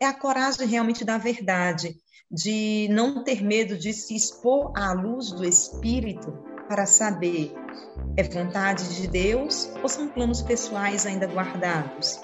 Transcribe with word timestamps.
é 0.00 0.06
a 0.06 0.12
coragem 0.12 0.66
realmente 0.66 1.04
da 1.04 1.18
verdade, 1.18 1.94
de 2.30 2.88
não 2.90 3.22
ter 3.22 3.42
medo 3.42 3.76
de 3.76 3.92
se 3.92 4.14
expor 4.14 4.72
à 4.76 4.92
luz 4.92 5.30
do 5.32 5.44
Espírito 5.44 6.32
para 6.68 6.86
saber 6.86 7.52
é 8.16 8.22
vontade 8.22 8.94
de 8.96 9.06
Deus 9.06 9.70
ou 9.82 9.88
são 9.88 10.08
planos 10.08 10.42
pessoais 10.42 11.06
ainda 11.06 11.26
guardados. 11.26 12.20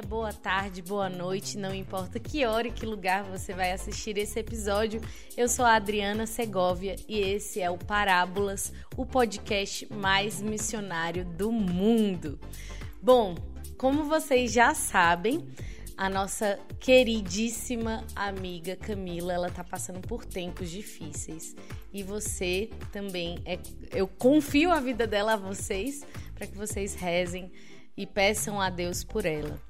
Dia, 0.00 0.02
boa 0.02 0.32
tarde, 0.32 0.82
boa 0.82 1.08
noite, 1.08 1.58
não 1.58 1.74
importa 1.74 2.18
que 2.18 2.44
hora 2.44 2.68
e 2.68 2.72
que 2.72 2.86
lugar 2.86 3.24
você 3.24 3.52
vai 3.52 3.72
assistir 3.72 4.16
esse 4.16 4.38
episódio. 4.38 5.00
Eu 5.36 5.48
sou 5.48 5.64
a 5.64 5.74
Adriana 5.74 6.26
Segovia 6.26 6.96
e 7.08 7.18
esse 7.18 7.60
é 7.60 7.70
o 7.70 7.76
Parábolas, 7.76 8.72
o 8.96 9.04
podcast 9.04 9.86
mais 9.92 10.40
missionário 10.40 11.24
do 11.24 11.52
mundo. 11.52 12.38
Bom, 13.02 13.34
como 13.76 14.04
vocês 14.04 14.52
já 14.52 14.74
sabem, 14.74 15.46
a 15.96 16.08
nossa 16.08 16.58
queridíssima 16.78 18.04
amiga 18.14 18.76
Camila, 18.76 19.34
ela 19.34 19.50
tá 19.50 19.62
passando 19.62 20.00
por 20.00 20.24
tempos 20.24 20.70
difíceis. 20.70 21.54
E 21.92 22.02
você 22.02 22.70
também 22.90 23.38
é 23.44 23.58
eu 23.92 24.08
confio 24.08 24.70
a 24.70 24.80
vida 24.80 25.06
dela 25.06 25.34
a 25.34 25.36
vocês 25.36 26.02
para 26.34 26.46
que 26.46 26.56
vocês 26.56 26.94
rezem 26.94 27.52
e 27.96 28.06
peçam 28.06 28.60
a 28.60 28.70
Deus 28.70 29.04
por 29.04 29.26
ela. 29.26 29.69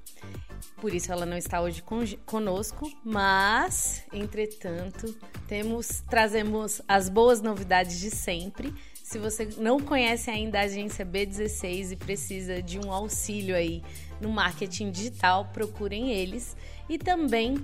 Por 0.77 0.93
isso 0.93 1.11
ela 1.11 1.25
não 1.25 1.37
está 1.37 1.61
hoje 1.61 1.83
conosco, 2.25 2.91
mas, 3.03 4.03
entretanto, 4.11 5.15
temos 5.47 6.03
trazemos 6.09 6.81
as 6.87 7.09
boas 7.09 7.41
novidades 7.41 7.99
de 7.99 8.09
sempre. 8.09 8.73
Se 9.03 9.19
você 9.19 9.49
não 9.57 9.79
conhece 9.79 10.29
ainda 10.29 10.59
a 10.59 10.63
agência 10.63 11.05
B16 11.05 11.91
e 11.91 11.95
precisa 11.95 12.61
de 12.61 12.79
um 12.79 12.91
auxílio 12.91 13.55
aí 13.55 13.83
no 14.21 14.29
marketing 14.29 14.89
digital, 14.89 15.49
procurem 15.53 16.11
eles. 16.11 16.55
E 16.87 16.97
também 16.97 17.57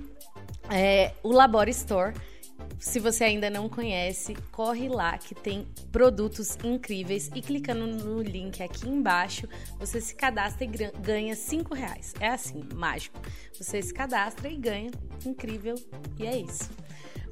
é, 0.70 1.12
o 1.22 1.32
Labor 1.32 1.68
Store 1.68 2.14
se 2.78 3.00
você 3.00 3.24
ainda 3.24 3.50
não 3.50 3.68
conhece, 3.68 4.34
corre 4.52 4.88
lá 4.88 5.18
que 5.18 5.34
tem 5.34 5.66
produtos 5.90 6.56
incríveis 6.62 7.30
e 7.34 7.42
clicando 7.42 7.86
no 7.86 8.22
link 8.22 8.62
aqui 8.62 8.88
embaixo, 8.88 9.48
você 9.78 10.00
se 10.00 10.14
cadastra 10.14 10.64
e 10.64 10.68
ganha 11.00 11.34
5 11.34 11.74
reais. 11.74 12.14
É 12.20 12.28
assim, 12.28 12.62
mágico. 12.74 13.20
Você 13.52 13.82
se 13.82 13.92
cadastra 13.92 14.48
e 14.48 14.56
ganha. 14.56 14.90
Incrível. 15.26 15.74
E 16.18 16.26
é 16.26 16.36
isso. 16.36 16.70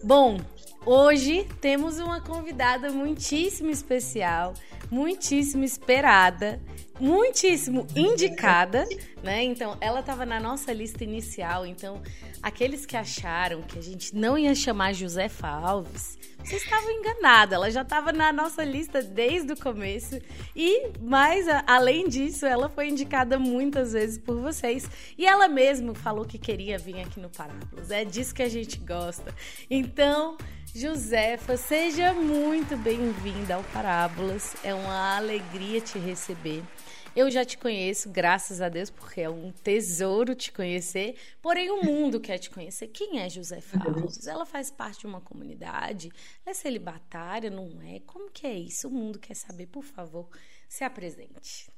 Bom, 0.02 0.38
hoje 0.84 1.46
temos 1.60 1.98
uma 1.98 2.20
convidada 2.20 2.90
muitíssimo 2.90 3.70
especial, 3.70 4.54
muitíssimo 4.90 5.64
esperada, 5.64 6.60
muitíssimo 7.00 7.86
indicada, 7.94 8.86
né? 9.22 9.42
Então, 9.42 9.76
ela 9.80 10.00
estava 10.00 10.24
na 10.24 10.40
nossa 10.40 10.72
lista 10.72 11.04
inicial. 11.04 11.66
Então, 11.66 12.02
aqueles 12.42 12.86
que 12.86 12.96
acharam 12.96 13.62
que 13.62 13.78
a 13.78 13.82
gente 13.82 14.14
não 14.14 14.38
ia 14.38 14.54
chamar 14.54 14.92
Josefa 14.92 15.48
Alves, 15.48 16.18
vocês 16.46 16.62
estavam 16.62 16.90
enganados. 16.92 17.54
Ela 17.54 17.70
já 17.70 17.82
estava 17.82 18.12
na 18.12 18.32
nossa 18.32 18.62
lista 18.64 19.02
desde 19.02 19.52
o 19.52 19.56
começo. 19.56 20.20
E, 20.54 20.92
mais 21.00 21.46
além 21.66 22.08
disso, 22.08 22.46
ela 22.46 22.68
foi 22.68 22.88
indicada 22.88 23.38
muitas 23.38 23.92
vezes 23.92 24.16
por 24.16 24.40
vocês. 24.40 24.88
E 25.18 25.26
ela 25.26 25.48
mesma 25.48 25.94
falou 25.94 26.24
que 26.24 26.38
queria 26.38 26.78
vir 26.78 27.00
aqui 27.00 27.18
no 27.18 27.28
Parábolas. 27.28 27.90
É 27.90 28.04
disso 28.04 28.34
que 28.34 28.42
a 28.42 28.48
gente 28.48 28.78
gosta. 28.78 29.34
Então, 29.68 30.36
Josefa, 30.72 31.56
seja 31.56 32.12
muito 32.12 32.76
bem-vinda 32.76 33.56
ao 33.56 33.64
Parábolas. 33.64 34.54
É 34.62 34.72
uma 34.72 35.16
alegria 35.16 35.80
te 35.80 35.98
receber. 35.98 36.62
Eu 37.16 37.30
já 37.30 37.46
te 37.46 37.56
conheço, 37.56 38.10
graças 38.10 38.60
a 38.60 38.68
Deus, 38.68 38.90
porque 38.90 39.22
é 39.22 39.30
um 39.30 39.50
tesouro 39.50 40.34
te 40.34 40.52
conhecer. 40.52 41.16
Porém, 41.40 41.70
o 41.70 41.82
mundo 41.82 42.20
quer 42.20 42.36
te 42.36 42.50
conhecer. 42.50 42.88
Quem 42.88 43.20
é 43.20 43.30
Josefa 43.30 43.78
Alves? 43.88 44.26
Ela 44.26 44.44
faz 44.44 44.70
parte 44.70 45.00
de 45.00 45.06
uma 45.06 45.22
comunidade? 45.22 46.10
É 46.44 46.52
celibatária? 46.52 47.48
Não 47.48 47.80
é? 47.80 48.00
Como 48.00 48.30
que 48.30 48.46
é 48.46 48.52
isso? 48.52 48.88
O 48.88 48.90
mundo 48.90 49.18
quer 49.18 49.34
saber. 49.34 49.66
Por 49.66 49.82
favor, 49.82 50.28
se 50.68 50.84
apresente. 50.84 51.70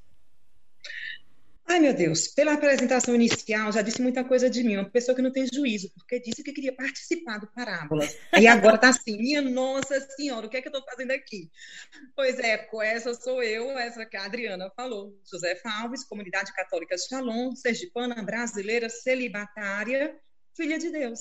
Ai, 1.70 1.80
meu 1.80 1.92
Deus, 1.92 2.28
pela 2.28 2.54
apresentação 2.54 3.14
inicial, 3.14 3.70
já 3.70 3.82
disse 3.82 4.00
muita 4.00 4.24
coisa 4.24 4.48
de 4.48 4.64
mim, 4.64 4.76
uma 4.76 4.88
pessoa 4.88 5.14
que 5.14 5.20
não 5.20 5.30
tem 5.30 5.46
juízo, 5.46 5.92
porque 5.94 6.18
disse 6.18 6.42
que 6.42 6.50
queria 6.50 6.74
participar 6.74 7.38
do 7.38 7.46
Parábolas. 7.46 8.16
E 8.40 8.46
agora 8.46 8.78
tá 8.78 8.88
assim, 8.88 9.18
minha 9.18 9.42
nossa 9.42 10.00
senhora, 10.16 10.46
o 10.46 10.48
que 10.48 10.56
é 10.56 10.62
que 10.62 10.68
eu 10.68 10.72
tô 10.72 10.82
fazendo 10.82 11.10
aqui? 11.10 11.50
Pois 12.16 12.38
é, 12.38 12.66
essa 12.84 13.12
sou 13.12 13.42
eu, 13.42 13.78
essa 13.78 14.06
que 14.06 14.16
a 14.16 14.24
Adriana 14.24 14.72
falou. 14.74 15.20
José 15.30 15.60
Alves, 15.62 16.04
Comunidade 16.04 16.54
Católica 16.54 16.96
Shalom, 16.96 17.54
sergipana, 17.54 18.22
brasileira, 18.22 18.88
celibatária, 18.88 20.18
filha 20.56 20.78
de 20.78 20.90
Deus. 20.90 21.20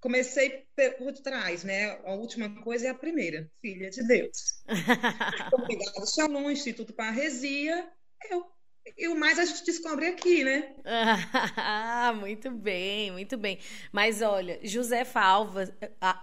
Comecei 0.00 0.64
por 0.96 1.12
trás, 1.12 1.62
né? 1.62 2.00
A 2.06 2.14
última 2.14 2.62
coisa 2.62 2.86
é 2.86 2.90
a 2.90 2.94
primeira, 2.94 3.50
filha 3.60 3.90
de 3.90 4.02
Deus. 4.06 4.62
Comunidade 5.50 6.14
Shalom, 6.14 6.50
Instituto 6.50 6.94
Parresia, 6.94 7.86
eu 8.30 8.46
e 8.96 9.08
o 9.08 9.18
mais 9.18 9.38
a 9.38 9.44
gente 9.44 9.64
descobre 9.64 10.06
aqui, 10.06 10.42
né? 10.44 10.74
Ah, 10.84 12.12
muito 12.18 12.50
bem, 12.50 13.10
muito 13.12 13.36
bem. 13.36 13.58
Mas 13.92 14.22
olha, 14.22 14.58
José 14.62 15.04
Falva, 15.04 15.72
ah, 16.00 16.22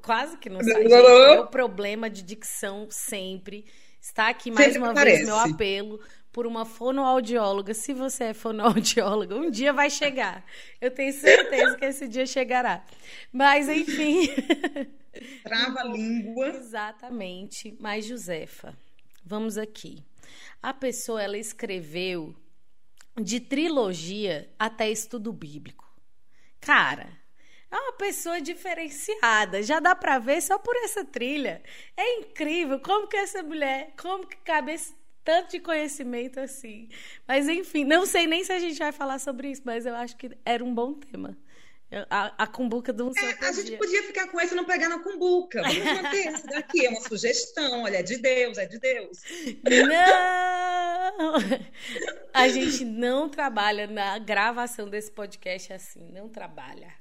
quase 0.00 0.36
que 0.38 0.48
não 0.48 0.62
sai, 0.62 0.82
gente, 0.82 1.34
meu 1.34 1.46
problema 1.46 2.08
de 2.08 2.22
dicção 2.22 2.88
sempre. 2.90 3.66
Está 4.00 4.28
aqui 4.28 4.50
mais 4.50 4.72
sempre 4.72 4.80
uma 4.80 4.90
aparece. 4.90 5.16
vez 5.18 5.28
meu 5.28 5.38
apelo 5.38 6.00
por 6.32 6.46
uma 6.46 6.64
fonoaudióloga. 6.64 7.74
Se 7.74 7.92
você 7.92 8.24
é 8.24 8.34
fonoaudióloga, 8.34 9.36
um 9.36 9.50
dia 9.50 9.72
vai 9.72 9.90
chegar. 9.90 10.44
Eu 10.80 10.90
tenho 10.90 11.12
certeza 11.12 11.76
que 11.76 11.84
esse 11.84 12.08
dia 12.08 12.26
chegará. 12.26 12.84
Mas, 13.30 13.68
enfim. 13.68 14.28
Trava 15.44 15.80
a 15.80 15.84
língua. 15.84 16.48
Exatamente. 16.48 17.76
Mas, 17.78 18.06
Josefa, 18.06 18.76
vamos 19.24 19.56
aqui. 19.58 20.02
A 20.62 20.72
pessoa 20.72 21.22
ela 21.22 21.38
escreveu 21.38 22.34
de 23.20 23.40
trilogia 23.40 24.52
até 24.58 24.90
estudo 24.90 25.32
bíblico. 25.32 25.90
Cara, 26.60 27.08
é 27.70 27.76
uma 27.76 27.92
pessoa 27.94 28.40
diferenciada. 28.40 29.62
Já 29.62 29.80
dá 29.80 29.94
para 29.94 30.18
ver 30.18 30.40
só 30.42 30.58
por 30.58 30.76
essa 30.76 31.04
trilha. 31.04 31.62
É 31.96 32.18
incrível 32.20 32.78
como 32.80 33.08
que 33.08 33.16
essa 33.16 33.42
mulher, 33.42 33.92
como 33.96 34.26
que 34.26 34.36
cabe 34.36 34.72
esse 34.72 34.94
tanto 35.24 35.52
de 35.52 35.60
conhecimento 35.60 36.38
assim. 36.40 36.88
Mas 37.26 37.48
enfim, 37.48 37.84
não 37.84 38.04
sei 38.04 38.26
nem 38.26 38.44
se 38.44 38.52
a 38.52 38.58
gente 38.58 38.78
vai 38.78 38.92
falar 38.92 39.18
sobre 39.18 39.50
isso, 39.50 39.62
mas 39.64 39.86
eu 39.86 39.94
acho 39.94 40.16
que 40.16 40.36
era 40.44 40.64
um 40.64 40.74
bom 40.74 40.94
tema. 40.94 41.36
A, 42.08 42.44
a 42.44 42.46
cumbuca 42.46 42.92
do 42.92 43.12
é, 43.16 43.46
A 43.46 43.52
gente 43.52 43.76
podia 43.76 44.02
ficar 44.02 44.28
com 44.28 44.40
esse 44.40 44.54
e 44.54 44.56
não 44.56 44.64
pegar 44.64 44.88
na 44.88 44.98
cumbuca. 45.00 45.62
Vamos 45.62 45.84
manter 45.84 46.28
esse 46.28 46.46
daqui. 46.46 46.86
É 46.86 46.88
uma 46.88 47.02
sugestão. 47.02 47.82
Olha, 47.82 47.98
é 47.98 48.02
de 48.02 48.16
Deus, 48.16 48.56
é 48.56 48.64
de 48.64 48.78
Deus. 48.78 49.18
Não! 49.88 51.34
A 52.32 52.48
gente 52.48 52.84
não 52.84 53.28
trabalha 53.28 53.86
na 53.86 54.18
gravação 54.18 54.88
desse 54.88 55.10
podcast 55.10 55.72
assim. 55.72 56.10
Não 56.10 56.28
trabalha. 56.28 56.94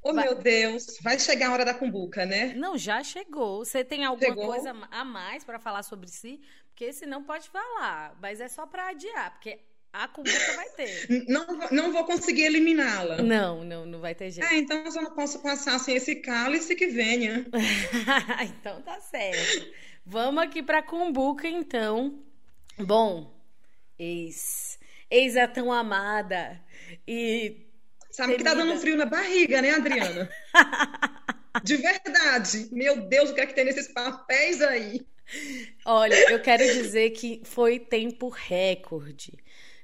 Oh, 0.00 0.14
vai... 0.14 0.24
meu 0.26 0.36
Deus, 0.36 0.98
vai 1.02 1.18
chegar 1.18 1.48
a 1.48 1.52
hora 1.52 1.64
da 1.64 1.74
cumbuca, 1.74 2.24
né? 2.24 2.54
Não, 2.54 2.78
já 2.78 3.02
chegou. 3.02 3.64
Você 3.64 3.84
tem 3.84 4.04
alguma 4.04 4.28
chegou? 4.28 4.46
coisa 4.46 4.72
a 4.90 5.04
mais 5.04 5.44
para 5.44 5.58
falar 5.58 5.82
sobre 5.82 6.08
si? 6.08 6.40
Porque 6.68 6.92
senão 6.92 7.24
pode 7.24 7.50
falar, 7.50 8.16
mas 8.22 8.40
é 8.40 8.46
só 8.46 8.64
para 8.64 8.90
adiar, 8.90 9.32
porque 9.32 9.58
a 9.92 10.06
cumbuca 10.08 10.52
vai 10.54 10.68
ter. 10.70 11.06
Não, 11.28 11.46
não 11.70 11.92
vou 11.92 12.04
conseguir 12.04 12.42
eliminá-la. 12.42 13.22
Não, 13.22 13.64
não, 13.64 13.86
não 13.86 14.00
vai 14.00 14.14
ter 14.14 14.30
jeito. 14.30 14.46
Ah, 14.48 14.54
então 14.54 14.76
eu 14.84 15.02
não 15.02 15.14
posso 15.14 15.40
passar 15.40 15.78
sem 15.78 15.96
esse 15.96 16.16
cálice 16.16 16.74
que 16.74 16.86
venha. 16.88 17.46
então 18.44 18.82
tá 18.82 19.00
certo. 19.00 19.72
Vamos 20.04 20.42
aqui 20.42 20.62
pra 20.62 20.82
cumbuca, 20.82 21.48
então. 21.48 22.22
Bom, 22.78 23.34
ex. 23.98 24.78
Ex 25.10 25.36
a 25.36 25.48
tão 25.48 25.72
amada. 25.72 26.60
E. 27.06 27.66
Sabe 28.10 28.36
que 28.36 28.44
tá 28.44 28.54
dando 28.54 28.78
frio 28.78 28.96
na 28.96 29.06
barriga, 29.06 29.60
né, 29.62 29.70
Adriana? 29.70 30.28
De 31.62 31.76
verdade. 31.76 32.68
Meu 32.72 33.02
Deus, 33.08 33.30
o 33.30 33.34
que 33.34 33.40
é 33.40 33.46
que 33.46 33.54
tem 33.54 33.64
nesses 33.64 33.88
papéis 33.88 34.62
aí? 34.62 35.06
Olha, 35.84 36.14
eu 36.30 36.40
quero 36.40 36.64
dizer 36.64 37.10
que 37.10 37.42
foi 37.44 37.78
tempo 37.78 38.28
recorde. 38.28 39.36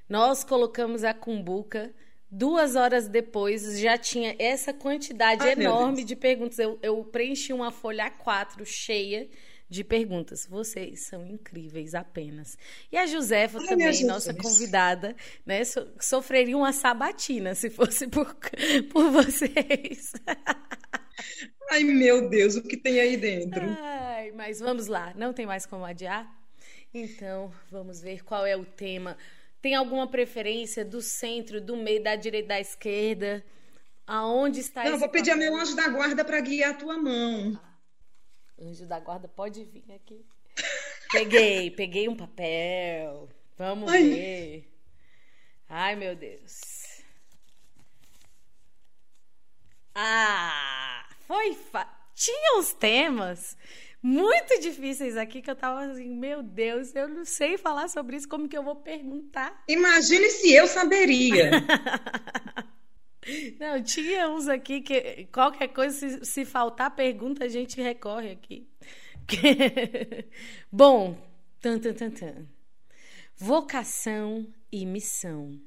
Nós 0.07 0.43
colocamos 0.43 1.03
a 1.03 1.13
cumbuca. 1.13 1.93
Duas 2.29 2.75
horas 2.75 3.07
depois 3.07 3.79
já 3.79 3.97
tinha 3.97 4.35
essa 4.39 4.73
quantidade 4.73 5.43
Ai, 5.43 5.53
enorme 5.53 6.03
de 6.03 6.15
perguntas. 6.15 6.59
Eu, 6.59 6.77
eu 6.81 7.03
preenchi 7.03 7.53
uma 7.53 7.71
folha 7.71 8.11
A4 8.11 8.65
cheia 8.65 9.29
de 9.69 9.83
perguntas. 9.83 10.45
Vocês 10.45 11.07
são 11.07 11.25
incríveis 11.25 11.95
apenas. 11.95 12.57
E 12.91 12.97
a 12.97 13.05
Josefa 13.05 13.59
Ai, 13.59 13.67
também, 13.67 14.05
nossa 14.05 14.33
convidada, 14.33 15.15
né, 15.45 15.63
so, 15.63 15.87
sofreria 15.99 16.57
uma 16.57 16.73
sabatina 16.73 17.55
se 17.55 17.69
fosse 17.69 18.07
por, 18.07 18.35
por 18.91 19.11
vocês. 19.11 20.13
Ai, 21.71 21.83
meu 21.83 22.29
Deus, 22.29 22.55
o 22.55 22.61
que 22.61 22.77
tem 22.77 22.99
aí 22.99 23.17
dentro? 23.17 23.61
Ai, 23.79 24.05
Ai, 24.25 24.31
mas 24.31 24.59
vamos 24.59 24.87
lá, 24.87 25.13
não 25.15 25.33
tem 25.33 25.45
mais 25.45 25.67
como 25.67 25.85
adiar? 25.85 26.27
Então, 26.91 27.53
vamos 27.69 28.01
ver 28.01 28.23
qual 28.23 28.45
é 28.45 28.57
o 28.57 28.65
tema. 28.65 29.17
Tem 29.65 29.73
alguma 29.73 30.05
preferência 30.05 30.85
do 30.85 31.01
centro, 31.01 31.59
do 31.59 31.75
meio, 31.75 32.03
da 32.03 32.15
direita, 32.15 32.49
da 32.49 32.59
esquerda? 32.59 33.43
Aonde 34.05 34.59
está 34.59 34.83
Não, 34.83 34.99
vou 34.99 35.09
pedir 35.09 35.31
papel? 35.31 35.47
a 35.47 35.51
meu 35.51 35.59
anjo 35.59 35.75
da 35.75 35.87
guarda 35.87 36.23
para 36.23 36.39
guiar 36.39 36.69
a 36.69 36.73
tua 36.75 36.95
mão. 36.99 37.59
Ah, 37.59 38.61
anjo 38.61 38.85
da 38.85 38.99
guarda, 38.99 39.27
pode 39.27 39.63
vir 39.63 39.91
aqui. 39.91 40.23
Peguei, 41.11 41.71
peguei 41.71 42.07
um 42.07 42.15
papel. 42.15 43.27
Vamos 43.57 43.91
Ai. 43.91 44.03
ver. 44.03 44.71
Ai, 45.67 45.95
meu 45.95 46.15
Deus. 46.15 47.01
Ah, 49.95 51.09
foi. 51.27 51.55
Fa... 51.55 51.91
Tinha 52.13 52.59
uns 52.59 52.71
temas 52.71 53.57
muito 54.05 54.59
difíceis 54.59 55.17
aqui 55.17 55.41
que 55.41 55.49
eu 55.49 55.55
tava 55.55 55.83
assim, 55.85 56.15
meu 56.15 56.43
Deus, 56.43 56.93
eu 56.93 57.07
não 57.07 57.25
sei 57.25 57.57
falar 57.57 57.87
sobre 57.87 58.15
isso, 58.15 58.29
como 58.29 58.47
que 58.47 58.55
eu 58.55 58.61
vou 58.61 58.75
perguntar? 58.75 59.63
Imagine 59.67 60.29
se 60.29 60.53
eu 60.53 60.67
saberia. 60.67 61.49
não, 63.59 63.81
tinha 63.81 64.29
uns 64.29 64.47
aqui 64.47 64.81
que 64.81 65.27
qualquer 65.33 65.69
coisa, 65.69 65.97
se, 65.97 66.23
se 66.23 66.45
faltar 66.45 66.95
pergunta, 66.95 67.45
a 67.45 67.47
gente 67.47 67.81
recorre 67.81 68.29
aqui. 68.29 68.69
Bom, 70.71 71.17
tan, 71.59 71.79
tan, 71.79 71.95
tan, 71.95 72.11
tan. 72.11 72.47
Vocação 73.35 74.45
e 74.71 74.85
missão. 74.85 75.59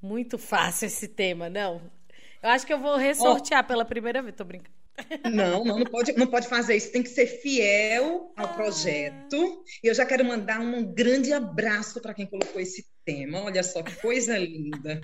Muito 0.00 0.38
fácil 0.38 0.86
esse 0.86 1.08
tema, 1.08 1.50
não? 1.50 1.82
Eu 2.40 2.50
acho 2.50 2.64
que 2.64 2.72
eu 2.72 2.78
vou 2.78 2.96
ressortear 2.96 3.64
oh. 3.64 3.66
pela 3.66 3.84
primeira 3.84 4.22
vez, 4.22 4.36
tô 4.36 4.44
brincando. 4.44 4.75
Não, 5.24 5.64
não, 5.64 5.78
não 5.80 5.86
pode, 5.86 6.12
não 6.12 6.26
pode 6.26 6.48
fazer 6.48 6.76
isso. 6.76 6.92
Tem 6.92 7.02
que 7.02 7.08
ser 7.08 7.26
fiel 7.26 8.32
ao 8.36 8.54
projeto. 8.54 9.64
E 9.82 9.86
eu 9.86 9.94
já 9.94 10.06
quero 10.06 10.24
mandar 10.24 10.60
um 10.60 10.84
grande 10.84 11.32
abraço 11.32 12.00
para 12.00 12.14
quem 12.14 12.26
colocou 12.26 12.60
esse 12.60 12.86
tema. 13.04 13.42
Olha 13.42 13.62
só 13.62 13.82
que 13.82 13.94
coisa 13.96 14.36
linda. 14.38 15.00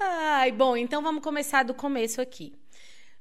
Ai, 0.00 0.52
bom, 0.52 0.76
então 0.76 1.02
vamos 1.02 1.22
começar 1.22 1.62
do 1.62 1.74
começo 1.74 2.20
aqui. 2.20 2.54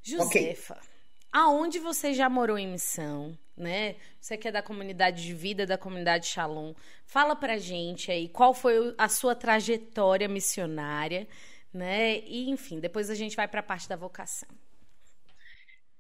Josefa, 0.01 0.73
okay. 0.73 0.89
aonde 1.31 1.77
você 1.77 2.13
já 2.13 2.27
morou 2.27 2.57
em 2.57 2.67
missão, 2.67 3.37
né? 3.55 3.95
Você 4.19 4.35
que 4.35 4.47
é 4.47 4.51
da 4.51 4.63
comunidade 4.63 5.23
de 5.23 5.33
vida, 5.33 5.65
da 5.65 5.77
comunidade 5.77 6.25
Shalom. 6.25 6.73
Fala 7.05 7.35
pra 7.35 7.57
gente 7.57 8.11
aí 8.11 8.27
qual 8.27 8.53
foi 8.53 8.95
a 8.97 9.07
sua 9.07 9.35
trajetória 9.35 10.27
missionária, 10.27 11.27
né? 11.71 12.19
E 12.19 12.49
enfim, 12.49 12.79
depois 12.79 13.09
a 13.09 13.15
gente 13.15 13.35
vai 13.35 13.47
para 13.47 13.59
a 13.59 13.63
parte 13.63 13.87
da 13.87 13.95
vocação. 13.95 14.49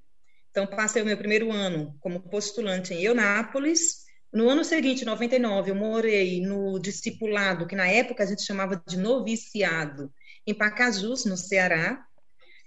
Então, 0.49 0.65
passei 0.65 1.03
o 1.03 1.05
meu 1.05 1.15
primeiro 1.15 1.51
ano 1.51 1.95
como 1.99 2.19
postulante 2.19 2.95
em 2.95 3.03
Eunápolis. 3.03 4.07
No 4.33 4.49
ano 4.49 4.63
seguinte, 4.63 5.05
99, 5.05 5.69
eu 5.69 5.75
morei 5.75 6.41
no 6.41 6.79
discipulado, 6.79 7.67
que 7.67 7.75
na 7.75 7.87
época 7.87 8.23
a 8.23 8.25
gente 8.25 8.41
chamava 8.41 8.81
de 8.87 8.97
noviciado, 8.97 10.11
em 10.47 10.55
Pacajus, 10.55 11.25
no 11.25 11.37
Ceará. 11.37 12.03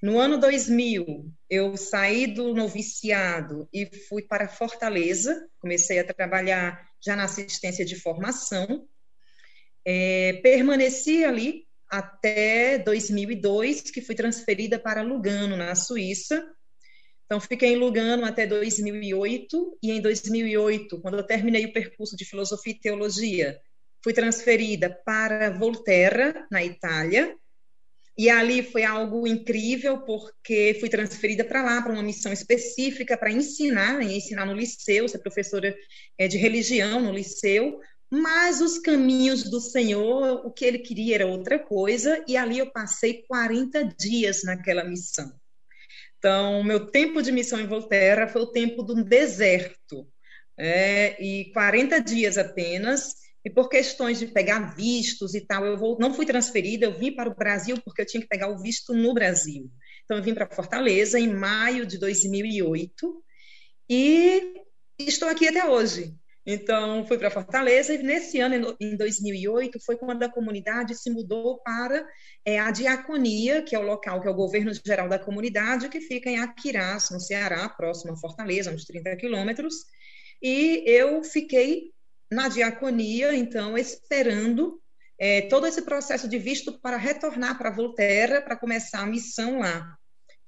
No 0.03 0.19
ano 0.19 0.39
2000, 0.39 1.31
eu 1.49 1.77
saí 1.77 2.27
do 2.27 2.55
noviciado 2.55 3.69
e 3.71 3.85
fui 4.09 4.23
para 4.23 4.49
Fortaleza, 4.49 5.47
comecei 5.59 5.99
a 5.99 6.05
trabalhar 6.05 6.89
já 7.05 7.15
na 7.15 7.25
assistência 7.25 7.85
de 7.85 7.97
formação. 7.97 8.89
É, 9.85 10.41
permaneci 10.43 11.23
ali 11.23 11.67
até 11.87 12.79
2002, 12.79 13.91
que 13.91 14.01
fui 14.01 14.15
transferida 14.15 14.79
para 14.79 15.03
Lugano, 15.03 15.55
na 15.55 15.75
Suíça. 15.75 16.47
Então, 17.27 17.39
fiquei 17.39 17.75
em 17.75 17.77
Lugano 17.77 18.25
até 18.25 18.47
2008, 18.47 19.79
e 19.83 19.91
em 19.91 20.01
2008, 20.01 20.99
quando 21.01 21.19
eu 21.19 21.27
terminei 21.27 21.67
o 21.67 21.73
percurso 21.75 22.17
de 22.17 22.25
filosofia 22.25 22.73
e 22.73 22.81
teologia, 22.81 23.61
fui 24.03 24.15
transferida 24.15 24.91
para 25.05 25.51
Volterra, 25.51 26.47
na 26.51 26.65
Itália, 26.65 27.37
e 28.21 28.29
ali 28.29 28.63
foi 28.63 28.85
algo 28.85 29.27
incrível, 29.27 30.03
porque 30.03 30.77
fui 30.79 30.91
transferida 30.91 31.43
para 31.43 31.63
lá, 31.63 31.81
para 31.81 31.95
uma 31.95 32.03
missão 32.03 32.31
específica, 32.31 33.17
para 33.17 33.33
ensinar, 33.33 34.03
ensinar 34.03 34.45
no 34.45 34.53
liceu, 34.53 35.09
ser 35.09 35.21
professora 35.21 35.75
é, 36.19 36.29
de 36.29 36.37
religião 36.37 37.01
no 37.01 37.15
liceu, 37.15 37.81
mas 38.11 38.61
os 38.61 38.79
caminhos 38.79 39.45
do 39.45 39.59
Senhor, 39.59 40.47
o 40.47 40.51
que 40.51 40.67
ele 40.67 40.81
queria 40.81 41.15
era 41.15 41.27
outra 41.27 41.59
coisa, 41.59 42.23
e 42.29 42.37
ali 42.37 42.59
eu 42.59 42.71
passei 42.71 43.25
40 43.27 43.85
dias 43.99 44.43
naquela 44.45 44.85
missão. 44.85 45.33
Então, 46.19 46.63
meu 46.63 46.91
tempo 46.91 47.23
de 47.23 47.33
missão 47.33 47.59
em 47.59 47.67
Volterra 47.67 48.29
foi 48.29 48.43
o 48.43 48.53
tempo 48.53 48.83
do 48.83 49.03
deserto, 49.03 50.07
é, 50.59 51.17
e 51.25 51.51
40 51.55 51.99
dias 52.03 52.37
apenas, 52.37 53.15
e 53.45 53.51
por 53.51 53.69
questões 53.69 54.19
de 54.19 54.27
pegar 54.27 54.75
vistos 54.75 55.35
e 55.35 55.41
tal, 55.41 55.65
eu 55.65 55.77
vou, 55.77 55.99
não 55.99 56.13
fui 56.13 56.27
transferida, 56.27 56.87
eu 56.87 56.99
vim 56.99 57.15
para 57.15 57.31
o 57.31 57.35
Brasil 57.35 57.81
porque 57.83 58.03
eu 58.03 58.07
tinha 58.07 58.21
que 58.21 58.29
pegar 58.29 58.49
o 58.49 58.59
visto 58.59 58.93
no 58.93 59.15
Brasil. 59.15 59.71
Então, 60.05 60.19
eu 60.19 60.23
vim 60.23 60.35
para 60.35 60.51
Fortaleza 60.51 61.19
em 61.19 61.33
maio 61.33 61.87
de 61.87 61.99
2008 61.99 63.25
e 63.89 64.63
estou 64.99 65.29
aqui 65.29 65.49
até 65.49 65.65
hoje. 65.67 66.15
Então, 66.45 67.07
fui 67.07 67.17
para 67.17 67.31
Fortaleza 67.31 67.95
e 67.95 68.03
nesse 68.03 68.41
ano, 68.41 68.77
em 68.81 68.97
2008, 68.97 69.79
foi 69.85 69.97
quando 69.97 70.23
a 70.23 70.29
comunidade 70.29 70.95
se 70.95 71.11
mudou 71.11 71.59
para 71.63 72.07
é, 72.45 72.59
a 72.59 72.71
diaconia, 72.71 73.63
que 73.63 73.77
é 73.77 73.79
o 73.79 73.83
local 73.83 74.21
que 74.21 74.27
é 74.27 74.31
o 74.31 74.35
governo 74.35 74.73
geral 74.85 75.09
da 75.09 75.19
comunidade, 75.19 75.89
que 75.89 76.01
fica 76.01 76.29
em 76.29 76.39
Aquirás, 76.39 77.11
no 77.11 77.21
Ceará, 77.21 77.69
próximo 77.69 78.13
a 78.13 78.17
Fortaleza, 78.17 78.73
uns 78.73 78.85
30 78.85 79.17
quilômetros. 79.17 79.75
E 80.43 80.83
eu 80.87 81.23
fiquei 81.23 81.93
na 82.31 82.49
diaconia, 82.49 83.35
então, 83.35 83.77
esperando 83.77 84.81
é, 85.19 85.43
todo 85.43 85.67
esse 85.67 85.83
processo 85.83 86.29
de 86.29 86.39
visto 86.39 86.81
para 86.81 86.97
retornar 86.97 87.59
para 87.59 87.71
Volterra, 87.71 88.41
para 88.41 88.57
começar 88.57 89.01
a 89.01 89.07
missão 89.07 89.59
lá. 89.59 89.97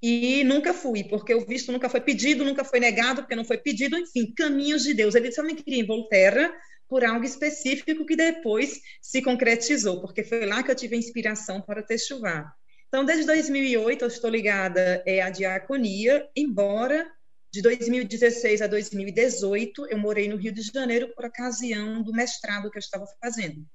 E 0.02 0.42
nunca 0.44 0.74
fui, 0.74 1.04
porque 1.04 1.34
o 1.34 1.46
visto 1.46 1.70
nunca 1.70 1.88
foi 1.88 2.00
pedido, 2.00 2.44
nunca 2.44 2.64
foi 2.64 2.80
negado, 2.80 3.22
porque 3.22 3.36
não 3.36 3.44
foi 3.44 3.58
pedido, 3.58 3.96
enfim, 3.96 4.32
caminhos 4.34 4.82
de 4.82 4.94
Deus. 4.94 5.14
Ele 5.14 5.30
só 5.30 5.42
me 5.42 5.54
queria 5.54 5.80
em 5.80 5.86
Volterra 5.86 6.52
por 6.88 7.04
algo 7.04 7.24
específico 7.24 8.04
que 8.04 8.16
depois 8.16 8.80
se 9.00 9.22
concretizou, 9.22 10.00
porque 10.00 10.24
foi 10.24 10.44
lá 10.44 10.62
que 10.62 10.70
eu 10.70 10.74
tive 10.74 10.96
a 10.96 10.98
inspiração 10.98 11.60
para 11.60 11.82
Techuvá. 11.82 12.52
Então, 12.88 13.04
desde 13.04 13.24
2008, 13.24 14.02
eu 14.02 14.08
estou 14.08 14.28
ligada 14.28 15.02
é, 15.06 15.22
à 15.22 15.30
diaconia, 15.30 16.28
embora 16.36 17.10
de 17.52 17.60
2016 17.60 18.62
a 18.62 18.66
2018, 18.66 19.86
eu 19.90 19.98
morei 19.98 20.26
no 20.26 20.36
Rio 20.36 20.52
de 20.52 20.62
Janeiro 20.62 21.12
por 21.14 21.26
ocasião 21.26 22.02
do 22.02 22.12
mestrado 22.12 22.70
que 22.70 22.78
eu 22.78 22.80
estava 22.80 23.04
fazendo. 23.20 23.66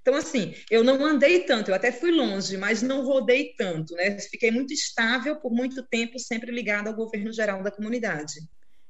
Então, 0.00 0.14
assim, 0.14 0.54
eu 0.70 0.84
não 0.84 1.04
andei 1.04 1.40
tanto, 1.40 1.70
eu 1.70 1.74
até 1.74 1.90
fui 1.90 2.12
longe, 2.12 2.56
mas 2.56 2.82
não 2.82 3.04
rodei 3.04 3.54
tanto, 3.56 3.94
né? 3.94 4.18
Fiquei 4.20 4.50
muito 4.50 4.72
estável 4.72 5.36
por 5.36 5.50
muito 5.50 5.82
tempo, 5.82 6.18
sempre 6.18 6.52
ligada 6.52 6.90
ao 6.90 6.96
governo 6.96 7.32
geral 7.32 7.62
da 7.62 7.70
comunidade. 7.70 8.34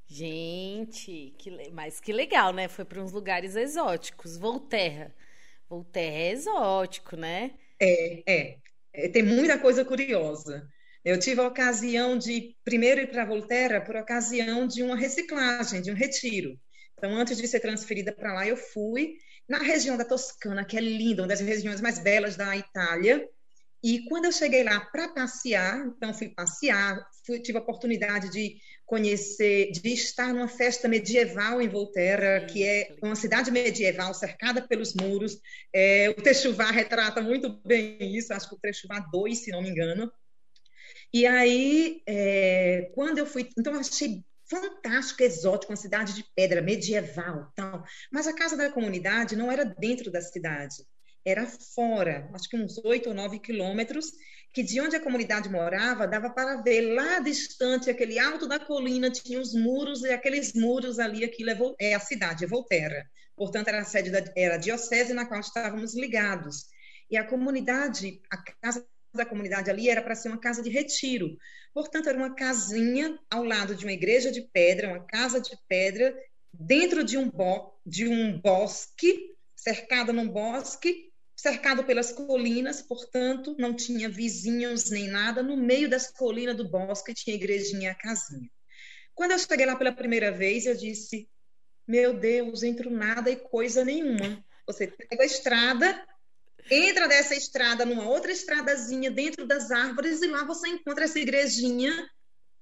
Gente, 0.07 1.35
que, 1.39 1.71
mas 1.73 1.99
que 2.01 2.13
legal, 2.13 2.53
né? 2.53 2.69
Foi 2.69 2.85
para 2.85 3.01
uns 3.01 3.13
lugares 3.13 3.57
exóticos. 3.57 4.37
Volterra. 4.37 5.15
Volterra 5.69 6.17
é 6.17 6.33
exótico, 6.33 7.17
né? 7.17 7.53
É, 7.81 8.23
é, 8.31 8.59
é. 8.93 9.09
Tem 9.09 9.23
muita 9.23 9.59
coisa 9.59 9.85
curiosa. 9.85 10.69
Eu 11.05 11.19
tive 11.19 11.41
a 11.41 11.47
ocasião 11.47 12.17
de 12.17 12.57
primeiro 12.65 13.03
ir 13.03 13.11
para 13.11 13.27
Volterra 13.27 13.81
por 13.81 13.95
ocasião 13.95 14.67
de 14.67 14.83
uma 14.83 14.97
reciclagem, 14.97 15.83
de 15.83 15.91
um 15.91 15.95
retiro. 15.95 16.59
Então, 16.97 17.15
antes 17.15 17.37
de 17.37 17.47
ser 17.47 17.61
transferida 17.61 18.11
para 18.11 18.33
lá, 18.33 18.47
eu 18.47 18.57
fui 18.57 19.17
na 19.47 19.59
região 19.59 19.99
da 19.99 20.05
Toscana, 20.05 20.65
que 20.65 20.79
é 20.79 20.81
linda, 20.81 21.23
uma 21.23 21.29
das 21.29 21.41
regiões 21.41 21.81
mais 21.81 21.99
belas 21.99 22.37
da 22.37 22.57
Itália. 22.57 23.29
E 23.83 24.07
quando 24.09 24.25
eu 24.25 24.33
cheguei 24.33 24.65
lá 24.65 24.81
para 24.81 25.09
passear, 25.09 25.87
então 25.87 26.15
fui 26.15 26.31
passear, 26.31 27.07
fui, 27.27 27.39
tive 27.39 27.59
a 27.59 27.61
oportunidade 27.61 28.31
de 28.31 28.57
conhecer, 28.87 29.73
de 29.73 29.87
estar 29.93 30.33
numa 30.33 30.49
festa 30.49 30.89
medieval 30.89 31.61
em 31.61 31.69
Volterra, 31.69 32.47
que 32.47 32.65
é 32.65 32.97
uma 33.03 33.15
cidade 33.15 33.51
medieval 33.51 34.15
cercada 34.15 34.67
pelos 34.67 34.95
muros. 34.95 35.39
É, 35.71 36.09
o 36.09 36.15
Techuvá 36.15 36.71
retrata 36.71 37.21
muito 37.21 37.61
bem 37.63 38.17
isso, 38.17 38.33
acho 38.33 38.49
que 38.49 38.55
o 38.55 38.59
Techuvá 38.59 39.01
2, 39.13 39.39
se 39.39 39.51
não 39.51 39.61
me 39.61 39.69
engano. 39.69 40.11
E 41.15 41.29
aí, 41.29 42.03
é, 42.09 42.91
quando 42.93 43.19
eu 43.19 43.27
fui, 43.27 43.49
então 43.57 43.73
eu 43.73 43.79
achei 43.79 44.25
fantástico, 44.51 45.23
exótico, 45.23 45.71
uma 45.71 45.77
cidade 45.77 46.13
de 46.13 46.25
pedra 46.35 46.61
medieval, 46.61 47.53
tal. 47.55 47.85
Mas 48.13 48.27
a 48.27 48.35
casa 48.35 48.57
da 48.57 48.73
comunidade 48.73 49.37
não 49.37 49.51
era 49.51 49.65
dentro 49.65 50.11
da 50.11 50.21
cidade. 50.21 50.75
era 51.25 51.47
fora, 51.47 52.29
acho 52.35 52.49
que 52.49 52.57
uns 52.57 52.79
oito 52.85 53.11
ou 53.11 53.15
nove 53.15 53.39
quilômetros, 53.39 54.07
que 54.53 54.63
de 54.65 54.81
onde 54.81 54.97
a 54.97 55.01
comunidade 55.01 55.49
morava, 55.49 56.07
dava 56.09 56.31
para 56.31 56.61
ver 56.63 56.93
lá 56.93 57.21
distante, 57.21 57.89
aquele 57.89 58.19
alto 58.19 58.49
da 58.49 58.59
colina, 58.59 59.09
tinha 59.09 59.41
os 59.41 59.55
muros, 59.55 60.03
e 60.03 60.13
aqueles 60.13 60.53
muros 60.53 60.99
ali, 60.99 61.25
aquilo 61.25 61.51
é, 61.51 61.91
é 61.91 61.95
a 61.95 62.01
cidade, 62.01 62.45
é 62.45 62.49
Volterra. 62.49 63.09
Portanto, 63.37 63.69
era 63.69 63.83
a 63.83 63.85
sede 63.85 64.11
da 64.11 64.23
era 64.37 64.57
a 64.57 64.59
diocese 64.59 65.15
na 65.15 65.27
qual 65.27 65.41
estávamos 65.41 65.95
ligados. 65.95 66.67
E 67.09 67.17
a 67.17 67.25
comunidade, 67.25 68.21
a 68.31 68.37
casa 68.61 68.85
da 69.17 69.27
comunidade 69.27 69.71
ali 69.71 69.89
era 69.89 70.03
para 70.03 70.15
ser 70.15 70.29
uma 70.29 70.39
casa 70.39 70.63
de 70.63 70.71
retiro. 70.71 71.37
Portanto, 71.73 72.09
era 72.09 72.19
uma 72.19 72.35
casinha 72.35 73.19
ao 73.31 73.45
lado 73.45 73.75
de 73.75 73.85
uma 73.85 73.93
igreja 73.93 74.31
de 74.31 74.43
pedra, 74.53 74.89
uma 74.89 75.07
casa 75.07 75.41
de 75.41 75.57
pedra, 75.69 76.15
dentro 76.53 77.03
de 77.03 77.19
um, 77.19 77.29
bo 77.29 77.73
de 77.85 78.07
um 78.07 78.41
bosque, 78.41 79.35
cercada 79.57 80.13
num 80.13 80.29
bosque, 80.29 81.13
cercado 81.37 81.85
pelas 81.85 82.13
colinas, 82.13 82.81
portanto, 82.81 83.57
não 83.59 83.75
tinha 83.75 84.09
vizinhos 84.09 84.91
nem 84.91 85.09
nada. 85.09 85.43
No 85.43 85.57
meio 85.57 85.89
das 85.89 86.11
colinas 86.11 86.57
do 86.57 86.69
bosque 86.69 87.13
tinha 87.13 87.35
a 87.35 87.39
igrejinha, 87.39 87.91
a 87.91 87.95
casinha. 87.95 88.49
Quando 89.15 89.33
eu 89.33 89.39
cheguei 89.39 89.67
lá 89.67 89.77
pela 89.77 89.93
primeira 89.93 90.33
vez, 90.33 90.67
eu 90.67 90.77
disse: 90.77 91.29
Meu 91.87 92.15
Deus, 92.15 92.63
entro 92.63 92.91
nada 92.91 93.31
e 93.31 93.37
coisa 93.37 93.85
nenhuma. 93.85 94.45
Você 94.67 94.87
pega 94.87 95.23
a 95.23 95.27
estrada, 95.27 96.07
entra 96.71 97.09
dessa 97.09 97.35
estrada 97.35 97.85
numa 97.85 98.09
outra 98.09 98.33
estradazinha 98.33 99.11
dentro 99.11 99.47
das 99.47 99.71
árvores 99.71 100.23
e 100.23 100.27
lá 100.27 100.45
você 100.45 100.69
encontra 100.69 101.05
essa 101.05 101.19
igrejinha 101.19 101.93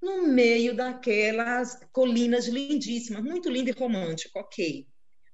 no 0.01 0.27
meio 0.27 0.75
daquelas 0.75 1.79
colinas 1.91 2.47
lindíssimas, 2.47 3.23
muito 3.23 3.49
lindo 3.49 3.69
e 3.69 3.73
romântico, 3.73 4.37
ok. 4.39 4.85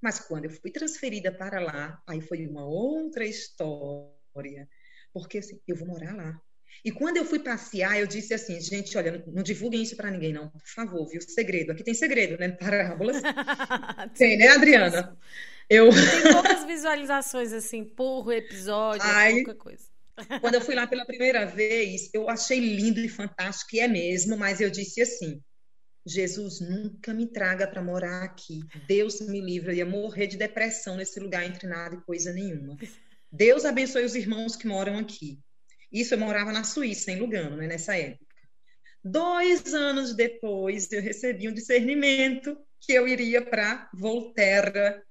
Mas 0.02 0.20
quando 0.20 0.46
eu 0.46 0.52
fui 0.52 0.72
transferida 0.72 1.32
para 1.32 1.60
lá, 1.60 2.02
aí 2.08 2.22
foi 2.22 2.46
uma 2.46 2.66
outra 2.66 3.26
história. 3.26 4.70
Porque 5.12 5.40
assim, 5.40 5.60
eu 5.68 5.76
vou 5.76 5.88
morar 5.88 6.16
lá. 6.16 6.40
E 6.86 6.92
quando 6.92 7.18
eu 7.18 7.26
fui 7.26 7.40
passear, 7.40 8.00
eu 8.00 8.08
disse 8.08 8.34
assim, 8.34 8.62
gente, 8.62 8.98
olha, 8.98 9.24
não, 9.28 9.44
divulguem 9.44 9.82
isso 9.82 9.98
para 9.98 10.12
ninguém, 10.12 10.32
não, 10.32 10.50
por 10.50 10.62
favor, 10.68 11.10
viu? 11.10 11.20
Segredo. 11.22 11.72
Aqui 11.72 11.84
tem 11.84 11.94
segredo, 11.94 12.38
né? 12.38 12.50
Parábolas. 12.50 13.22
tem, 14.16 14.38
né, 14.38 14.50
Adriana? 14.50 15.18
Eu... 15.70 15.90
Tem 15.90 16.34
poucas 16.34 16.66
visualizações, 16.66 17.54
assim, 17.54 17.84
por 17.84 18.32
episódio, 18.32 19.06
Ai, 19.06 19.44
pouca 19.44 19.56
coisa. 19.56 19.84
Quando 20.42 20.56
eu 20.56 20.62
fui 20.62 20.76
lá 20.76 20.88
pela 20.88 21.06
primeira 21.06 21.46
vez, 21.46 22.10
eu 22.14 22.30
achei 22.30 22.60
lindo 22.60 23.00
e 23.00 23.08
fantástico, 23.08 23.76
e 23.76 23.80
é 23.80 23.88
mesmo, 23.88 24.36
mas 24.38 24.60
eu 24.60 24.70
disse 24.70 25.02
assim: 25.02 25.42
Jesus 26.06 26.60
nunca 26.60 27.14
me 27.14 27.28
traga 27.28 27.68
para 27.68 27.82
morar 27.82 28.24
aqui. 28.24 28.62
Deus 28.88 29.22
me 29.22 29.40
livre, 29.40 29.72
eu 29.72 29.76
ia 29.76 29.86
morrer 29.86 30.28
de 30.28 30.38
depressão 30.38 30.96
nesse 30.96 31.20
lugar 31.20 31.46
entre 31.46 31.68
nada 31.68 31.96
e 31.96 32.02
coisa 32.02 32.34
nenhuma. 32.34 32.78
Deus 33.32 33.64
abençoe 33.64 34.04
os 34.04 34.16
irmãos 34.16 34.56
que 34.56 34.68
moram 34.68 34.98
aqui. 34.98 35.40
Isso 35.92 36.14
eu 36.14 36.20
morava 36.20 36.52
na 36.52 36.64
Suíça, 36.64 37.12
em 37.12 37.20
Lugano, 37.20 37.58
né, 37.58 37.68
nessa 37.68 37.96
época. 37.96 38.26
Dois 39.04 39.74
anos 39.74 40.14
depois, 40.14 40.92
eu 40.92 41.02
recebi 41.02 41.48
um 41.48 41.54
discernimento 41.54 42.58
que 42.82 42.94
eu 42.94 43.08
iria 43.08 43.42
para 43.42 43.90
Volterra. 43.94 45.02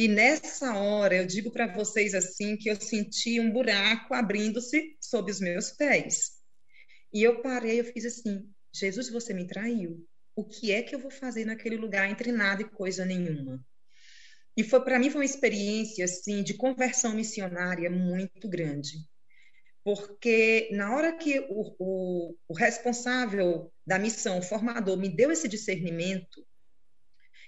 E 0.00 0.08
nessa 0.08 0.78
hora, 0.78 1.14
eu 1.14 1.26
digo 1.26 1.50
para 1.50 1.66
vocês 1.66 2.14
assim 2.14 2.56
que 2.56 2.70
eu 2.70 2.80
senti 2.80 3.38
um 3.38 3.52
buraco 3.52 4.14
abrindo-se 4.14 4.96
sob 4.98 5.30
os 5.30 5.40
meus 5.40 5.72
pés. 5.72 6.38
E 7.12 7.22
eu 7.22 7.42
parei, 7.42 7.80
eu 7.80 7.84
fiz 7.84 8.06
assim: 8.06 8.48
Jesus, 8.74 9.10
você 9.10 9.34
me 9.34 9.46
traiu 9.46 10.02
o 10.34 10.42
que 10.42 10.72
é 10.72 10.82
que 10.82 10.94
eu 10.94 10.98
vou 10.98 11.10
fazer 11.10 11.44
naquele 11.44 11.76
lugar 11.76 12.10
entre 12.10 12.32
nada 12.32 12.62
e 12.62 12.70
coisa 12.70 13.04
nenhuma. 13.04 13.62
E 14.56 14.64
foi 14.64 14.82
para 14.82 14.98
mim 14.98 15.10
foi 15.10 15.20
uma 15.20 15.24
experiência 15.26 16.06
assim 16.06 16.42
de 16.42 16.54
conversão 16.54 17.12
missionária 17.12 17.90
muito 17.90 18.48
grande, 18.48 19.06
porque 19.84 20.70
na 20.72 20.96
hora 20.96 21.14
que 21.14 21.40
o, 21.40 21.76
o, 21.78 22.36
o 22.48 22.54
responsável 22.54 23.70
da 23.86 23.98
missão, 23.98 24.38
o 24.38 24.42
formador, 24.42 24.96
me 24.96 25.14
deu 25.14 25.30
esse 25.30 25.46
discernimento 25.46 26.42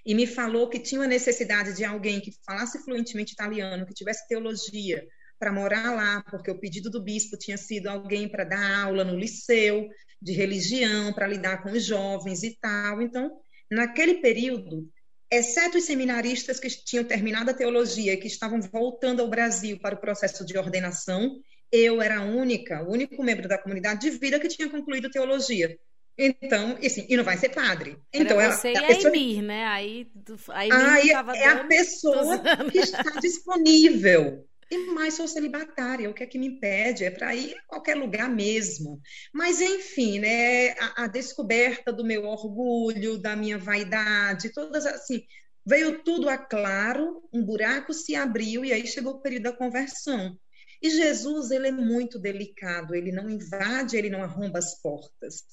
e 0.05 0.13
me 0.13 0.27
falou 0.27 0.69
que 0.69 0.79
tinha 0.79 1.01
a 1.03 1.07
necessidade 1.07 1.75
de 1.75 1.85
alguém 1.85 2.19
que 2.19 2.33
falasse 2.45 2.83
fluentemente 2.83 3.33
italiano, 3.33 3.85
que 3.85 3.93
tivesse 3.93 4.27
teologia, 4.27 5.05
para 5.39 5.51
morar 5.51 5.93
lá, 5.93 6.23
porque 6.29 6.49
o 6.49 6.57
pedido 6.57 6.89
do 6.89 7.03
bispo 7.03 7.37
tinha 7.37 7.57
sido 7.57 7.87
alguém 7.87 8.29
para 8.29 8.43
dar 8.43 8.83
aula 8.85 9.03
no 9.03 9.17
liceu 9.17 9.89
de 10.21 10.31
religião, 10.31 11.11
para 11.13 11.27
lidar 11.27 11.61
com 11.61 11.71
os 11.71 11.83
jovens 11.83 12.43
e 12.43 12.57
tal. 12.61 13.01
Então, 13.01 13.29
naquele 13.69 14.21
período, 14.21 14.89
exceto 15.29 15.77
os 15.77 15.83
seminaristas 15.83 16.59
que 16.59 16.69
tinham 16.69 17.03
terminado 17.03 17.51
a 17.51 17.53
teologia 17.53 18.13
e 18.13 18.17
que 18.17 18.27
estavam 18.27 18.61
voltando 18.61 19.21
ao 19.21 19.27
Brasil 19.27 19.77
para 19.79 19.95
o 19.95 19.99
processo 19.99 20.45
de 20.45 20.57
ordenação, 20.57 21.41
eu 21.71 22.01
era 22.01 22.19
a 22.19 22.23
única, 22.23 22.83
o 22.83 22.91
único 22.91 23.21
membro 23.23 23.47
da 23.47 23.57
comunidade 23.57 24.09
de 24.09 24.17
vida 24.17 24.39
que 24.39 24.47
tinha 24.47 24.69
concluído 24.69 25.09
teologia. 25.09 25.77
Então, 26.17 26.77
assim, 26.83 27.05
e 27.09 27.17
não 27.17 27.23
vai 27.23 27.37
ser 27.37 27.49
padre. 27.49 27.97
Então, 28.13 28.39
Era 28.39 28.55
você 28.55 28.69
ela, 28.69 28.79
a 28.79 28.83
a 28.83 28.87
pessoa... 28.87 29.15
Emir, 29.15 29.41
né? 29.41 29.65
Aí, 29.65 30.07
aí 30.49 30.69
ah, 30.71 31.35
é 31.35 31.47
a 31.47 31.63
pessoa 31.65 32.39
que 32.71 32.79
está 32.79 33.19
disponível. 33.19 34.47
E 34.69 34.77
mais 34.91 35.15
sou 35.15 35.27
celibatária, 35.27 36.09
o 36.09 36.13
que 36.13 36.23
é 36.23 36.25
que 36.25 36.37
me 36.37 36.47
impede? 36.47 37.03
É 37.03 37.11
para 37.11 37.35
ir 37.35 37.55
a 37.55 37.61
qualquer 37.67 37.95
lugar 37.95 38.29
mesmo. 38.29 38.99
Mas, 39.31 39.61
enfim, 39.61 40.19
né, 40.19 40.71
a, 40.71 41.03
a, 41.03 41.07
descoberta 41.07 41.91
do 41.91 42.03
meu 42.03 42.25
orgulho, 42.25 43.19
da 43.19 43.35
minha 43.35 43.57
vaidade, 43.57 44.51
todas 44.51 44.85
assim, 44.85 45.23
veio 45.65 46.03
tudo 46.03 46.29
a 46.29 46.37
claro, 46.37 47.21
um 47.31 47.43
buraco 47.43 47.93
se 47.93 48.15
abriu 48.15 48.65
e 48.65 48.73
aí 48.73 48.87
chegou 48.87 49.13
o 49.13 49.21
período 49.21 49.43
da 49.43 49.53
conversão. 49.53 50.35
E 50.81 50.89
Jesus, 50.89 51.51
ele 51.51 51.67
é 51.67 51.71
muito 51.71 52.19
delicado, 52.19 52.95
ele 52.95 53.11
não 53.11 53.29
invade, 53.29 53.95
ele 53.95 54.09
não 54.09 54.23
arromba 54.23 54.59
as 54.59 54.81
portas. 54.81 55.43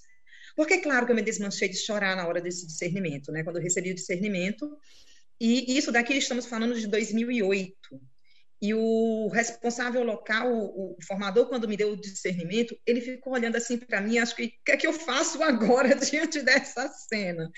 Porque, 0.57 0.79
claro, 0.79 1.07
que 1.07 1.13
eu 1.13 1.17
me 1.17 1.23
desmanchei 1.23 1.69
de 1.69 1.77
chorar 1.77 2.17
na 2.17 2.27
hora 2.27 2.41
desse 2.41 2.67
discernimento, 2.67 3.31
né? 3.33 3.43
Quando 3.45 3.57
eu 3.57 3.63
recebi 3.63 3.91
o 3.91 3.95
discernimento, 3.95 4.71
e 5.41 5.77
isso 5.77 5.91
daqui 5.91 6.15
estamos 6.15 6.47
falando 6.47 6.79
de 6.79 6.87
2008. 6.87 7.75
E 8.63 8.75
o 8.75 9.29
responsável 9.29 10.05
local, 10.05 10.53
o, 10.53 10.95
formador, 11.07 11.49
quando 11.49 11.67
me 11.67 11.79
deu 11.79 11.93
o 11.93 12.01
discernimento, 12.01 12.79
ele 12.87 13.01
ficou 13.01 13.33
olhando 13.33 13.57
assim 13.57 13.79
para 13.79 14.03
mim, 14.03 14.19
acho 14.19 14.37
que 14.37 14.45
o 14.45 14.51
que 14.67 14.73
é 14.73 14.77
que 14.77 14.87
eu 14.87 14.93
faço 14.93 15.43
agora 15.43 15.95
diante 15.97 16.43
dessa 16.43 16.87
cena? 16.89 17.51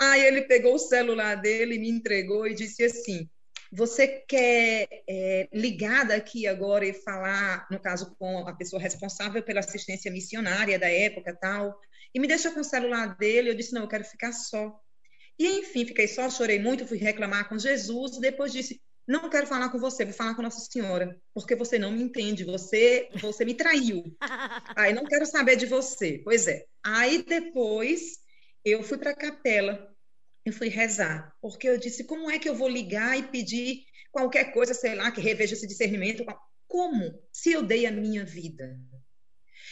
Aí 0.00 0.26
ele 0.26 0.42
pegou 0.42 0.74
o 0.74 0.80
celular 0.80 1.36
dele, 1.36 1.78
me 1.78 1.88
entregou 1.88 2.44
e 2.48 2.56
disse 2.56 2.82
assim: 2.82 3.30
Você 3.70 4.08
quer 4.26 4.88
é, 5.08 5.48
ligar 5.52 6.08
daqui 6.08 6.48
agora 6.48 6.84
e 6.84 6.92
falar, 6.92 7.68
no 7.70 7.78
caso, 7.78 8.16
com 8.18 8.38
a 8.38 8.52
pessoa 8.52 8.82
responsável 8.82 9.44
pela 9.44 9.60
assistência 9.60 10.10
missionária 10.10 10.76
da 10.76 10.90
época 10.90 11.38
tal? 11.40 11.78
E 12.14 12.20
me 12.20 12.26
deixa 12.26 12.50
com 12.50 12.60
o 12.60 12.64
celular 12.64 13.16
dele. 13.16 13.50
Eu 13.50 13.54
disse: 13.54 13.72
Não, 13.72 13.82
eu 13.82 13.88
quero 13.88 14.04
ficar 14.04 14.32
só. 14.32 14.78
E 15.38 15.60
enfim, 15.60 15.86
fiquei 15.86 16.06
só, 16.06 16.28
chorei 16.30 16.58
muito, 16.58 16.86
fui 16.86 16.98
reclamar 16.98 17.48
com 17.48 17.58
Jesus. 17.58 18.18
Depois 18.18 18.52
disse: 18.52 18.80
não 19.06 19.28
quero 19.28 19.46
falar 19.46 19.68
com 19.70 19.78
você, 19.78 20.04
vou 20.04 20.14
falar 20.14 20.34
com 20.34 20.42
Nossa 20.42 20.60
Senhora, 20.60 21.20
porque 21.34 21.56
você 21.56 21.78
não 21.78 21.90
me 21.90 22.02
entende, 22.02 22.44
você, 22.44 23.08
você 23.20 23.44
me 23.44 23.54
traiu. 23.54 24.04
Aí 24.76 24.92
não 24.92 25.04
quero 25.04 25.26
saber 25.26 25.56
de 25.56 25.66
você. 25.66 26.20
Pois 26.24 26.46
é. 26.46 26.64
Aí 26.84 27.22
depois 27.22 28.18
eu 28.64 28.82
fui 28.82 28.98
para 28.98 29.10
a 29.10 29.16
capela, 29.16 29.92
eu 30.44 30.52
fui 30.52 30.68
rezar, 30.68 31.34
porque 31.40 31.68
eu 31.68 31.78
disse: 31.78 32.04
como 32.04 32.30
é 32.30 32.38
que 32.38 32.48
eu 32.48 32.54
vou 32.54 32.68
ligar 32.68 33.18
e 33.18 33.24
pedir 33.24 33.84
qualquer 34.12 34.52
coisa, 34.52 34.72
sei 34.72 34.94
lá, 34.94 35.10
que 35.10 35.20
reveja 35.20 35.54
esse 35.54 35.66
discernimento? 35.66 36.24
Como? 36.68 37.12
Se 37.32 37.52
eu 37.52 37.62
dei 37.62 37.86
a 37.86 37.90
minha 37.90 38.24
vida. 38.24 38.78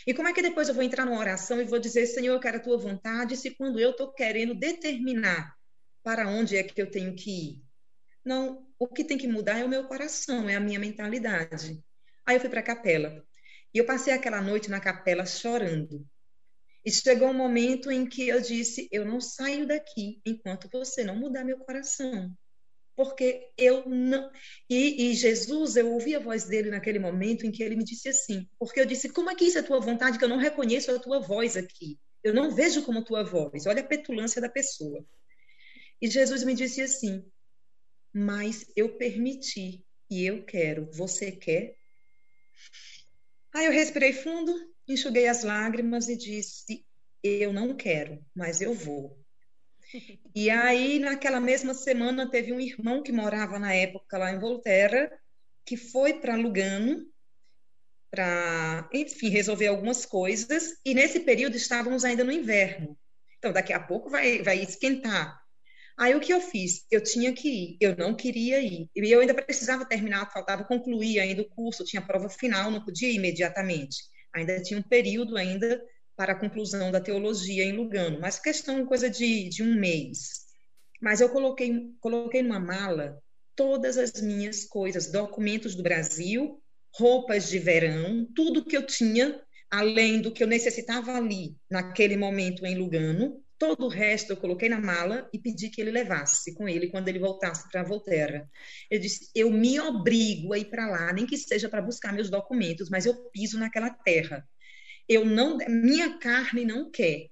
E 0.07 0.15
como 0.15 0.29
é 0.29 0.33
que 0.33 0.43
depois 0.43 0.69
eu 0.69 0.75
vou 0.75 0.83
entrar 0.83 1.05
numa 1.05 1.19
oração 1.19 1.61
e 1.61 1.65
vou 1.65 1.79
dizer: 1.79 2.07
Senhor, 2.07 2.35
eu 2.35 2.41
quero 2.41 2.57
a 2.59 2.61
tua 2.61 2.79
vontade, 2.79 3.37
se 3.37 3.51
quando 3.51 3.79
eu 3.79 3.91
estou 3.91 4.13
querendo 4.13 4.55
determinar 4.55 5.55
para 6.03 6.29
onde 6.29 6.57
é 6.57 6.63
que 6.63 6.81
eu 6.81 6.91
tenho 6.91 7.15
que 7.15 7.31
ir? 7.31 7.63
Não, 8.25 8.67
o 8.79 8.87
que 8.87 9.05
tem 9.05 9.19
que 9.19 9.29
mudar 9.29 9.59
é 9.59 9.65
o 9.65 9.69
meu 9.69 9.85
coração, 9.85 10.49
é 10.49 10.57
a 10.57 10.61
minha 10.61 10.79
mentalidade. 10.79 11.83
Aí 12.27 12.37
eu 12.37 12.41
fui 12.41 12.49
para 12.49 12.61
a 12.61 12.65
capela. 12.65 13.25
E 13.73 13.79
eu 13.79 13.87
passei 13.87 14.13
aquela 14.13 14.41
noite 14.41 14.71
na 14.71 14.81
capela 14.81 15.25
chorando. 15.25 16.07
E 16.85 16.91
chegou 16.91 17.29
um 17.29 17.35
momento 17.35 17.91
em 17.91 18.07
que 18.07 18.29
eu 18.29 18.41
disse: 18.41 18.89
Eu 18.91 19.05
não 19.05 19.21
saio 19.21 19.67
daqui 19.67 20.21
enquanto 20.25 20.69
você 20.73 21.05
não 21.05 21.17
mudar 21.17 21.45
meu 21.45 21.59
coração. 21.59 22.35
Porque 23.01 23.51
eu 23.57 23.89
não. 23.89 24.31
E, 24.69 25.11
e, 25.11 25.15
Jesus, 25.15 25.75
eu 25.77 25.91
ouvi 25.91 26.15
a 26.15 26.19
voz 26.19 26.45
dele 26.45 26.69
naquele 26.69 26.99
momento 26.99 27.47
em 27.47 27.51
que 27.51 27.63
ele 27.63 27.75
me 27.75 27.83
disse 27.83 28.11
assim: 28.11 28.47
Porque 28.59 28.79
eu 28.79 28.85
disse: 28.85 29.09
Como 29.09 29.31
é 29.31 29.35
que 29.35 29.47
isso 29.47 29.59
é 29.59 29.63
tua 29.63 29.81
vontade? 29.81 30.19
Que 30.19 30.25
eu 30.25 30.29
não 30.29 30.37
reconheço 30.37 30.91
a 30.91 30.99
tua 30.99 31.19
voz 31.19 31.57
aqui. 31.57 31.99
Eu 32.23 32.35
não 32.35 32.51
vejo 32.51 32.83
como 32.83 33.03
tua 33.03 33.25
voz. 33.25 33.65
Olha 33.65 33.81
a 33.81 33.87
petulância 33.87 34.39
da 34.39 34.51
pessoa. 34.51 35.03
E 36.03 36.11
Jesus 36.11 36.45
me 36.45 36.53
disse 36.53 36.83
assim: 36.83 37.25
mas 38.13 38.67
eu 38.77 38.97
permiti 38.97 39.83
e 40.11 40.27
eu 40.27 40.45
quero. 40.45 40.91
Você 40.93 41.33
quer? 41.33 41.77
Aí 43.55 43.65
eu 43.65 43.73
respirei 43.73 44.13
fundo, 44.13 44.53
enxuguei 44.87 45.27
as 45.27 45.43
lágrimas 45.43 46.07
e 46.09 46.17
disse: 46.19 46.85
Eu 47.23 47.51
não 47.51 47.75
quero, 47.75 48.23
mas 48.35 48.61
eu 48.61 48.75
vou. 48.75 49.20
E 50.35 50.49
aí, 50.51 50.99
naquela 50.99 51.41
mesma 51.41 51.75
semana, 51.75 52.31
teve 52.31 52.53
um 52.53 52.61
irmão 52.61 53.03
que 53.03 53.13
morava 53.13 53.59
na 53.59 53.75
época 53.75 54.19
lá 54.19 54.31
em 54.31 54.39
Volterra, 54.39 55.11
que 55.65 55.77
foi 55.77 56.15
para 56.15 56.37
Lugano 56.37 57.07
para, 58.11 58.89
enfim, 58.93 59.29
resolver 59.29 59.69
algumas 59.69 60.05
coisas. 60.05 60.79
E 60.85 60.95
nesse 60.95 61.21
período 61.21 61.57
estávamos 61.57 62.05
ainda 62.05 62.25
no 62.25 62.33
inverno. 62.33 62.99
Então, 63.39 63.53
daqui 63.53 63.73
a 63.73 63.81
pouco 63.81 64.11
vai, 64.11 64.43
vai 64.43 64.61
esquentar. 64.61 65.41
Aí 65.97 66.15
o 66.15 66.21
que 66.21 66.33
eu 66.33 66.41
fiz? 66.41 66.87
Eu 66.91 67.03
tinha 67.03 67.33
que 67.33 67.49
ir, 67.49 67.77
eu 67.81 67.97
não 67.97 68.15
queria 68.15 68.61
ir. 68.61 68.89
E 68.97 69.11
eu 69.11 69.21
ainda 69.21 69.35
precisava 69.35 69.85
terminar, 69.85 70.31
faltava 70.33 70.65
concluir 70.65 71.21
ainda 71.21 71.43
o 71.43 71.49
curso, 71.49 71.85
tinha 71.85 72.03
prova 72.03 72.29
final, 72.29 72.71
não 72.71 72.85
podia 72.85 73.09
ir 73.09 73.17
imediatamente. 73.17 73.97
Ainda 74.35 74.61
tinha 74.63 74.81
um 74.81 74.83
período 74.83 75.37
ainda 75.37 75.81
para 76.21 76.35
a 76.35 76.39
conclusão 76.39 76.93
da 76.93 77.01
teologia 77.01 77.65
em 77.65 77.73
Lugano, 77.73 78.21
mas 78.21 78.39
questão 78.39 78.85
coisa 78.85 79.09
de, 79.09 79.49
de 79.49 79.63
um 79.63 79.75
mês. 79.75 80.41
Mas 81.01 81.23
eu 81.23 81.31
coloquei, 81.31 81.95
coloquei 81.99 82.43
numa 82.43 82.61
mala 82.61 83.19
todas 83.57 83.97
as 83.97 84.21
minhas 84.21 84.67
coisas, 84.67 85.11
documentos 85.11 85.75
do 85.75 85.83
Brasil, 85.83 86.63
roupas 86.95 87.49
de 87.49 87.59
verão, 87.59 88.29
tudo 88.37 88.67
que 88.67 88.77
eu 88.77 88.85
tinha, 88.85 89.41
além 89.71 90.21
do 90.21 90.31
que 90.31 90.43
eu 90.43 90.47
necessitava 90.47 91.17
ali, 91.17 91.57
naquele 91.71 92.19
momento 92.19 92.67
em 92.67 92.77
Lugano, 92.77 93.43
todo 93.59 93.87
o 93.87 93.89
resto 93.89 94.35
eu 94.35 94.37
coloquei 94.37 94.69
na 94.69 94.79
mala 94.79 95.27
e 95.33 95.39
pedi 95.39 95.71
que 95.71 95.81
ele 95.81 95.91
levasse 95.91 96.53
com 96.53 96.69
ele 96.69 96.91
quando 96.91 97.09
ele 97.09 97.19
voltasse 97.19 97.67
para 97.71 97.83
Volterra. 97.83 98.47
Eu 98.91 99.01
disse: 99.01 99.31
eu 99.35 99.51
me 99.51 99.81
obrigo 99.81 100.53
a 100.53 100.59
ir 100.59 100.67
para 100.67 100.87
lá, 100.87 101.15
nem 101.15 101.25
que 101.25 101.39
seja 101.39 101.67
para 101.67 101.81
buscar 101.81 102.13
meus 102.13 102.29
documentos, 102.29 102.91
mas 102.91 103.07
eu 103.07 103.15
piso 103.31 103.59
naquela 103.59 103.89
terra. 103.89 104.47
Eu 105.11 105.25
não, 105.25 105.59
minha 105.69 106.19
carne 106.19 106.65
não 106.65 106.89
quer, 106.89 107.31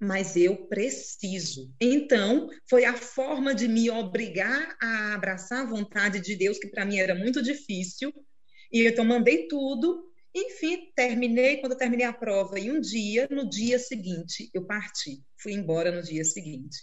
mas 0.00 0.34
eu 0.34 0.66
preciso. 0.66 1.72
Então, 1.80 2.48
foi 2.68 2.84
a 2.84 2.96
forma 2.96 3.54
de 3.54 3.68
me 3.68 3.88
obrigar 3.88 4.76
a 4.82 5.14
abraçar 5.14 5.60
a 5.60 5.70
vontade 5.70 6.18
de 6.18 6.34
Deus, 6.34 6.58
que 6.58 6.66
para 6.66 6.84
mim 6.84 6.98
era 6.98 7.14
muito 7.14 7.40
difícil, 7.40 8.12
e 8.72 8.84
então 8.84 9.04
mandei 9.04 9.46
tudo. 9.46 10.10
Enfim, 10.34 10.90
terminei. 10.96 11.58
Quando 11.58 11.74
eu 11.74 11.78
terminei 11.78 12.04
a 12.04 12.12
prova, 12.12 12.58
e 12.58 12.68
um 12.68 12.80
dia, 12.80 13.28
no 13.30 13.48
dia 13.48 13.78
seguinte, 13.78 14.50
eu 14.52 14.66
parti. 14.66 15.22
Fui 15.40 15.52
embora 15.52 15.92
no 15.92 16.02
dia 16.02 16.24
seguinte. 16.24 16.78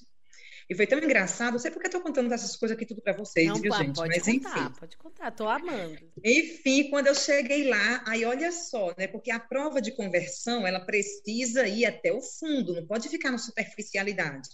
E 0.72 0.76
foi 0.76 0.88
tão 0.88 1.00
engraçado. 1.00 1.52
Não 1.52 1.60
sei 1.60 1.70
porque 1.70 1.88
eu 1.88 1.90
estou 1.90 2.02
contando 2.02 2.34
essas 2.34 2.56
coisas 2.56 2.78
aqui 2.78 2.86
tudo 2.86 3.02
para 3.02 3.12
vocês, 3.12 3.46
não, 3.46 3.60
viu, 3.60 3.74
gente? 3.74 3.94
Pode 3.94 4.08
Mas 4.08 4.24
contar, 4.24 4.58
enfim. 4.58 4.80
Pode 4.80 4.98
contar, 4.98 5.32
tô 5.32 5.46
amando. 5.50 6.00
Enfim, 6.24 6.90
quando 6.90 7.08
eu 7.08 7.14
cheguei 7.14 7.68
lá, 7.68 8.02
aí 8.08 8.24
olha 8.24 8.54
só, 8.54 8.96
né? 8.98 9.06
Porque 9.06 9.32
a 9.32 9.40
prova 9.40 9.82
de 9.82 9.92
conversão, 9.92 10.66
ela 10.66 10.80
precisa 10.80 11.68
ir 11.68 11.86
até 11.86 12.14
o 12.14 12.22
fundo, 12.22 12.74
não 12.74 12.88
pode 12.88 13.10
ficar 13.10 13.32
na 13.32 13.38
superficialidade. 13.38 14.48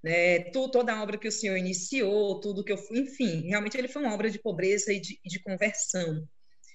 Né, 0.00 0.52
toda 0.52 0.92
a 0.92 1.02
obra 1.02 1.18
que 1.18 1.26
o 1.26 1.32
senhor 1.32 1.56
iniciou, 1.56 2.38
tudo 2.38 2.62
que 2.62 2.70
eu 2.70 2.78
fui, 2.78 3.00
enfim, 3.00 3.48
realmente 3.48 3.76
ele 3.76 3.88
foi 3.88 4.00
uma 4.00 4.14
obra 4.14 4.30
de 4.30 4.38
pobreza 4.38 4.92
e 4.92 5.00
de, 5.00 5.18
de 5.24 5.42
conversão. 5.42 6.24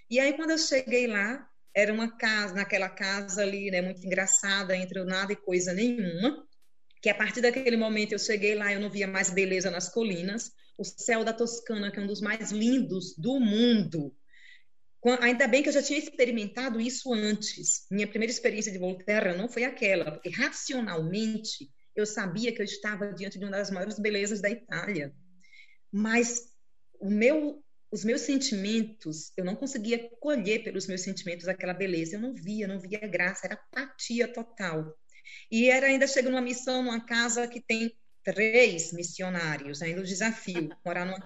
E 0.09 0.19
aí, 0.19 0.33
quando 0.33 0.49
eu 0.49 0.57
cheguei 0.57 1.07
lá, 1.07 1.47
era 1.73 1.93
uma 1.93 2.17
casa, 2.17 2.53
naquela 2.53 2.89
casa 2.89 3.41
ali, 3.41 3.71
né, 3.71 3.81
muito 3.81 4.05
engraçada, 4.05 4.75
entre 4.75 5.01
nada 5.05 5.31
e 5.31 5.37
coisa 5.37 5.71
nenhuma, 5.71 6.45
que 7.03 7.09
a 7.09 7.13
partir 7.13 7.41
daquele 7.41 7.75
momento 7.75 8.13
eu 8.13 8.19
cheguei 8.19 8.55
lá, 8.55 8.71
eu 8.71 8.79
não 8.79 8.89
via 8.89 9.05
mais 9.05 9.29
beleza 9.29 9.69
nas 9.69 9.89
colinas, 9.89 10.53
o 10.77 10.85
céu 10.85 11.21
da 11.25 11.33
Toscana, 11.33 11.91
que 11.91 11.99
é 11.99 12.01
um 12.01 12.07
dos 12.07 12.21
mais 12.21 12.49
lindos 12.49 13.13
do 13.17 13.41
mundo. 13.41 14.15
Ainda 15.19 15.45
bem 15.45 15.61
que 15.61 15.67
eu 15.67 15.73
já 15.73 15.83
tinha 15.83 15.99
experimentado 15.99 16.79
isso 16.79 17.13
antes. 17.13 17.85
Minha 17.91 18.07
primeira 18.07 18.31
experiência 18.31 18.71
de 18.71 18.77
Volterra 18.77 19.35
não 19.35 19.49
foi 19.49 19.65
aquela, 19.65 20.13
porque 20.13 20.29
racionalmente 20.29 21.69
eu 21.93 22.05
sabia 22.05 22.53
que 22.53 22.61
eu 22.61 22.65
estava 22.65 23.11
diante 23.11 23.37
de 23.37 23.43
uma 23.43 23.51
das 23.51 23.69
maiores 23.69 23.99
belezas 23.99 24.39
da 24.39 24.49
Itália. 24.49 25.13
Mas 25.91 26.53
meu 27.01 27.61
os 27.91 28.03
meus 28.03 28.21
sentimentos, 28.21 29.31
eu 29.37 29.45
não 29.45 29.55
conseguia 29.55 30.09
colher 30.19 30.63
pelos 30.63 30.87
meus 30.87 31.01
sentimentos 31.01 31.47
aquela 31.47 31.75
beleza. 31.75 32.15
Eu 32.15 32.21
não 32.21 32.33
via, 32.33 32.67
não 32.67 32.79
via 32.79 32.97
graça, 33.01 33.45
era 33.45 33.53
apatia 33.53 34.27
total. 34.27 34.97
E 35.51 35.69
era 35.69 35.87
ainda 35.87 36.07
chegando 36.07 36.33
numa 36.33 36.41
missão 36.41 36.83
numa 36.83 37.05
casa 37.05 37.47
que 37.47 37.61
tem 37.61 37.95
três 38.23 38.93
missionários, 38.93 39.81
ainda 39.81 40.01
o 40.01 40.05
desafio, 40.05 40.69
morar 40.85 41.05
numa 41.05 41.19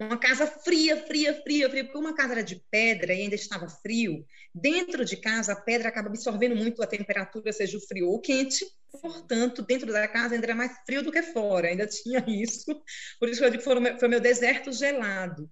uma 0.00 0.16
casa 0.16 0.46
fria, 0.46 0.96
fria, 1.06 1.34
fria, 1.42 1.68
fria, 1.68 1.84
porque 1.84 1.98
uma 1.98 2.14
casa 2.14 2.34
era 2.34 2.42
de 2.42 2.62
pedra 2.70 3.12
e 3.12 3.22
ainda 3.22 3.34
estava 3.34 3.68
frio. 3.68 4.24
Dentro 4.54 5.04
de 5.04 5.16
casa, 5.16 5.52
a 5.52 5.60
pedra 5.60 5.88
acaba 5.88 6.08
absorvendo 6.08 6.54
muito 6.54 6.82
a 6.82 6.86
temperatura, 6.86 7.52
seja 7.52 7.76
o 7.76 7.80
frio 7.80 8.08
ou 8.08 8.16
o 8.16 8.20
quente. 8.20 8.64
Portanto, 9.02 9.62
dentro 9.62 9.92
da 9.92 10.06
casa 10.06 10.34
ainda 10.34 10.46
era 10.46 10.54
mais 10.54 10.72
frio 10.86 11.02
do 11.02 11.10
que 11.10 11.22
fora, 11.22 11.68
ainda 11.68 11.86
tinha 11.88 12.24
isso. 12.28 12.80
Por 13.18 13.28
isso 13.28 13.40
que 13.40 13.46
eu 13.46 13.50
digo 13.50 13.62
que 13.62 13.68
foi, 13.68 13.98
foi 13.98 14.08
meu 14.08 14.20
deserto 14.20 14.70
gelado. 14.70 15.50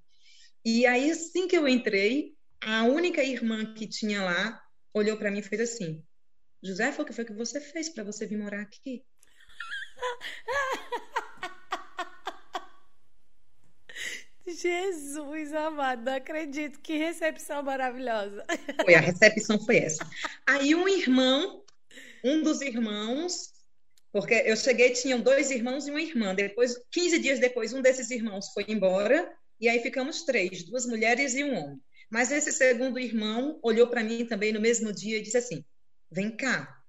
E 0.65 0.87
aí, 0.87 1.11
assim 1.11 1.49
que 1.49 1.57
eu 1.57 1.67
entrei, 1.67 2.33
a 2.61 2.85
única 2.85 3.23
irmã 3.23 3.75
que 3.75 3.87
tinha 3.87 4.23
lá 4.23 4.61
olhou 4.95 5.17
para 5.17 5.31
mim 5.31 5.41
e 5.41 5.43
fez 5.43 5.61
assim: 5.61 6.03
José, 6.63 6.91
o 6.91 7.05
que 7.05 7.13
foi 7.13 7.25
que 7.25 7.33
você 7.33 7.61
fez 7.61 7.89
para 7.89 8.05
você 8.05 8.27
vir 8.27 8.39
morar 8.39 8.63
aqui? 8.63 9.05
Jesus 14.47 15.53
amado, 15.53 16.05
não 16.05 16.15
acredito. 16.15 16.81
Que 16.81 16.97
recepção 16.97 17.63
maravilhosa. 17.63 18.45
Foi, 18.85 18.95
a 18.95 19.01
recepção 19.01 19.59
foi 19.59 19.79
essa. 19.79 20.09
Aí 20.47 20.75
um 20.75 20.89
irmão, 20.89 21.65
um 22.23 22.43
dos 22.43 22.61
irmãos, 22.61 23.53
porque 24.13 24.35
eu 24.47 24.57
cheguei, 24.57 24.91
tinham 24.91 25.21
dois 25.21 25.51
irmãos 25.51 25.87
e 25.87 25.91
uma 25.91 26.01
irmã. 26.01 26.35
Depois, 26.35 26.81
15 26.93 27.19
dias 27.19 27.41
depois, 27.41 27.73
um 27.73 27.83
desses 27.83 28.11
irmãos 28.11 28.53
foi 28.53 28.65
embora 28.69 29.31
e 29.61 29.69
aí 29.69 29.81
ficamos 29.81 30.23
três, 30.23 30.63
duas 30.63 30.87
mulheres 30.87 31.35
e 31.35 31.43
um 31.43 31.55
homem. 31.57 31.81
Mas 32.09 32.31
esse 32.31 32.53
segundo 32.53 33.01
irmão 33.01 33.59
olhou 33.63 33.89
para 33.89 34.05
mim 34.05 34.25
também 34.27 34.53
no 34.53 34.61
mesmo 34.61 34.93
dia 34.93 35.19
e 35.19 35.23
disse 35.23 35.39
assim: 35.39 35.65
Vem 36.11 36.37
cá. 36.37 36.83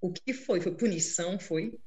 O 0.00 0.12
que 0.12 0.32
foi? 0.32 0.60
Foi 0.60 0.74
punição? 0.74 1.38
Foi? 1.38 1.68
O 1.68 1.80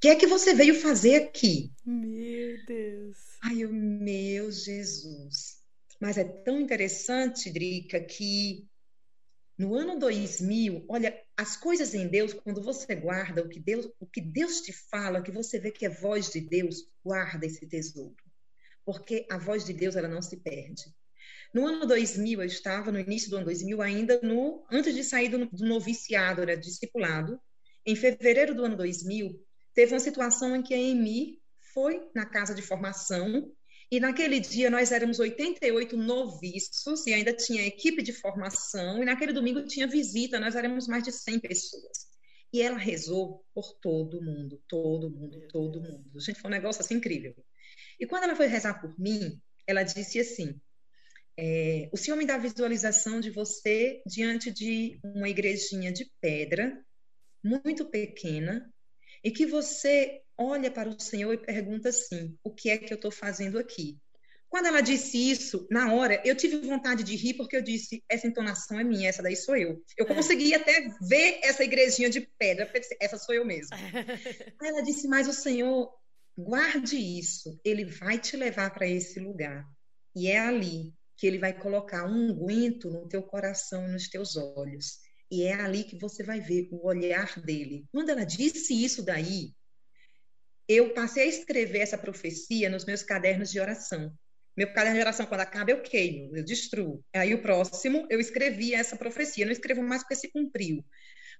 que 0.00 0.08
é 0.08 0.16
que 0.16 0.26
você 0.26 0.54
veio 0.54 0.74
fazer 0.74 1.16
aqui? 1.16 1.72
Meu 1.84 2.64
Deus. 2.64 3.18
Ai, 3.42 3.64
o 3.64 3.72
meu 3.72 4.50
Jesus. 4.50 5.62
Mas 6.00 6.18
é 6.18 6.24
tão 6.24 6.60
interessante, 6.60 7.50
Drica, 7.50 8.00
que 8.00 8.66
no 9.56 9.74
ano 9.74 9.98
2000, 9.98 10.84
olha, 10.88 11.16
as 11.36 11.56
coisas 11.56 11.94
em 11.94 12.08
Deus, 12.08 12.32
quando 12.32 12.60
você 12.60 12.94
guarda 12.96 13.42
o 13.42 13.48
que 13.48 13.60
Deus, 13.60 13.88
o 14.00 14.06
que 14.06 14.20
Deus 14.20 14.60
te 14.62 14.72
fala, 14.72 15.22
que 15.22 15.30
você 15.30 15.60
vê 15.60 15.70
que 15.70 15.86
é 15.86 15.88
voz 15.88 16.30
de 16.30 16.40
Deus, 16.40 16.90
guarda 17.04 17.46
esse 17.46 17.66
tesouro 17.66 18.16
porque 18.84 19.26
a 19.30 19.38
voz 19.38 19.64
de 19.64 19.72
Deus 19.72 19.96
ela 19.96 20.08
não 20.08 20.22
se 20.22 20.36
perde. 20.36 20.94
No 21.52 21.66
ano 21.66 21.86
2000, 21.86 22.40
eu 22.40 22.46
estava 22.46 22.90
no 22.90 22.98
início 22.98 23.28
do 23.28 23.36
ano 23.36 23.44
2000 23.44 23.82
ainda 23.82 24.20
no 24.22 24.64
antes 24.70 24.94
de 24.94 25.04
sair 25.04 25.28
do, 25.28 25.46
do 25.46 25.66
noviciado, 25.66 26.40
era 26.40 26.56
discipulado. 26.56 27.38
Em 27.84 27.94
fevereiro 27.94 28.54
do 28.54 28.64
ano 28.64 28.76
2000, 28.76 29.38
teve 29.74 29.92
uma 29.92 30.00
situação 30.00 30.56
em 30.56 30.62
que 30.62 30.72
a 30.72 30.78
Emi 30.78 31.40
foi 31.74 32.08
na 32.14 32.24
casa 32.24 32.54
de 32.54 32.62
formação 32.62 33.52
e 33.90 34.00
naquele 34.00 34.40
dia 34.40 34.70
nós 34.70 34.90
éramos 34.90 35.18
88 35.18 35.94
noviços 35.98 37.06
e 37.06 37.12
ainda 37.12 37.34
tinha 37.34 37.66
equipe 37.66 38.02
de 38.02 38.12
formação 38.12 39.02
e 39.02 39.04
naquele 39.04 39.34
domingo 39.34 39.66
tinha 39.66 39.86
visita, 39.86 40.40
nós 40.40 40.56
éramos 40.56 40.86
mais 40.88 41.02
de 41.02 41.12
100 41.12 41.40
pessoas. 41.40 42.06
E 42.50 42.62
ela 42.62 42.78
rezou 42.78 43.44
por 43.54 43.74
todo 43.80 44.22
mundo, 44.22 44.62
todo 44.66 45.10
mundo, 45.10 45.46
todo 45.48 45.82
mundo. 45.82 46.20
Gente, 46.20 46.40
foi 46.40 46.50
um 46.50 46.54
negócio 46.54 46.80
assim 46.80 46.94
incrível. 46.94 47.34
E 48.00 48.06
quando 48.06 48.24
ela 48.24 48.36
foi 48.36 48.46
rezar 48.46 48.80
por 48.80 48.98
mim, 48.98 49.38
ela 49.66 49.82
disse 49.82 50.20
assim: 50.20 50.58
é, 51.36 51.88
O 51.92 51.96
Senhor 51.96 52.16
me 52.16 52.26
dá 52.26 52.36
visualização 52.38 53.20
de 53.20 53.30
você 53.30 54.02
diante 54.06 54.50
de 54.50 54.98
uma 55.02 55.28
igrejinha 55.28 55.92
de 55.92 56.10
pedra, 56.20 56.72
muito 57.42 57.86
pequena, 57.86 58.70
e 59.24 59.30
que 59.30 59.46
você 59.46 60.20
olha 60.36 60.70
para 60.70 60.88
o 60.88 61.00
Senhor 61.00 61.32
e 61.32 61.38
pergunta 61.38 61.88
assim: 61.88 62.36
O 62.42 62.50
que 62.50 62.70
é 62.70 62.78
que 62.78 62.92
eu 62.92 62.96
estou 62.96 63.10
fazendo 63.10 63.58
aqui? 63.58 63.98
Quando 64.48 64.66
ela 64.66 64.82
disse 64.82 65.16
isso, 65.30 65.66
na 65.70 65.94
hora, 65.94 66.20
eu 66.26 66.36
tive 66.36 66.58
vontade 66.58 67.02
de 67.02 67.16
rir, 67.16 67.34
porque 67.34 67.56
eu 67.56 67.62
disse: 67.62 68.02
essa 68.08 68.26
entonação 68.26 68.78
é 68.78 68.84
minha, 68.84 69.08
essa 69.08 69.22
daí 69.22 69.36
sou 69.36 69.56
eu. 69.56 69.82
Eu 69.96 70.06
consegui 70.06 70.54
até 70.54 70.88
ver 71.00 71.40
essa 71.42 71.64
igrejinha 71.64 72.10
de 72.10 72.20
pedra, 72.38 72.70
essa 73.00 73.16
sou 73.16 73.34
eu 73.34 73.44
mesma. 73.44 73.76
Aí 74.60 74.68
ela 74.68 74.82
disse: 74.82 75.08
Mas 75.08 75.26
o 75.26 75.32
Senhor 75.32 75.90
Guarde 76.36 76.96
isso, 76.96 77.60
ele 77.62 77.84
vai 77.84 78.18
te 78.18 78.36
levar 78.36 78.70
para 78.70 78.88
esse 78.88 79.20
lugar. 79.20 79.66
E 80.16 80.28
é 80.28 80.40
ali 80.40 80.92
que 81.22 81.26
ele 81.28 81.38
vai 81.38 81.56
colocar 81.56 82.04
um 82.04 82.30
unguento 82.30 82.90
no 82.90 83.06
teu 83.06 83.22
coração 83.22 83.86
e 83.86 83.92
nos 83.92 84.08
teus 84.08 84.36
olhos. 84.36 84.98
E 85.30 85.44
é 85.44 85.54
ali 85.54 85.84
que 85.84 85.96
você 85.96 86.24
vai 86.24 86.40
ver 86.40 86.68
o 86.72 86.84
olhar 86.84 87.40
dele. 87.40 87.86
Quando 87.92 88.10
ela 88.10 88.24
disse 88.24 88.74
isso 88.74 89.04
daí, 89.04 89.54
eu 90.66 90.92
passei 90.92 91.22
a 91.22 91.26
escrever 91.26 91.78
essa 91.78 91.96
profecia 91.96 92.68
nos 92.68 92.84
meus 92.84 93.04
cadernos 93.04 93.52
de 93.52 93.60
oração. 93.60 94.12
Meu 94.56 94.72
caderno 94.72 94.96
de 94.96 95.02
oração, 95.02 95.24
quando 95.24 95.42
acaba, 95.42 95.70
eu 95.70 95.80
queimo, 95.80 96.36
eu 96.36 96.44
destruo. 96.44 97.04
Aí 97.14 97.32
o 97.32 97.40
próximo, 97.40 98.04
eu 98.10 98.18
escrevi 98.18 98.74
essa 98.74 98.96
profecia. 98.96 99.44
Eu 99.44 99.46
não 99.46 99.52
escrevo 99.52 99.80
mais 99.80 100.02
porque 100.02 100.16
se 100.16 100.28
cumpriu. 100.28 100.84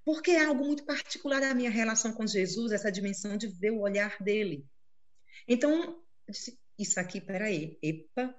Porque 0.05 0.31
é 0.31 0.45
algo 0.45 0.65
muito 0.65 0.87
particular 0.87 1.41
da 1.41 1.53
minha 1.57 1.71
relação 1.71 2.13
com 2.13 2.25
Jesus, 2.25 2.71
essa 2.71 2.93
dimensão 2.93 3.37
de 3.37 3.49
ver 3.49 3.73
o 3.73 3.81
olhar 3.81 4.17
dele. 4.23 4.65
Então, 5.49 5.83
eu 5.83 6.33
disse, 6.33 6.57
isso 6.79 7.01
aqui, 7.01 7.21
peraí, 7.21 7.81
epa, 7.83 8.33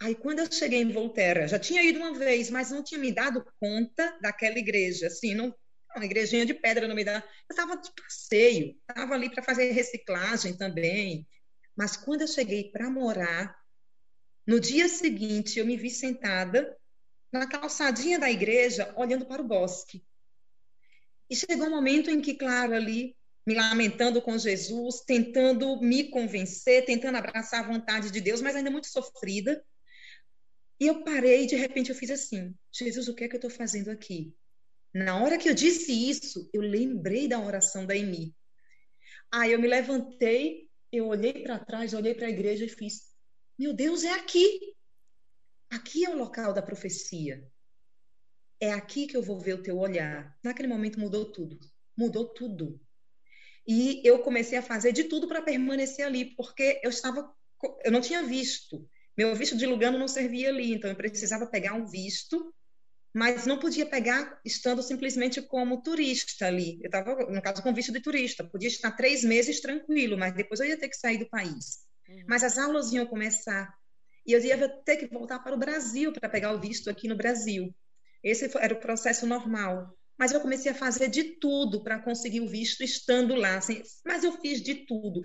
Aí, 0.00 0.14
quando 0.14 0.38
eu 0.38 0.52
cheguei 0.52 0.80
em 0.80 0.92
Volterra, 0.92 1.48
já 1.48 1.58
tinha 1.58 1.82
ido 1.82 1.98
uma 1.98 2.14
vez, 2.14 2.50
mas 2.50 2.70
não 2.70 2.84
tinha 2.84 3.00
me 3.00 3.12
dado 3.12 3.44
conta 3.60 4.16
daquela 4.22 4.58
igreja, 4.58 5.08
assim, 5.08 5.34
não, 5.34 5.52
uma 5.96 6.04
igrejinha 6.04 6.46
de 6.46 6.54
pedra 6.54 6.86
no 6.86 6.94
meio 6.94 7.06
da. 7.06 7.16
Eu 7.16 7.22
estava 7.50 7.76
de 7.76 7.90
passeio, 7.92 8.76
estava 8.88 9.14
ali 9.14 9.30
para 9.30 9.42
fazer 9.42 9.70
reciclagem 9.72 10.56
também. 10.56 11.26
Mas 11.76 11.96
quando 11.96 12.22
eu 12.22 12.28
cheguei 12.28 12.70
para 12.70 12.90
morar, 12.90 13.56
no 14.46 14.60
dia 14.60 14.88
seguinte, 14.88 15.58
eu 15.58 15.66
me 15.66 15.76
vi 15.76 15.90
sentada 15.90 16.76
na 17.32 17.46
calçadinha 17.46 18.18
da 18.18 18.30
igreja, 18.30 18.92
olhando 18.96 19.26
para 19.26 19.42
o 19.42 19.46
bosque. 19.46 20.04
E 21.28 21.36
chegou 21.36 21.66
um 21.66 21.70
momento 21.70 22.10
em 22.10 22.20
que, 22.20 22.34
claro, 22.34 22.74
ali, 22.74 23.14
me 23.46 23.54
lamentando 23.54 24.22
com 24.22 24.38
Jesus, 24.38 25.02
tentando 25.06 25.80
me 25.80 26.04
convencer, 26.10 26.84
tentando 26.84 27.16
abraçar 27.16 27.64
a 27.64 27.68
vontade 27.68 28.10
de 28.10 28.20
Deus, 28.20 28.40
mas 28.40 28.56
ainda 28.56 28.70
muito 28.70 28.86
sofrida. 28.86 29.62
E 30.80 30.86
eu 30.86 31.02
parei 31.02 31.46
de 31.46 31.56
repente 31.56 31.90
eu 31.90 31.96
fiz 31.96 32.10
assim: 32.10 32.54
Jesus, 32.72 33.08
o 33.08 33.14
que 33.14 33.24
é 33.24 33.28
que 33.28 33.34
eu 33.34 33.38
estou 33.38 33.50
fazendo 33.50 33.90
aqui? 33.90 34.34
Na 34.94 35.22
hora 35.22 35.36
que 35.36 35.48
eu 35.48 35.54
disse 35.54 35.92
isso, 35.92 36.48
eu 36.52 36.62
lembrei 36.62 37.28
da 37.28 37.40
oração 37.40 37.86
da 37.86 37.96
Emi. 37.96 38.34
Aí 39.30 39.52
eu 39.52 39.60
me 39.60 39.68
levantei, 39.68 40.68
eu 40.90 41.08
olhei 41.08 41.32
para 41.42 41.58
trás, 41.58 41.92
olhei 41.92 42.14
para 42.14 42.26
a 42.26 42.30
igreja 42.30 42.64
e 42.64 42.68
fiz: 42.68 43.12
Meu 43.58 43.72
Deus, 43.74 44.04
é 44.04 44.12
aqui. 44.12 44.74
Aqui 45.70 46.04
é 46.04 46.10
o 46.10 46.16
local 46.16 46.54
da 46.54 46.62
profecia. 46.62 47.46
É 48.60 48.72
aqui 48.72 49.06
que 49.06 49.16
eu 49.16 49.22
vou 49.22 49.38
ver 49.38 49.54
o 49.54 49.62
teu 49.62 49.78
olhar. 49.78 50.36
Naquele 50.42 50.68
momento 50.68 50.98
mudou 50.98 51.30
tudo. 51.30 51.58
Mudou 51.96 52.28
tudo. 52.28 52.80
E 53.66 54.00
eu 54.02 54.20
comecei 54.20 54.56
a 54.56 54.62
fazer 54.62 54.92
de 54.92 55.04
tudo 55.04 55.28
para 55.28 55.42
permanecer 55.42 56.06
ali, 56.06 56.34
porque 56.34 56.80
eu 56.82 56.90
estava 56.90 57.30
eu 57.84 57.92
não 57.92 58.00
tinha 58.00 58.22
visto. 58.22 58.88
Meu 59.18 59.34
visto 59.34 59.56
de 59.56 59.66
Lugano 59.66 59.98
não 59.98 60.08
servia 60.08 60.48
ali, 60.48 60.72
então 60.72 60.88
eu 60.88 60.96
precisava 60.96 61.46
pegar 61.46 61.74
um 61.74 61.84
visto 61.84 62.54
mas 63.14 63.46
não 63.46 63.58
podia 63.58 63.86
pegar 63.86 64.38
estando 64.44 64.82
simplesmente 64.82 65.40
como 65.40 65.82
turista 65.82 66.46
ali. 66.46 66.78
Eu 66.82 66.86
estava, 66.86 67.16
no 67.26 67.42
caso, 67.42 67.62
com 67.62 67.72
visto 67.74 67.92
de 67.92 68.00
turista. 68.00 68.44
Podia 68.44 68.68
estar 68.68 68.92
três 68.92 69.24
meses 69.24 69.60
tranquilo, 69.60 70.16
mas 70.16 70.34
depois 70.34 70.60
eu 70.60 70.66
ia 70.66 70.76
ter 70.76 70.88
que 70.88 70.96
sair 70.96 71.18
do 71.18 71.28
país. 71.28 71.80
Uhum. 72.08 72.24
Mas 72.28 72.44
as 72.44 72.58
aulas 72.58 72.92
iam 72.92 73.06
começar 73.06 73.74
e 74.26 74.32
eu 74.32 74.40
ia 74.40 74.68
ter 74.84 74.96
que 74.98 75.06
voltar 75.06 75.38
para 75.40 75.54
o 75.54 75.58
Brasil 75.58 76.12
para 76.12 76.28
pegar 76.28 76.52
o 76.52 76.60
visto 76.60 76.90
aqui 76.90 77.08
no 77.08 77.16
Brasil. 77.16 77.74
Esse 78.22 78.50
era 78.58 78.74
o 78.74 78.80
processo 78.80 79.26
normal. 79.26 79.97
Mas 80.18 80.32
eu 80.32 80.40
comecei 80.40 80.72
a 80.72 80.74
fazer 80.74 81.08
de 81.08 81.22
tudo 81.38 81.82
para 81.82 82.00
conseguir 82.00 82.40
o 82.40 82.48
visto 82.48 82.82
estando 82.82 83.34
lá. 83.34 83.56
Assim, 83.56 83.82
mas 84.04 84.24
eu 84.24 84.32
fiz 84.32 84.60
de 84.60 84.86
tudo. 84.86 85.24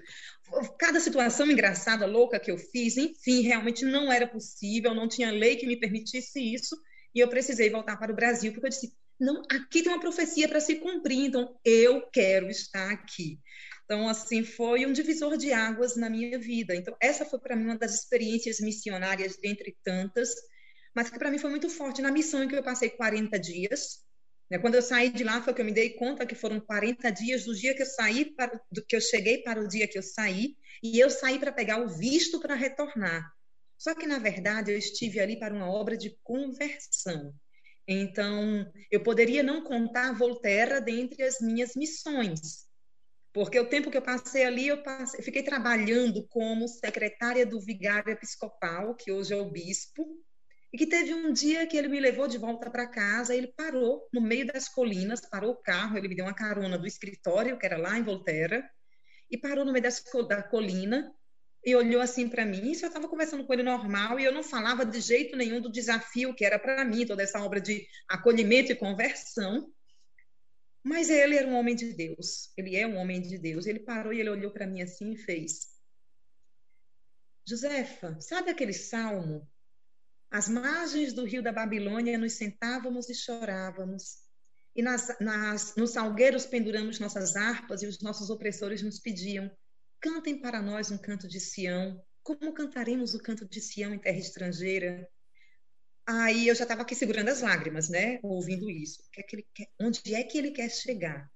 Cada 0.78 1.00
situação 1.00 1.50
engraçada, 1.50 2.06
louca 2.06 2.40
que 2.40 2.52
eu 2.52 2.58
fiz, 2.58 2.96
enfim, 2.98 3.42
realmente 3.42 3.86
não 3.86 4.12
era 4.12 4.28
possível, 4.28 4.94
não 4.94 5.08
tinha 5.08 5.32
lei 5.32 5.56
que 5.56 5.66
me 5.66 5.80
permitisse 5.80 6.40
isso 6.54 6.76
e 7.14 7.20
eu 7.20 7.28
precisei 7.28 7.70
voltar 7.70 7.98
para 7.98 8.12
o 8.12 8.16
Brasil, 8.16 8.52
porque 8.52 8.68
eu 8.68 8.70
disse: 8.70 8.94
não, 9.20 9.42
aqui 9.50 9.82
tem 9.82 9.92
uma 9.92 10.00
profecia 10.00 10.48
para 10.48 10.60
se 10.60 10.76
cumprir, 10.76 11.26
então 11.26 11.58
eu 11.64 12.02
quero 12.12 12.50
estar 12.50 12.92
aqui. 12.92 13.40
Então, 13.86 14.08
assim, 14.08 14.44
foi 14.44 14.86
um 14.86 14.94
divisor 14.94 15.38
de 15.38 15.52
águas 15.52 15.96
na 15.96 16.10
minha 16.10 16.40
vida. 16.40 16.76
Então, 16.76 16.96
essa 17.02 17.26
foi 17.26 17.40
para 17.40 17.56
mim 17.56 17.66
uma 17.66 17.78
das 17.78 17.94
experiências 17.94 18.60
missionárias, 18.60 19.38
dentre 19.38 19.78
tantas, 19.84 20.30
mas 20.96 21.10
que 21.10 21.20
para 21.20 21.30
mim 21.30 21.38
foi 21.38 21.50
muito 21.50 21.70
forte. 21.70 22.02
Na 22.02 22.12
missão 22.12 22.44
em 22.44 22.48
que 22.48 22.56
eu 22.56 22.64
passei 22.64 22.90
40 22.90 23.38
dias, 23.40 24.00
quando 24.62 24.76
eu 24.76 24.82
saí 24.82 25.10
de 25.10 25.24
lá, 25.24 25.42
foi 25.42 25.54
que 25.54 25.62
eu 25.62 25.66
me 25.66 25.72
dei 25.72 25.92
conta 25.92 26.26
que 26.26 26.36
foram 26.36 26.60
40 26.60 27.10
dias 27.12 27.46
do 27.46 27.56
dia 27.56 27.76
que 27.76 27.82
eu 27.82 27.88
saí, 27.88 28.26
para, 28.26 28.60
do 28.72 28.86
que 28.86 28.96
eu 28.96 29.02
cheguei 29.02 29.42
para 29.42 29.62
o 29.62 29.68
dia 29.68 29.88
que 29.88 29.98
eu 29.98 30.04
saí, 30.04 30.56
e 30.82 31.00
eu 31.00 31.10
saí 31.10 31.40
para 31.40 31.52
pegar 31.52 31.82
o 31.82 31.90
visto 31.90 32.40
para 32.40 32.56
retornar. 32.56 33.32
Só 33.78 33.96
que, 33.96 34.06
na 34.06 34.20
verdade, 34.20 34.72
eu 34.72 34.78
estive 34.78 35.20
ali 35.20 35.38
para 35.40 35.54
uma 35.54 35.70
obra 35.70 35.98
de 35.98 36.18
conversão. 36.24 37.34
Então, 37.88 38.72
eu 38.92 39.04
poderia 39.04 39.44
não 39.44 39.64
contar 39.64 40.18
Volterra 40.18 40.80
dentre 40.80 41.24
as 41.24 41.42
minhas 41.42 41.76
missões, 41.76 42.68
porque 43.34 43.60
o 43.60 43.68
tempo 43.68 43.90
que 43.90 43.98
eu 43.98 44.02
passei 44.02 44.46
ali, 44.46 44.68
eu, 44.68 44.84
passei, 44.84 45.20
eu 45.20 45.24
fiquei 45.24 45.42
trabalhando 45.42 46.26
como 46.28 46.68
secretária 46.68 47.46
do 47.46 47.60
vigário 47.60 48.12
episcopal, 48.12 48.96
que 48.96 49.12
hoje 49.12 49.34
é 49.34 49.36
o 49.36 49.50
bispo, 49.50 50.06
e 50.74 50.78
que 50.78 50.88
teve 50.88 51.14
um 51.14 51.32
dia 51.32 51.68
que 51.68 51.78
ele 51.78 51.88
me 51.88 52.00
levou 52.00 52.28
de 52.28 52.40
volta 52.40 52.68
para 52.72 52.88
casa, 52.88 53.36
ele 53.36 53.54
parou 53.56 54.10
no 54.12 54.20
meio 54.20 54.48
das 54.48 54.68
colinas, 54.68 55.22
parou 55.22 55.52
o 55.52 55.62
carro, 55.62 55.96
ele 55.96 56.08
me 56.08 56.16
deu 56.16 56.26
uma 56.26 56.34
carona 56.34 56.80
do 56.80 56.88
escritório, 56.88 57.60
que 57.60 57.66
era 57.68 57.78
lá 57.78 57.96
em 57.96 58.02
Volterra, 58.02 58.68
e 59.30 59.38
parou 59.38 59.64
no 59.64 59.72
meio 59.72 59.84
das, 59.84 60.04
da 60.28 60.42
colina, 60.42 61.14
e 61.64 61.76
olhou 61.76 62.02
assim 62.02 62.28
para 62.28 62.44
mim. 62.44 62.72
Isso 62.72 62.86
eu 62.86 62.88
estava 62.88 63.08
conversando 63.08 63.46
com 63.46 63.54
ele 63.54 63.62
normal 63.62 64.20
e 64.20 64.26
eu 64.26 64.34
não 64.34 64.44
falava 64.44 64.84
de 64.84 65.00
jeito 65.00 65.38
nenhum 65.38 65.62
do 65.62 65.72
desafio 65.72 66.34
que 66.34 66.44
era 66.44 66.58
para 66.58 66.84
mim, 66.84 67.06
toda 67.06 67.22
essa 67.22 67.40
obra 67.42 67.62
de 67.62 67.88
acolhimento 68.10 68.72
e 68.72 68.76
conversão. 68.76 69.72
Mas 70.84 71.10
ele 71.10 71.38
era 71.38 71.48
um 71.48 71.56
homem 71.56 71.76
de 71.76 71.94
Deus. 71.94 72.52
Ele 72.58 72.76
é 72.76 72.86
um 72.86 72.98
homem 72.98 73.22
de 73.22 73.38
Deus. 73.38 73.66
Ele 73.66 73.80
parou 73.80 74.12
e 74.12 74.20
ele 74.20 74.30
olhou 74.30 74.52
para 74.52 74.68
mim 74.68 74.82
assim 74.82 75.12
e 75.12 75.18
fez: 75.18 75.68
Josefa, 77.48 78.20
sabe 78.20 78.52
aquele 78.52 78.74
salmo? 78.74 79.48
Às 80.34 80.50
margens 80.50 81.14
do 81.14 81.26
rio 81.26 81.44
da 81.44 81.52
Babilônia 81.52 82.18
nos 82.18 82.34
sentávamos 82.34 83.08
e 83.08 83.14
chorávamos. 83.14 84.18
E 84.76 84.82
nas, 84.82 85.16
nas, 85.20 85.76
nos 85.76 85.92
salgueiros 85.92 86.48
penduramos 86.48 86.98
nossas 87.00 87.36
harpas 87.36 87.84
e 87.84 87.86
os 87.86 88.02
nossos 88.02 88.32
opressores 88.32 88.82
nos 88.82 89.00
pediam: 89.00 89.56
Cantem 90.02 90.42
para 90.42 90.60
nós 90.60 90.90
um 90.90 90.98
canto 90.98 91.28
de 91.28 91.40
Sião. 91.40 92.04
Como 92.24 92.52
cantaremos 92.52 93.14
o 93.14 93.22
canto 93.22 93.48
de 93.48 93.62
Sião 93.62 93.94
em 93.94 94.00
terra 94.00 94.18
estrangeira? 94.18 95.08
Aí 96.04 96.48
eu 96.48 96.56
já 96.56 96.64
estava 96.64 96.82
aqui 96.82 96.96
segurando 96.96 97.30
as 97.30 97.42
lágrimas, 97.42 97.88
né? 97.88 98.20
Ouvindo 98.24 98.72
isso. 98.72 99.04
Que 99.12 99.22
é 99.22 99.24
que 99.24 99.46
quer, 99.54 99.68
onde 99.80 100.16
é 100.16 100.24
que 100.24 100.40
ele 100.40 100.50
quer 100.50 100.72
chegar? 100.72 101.32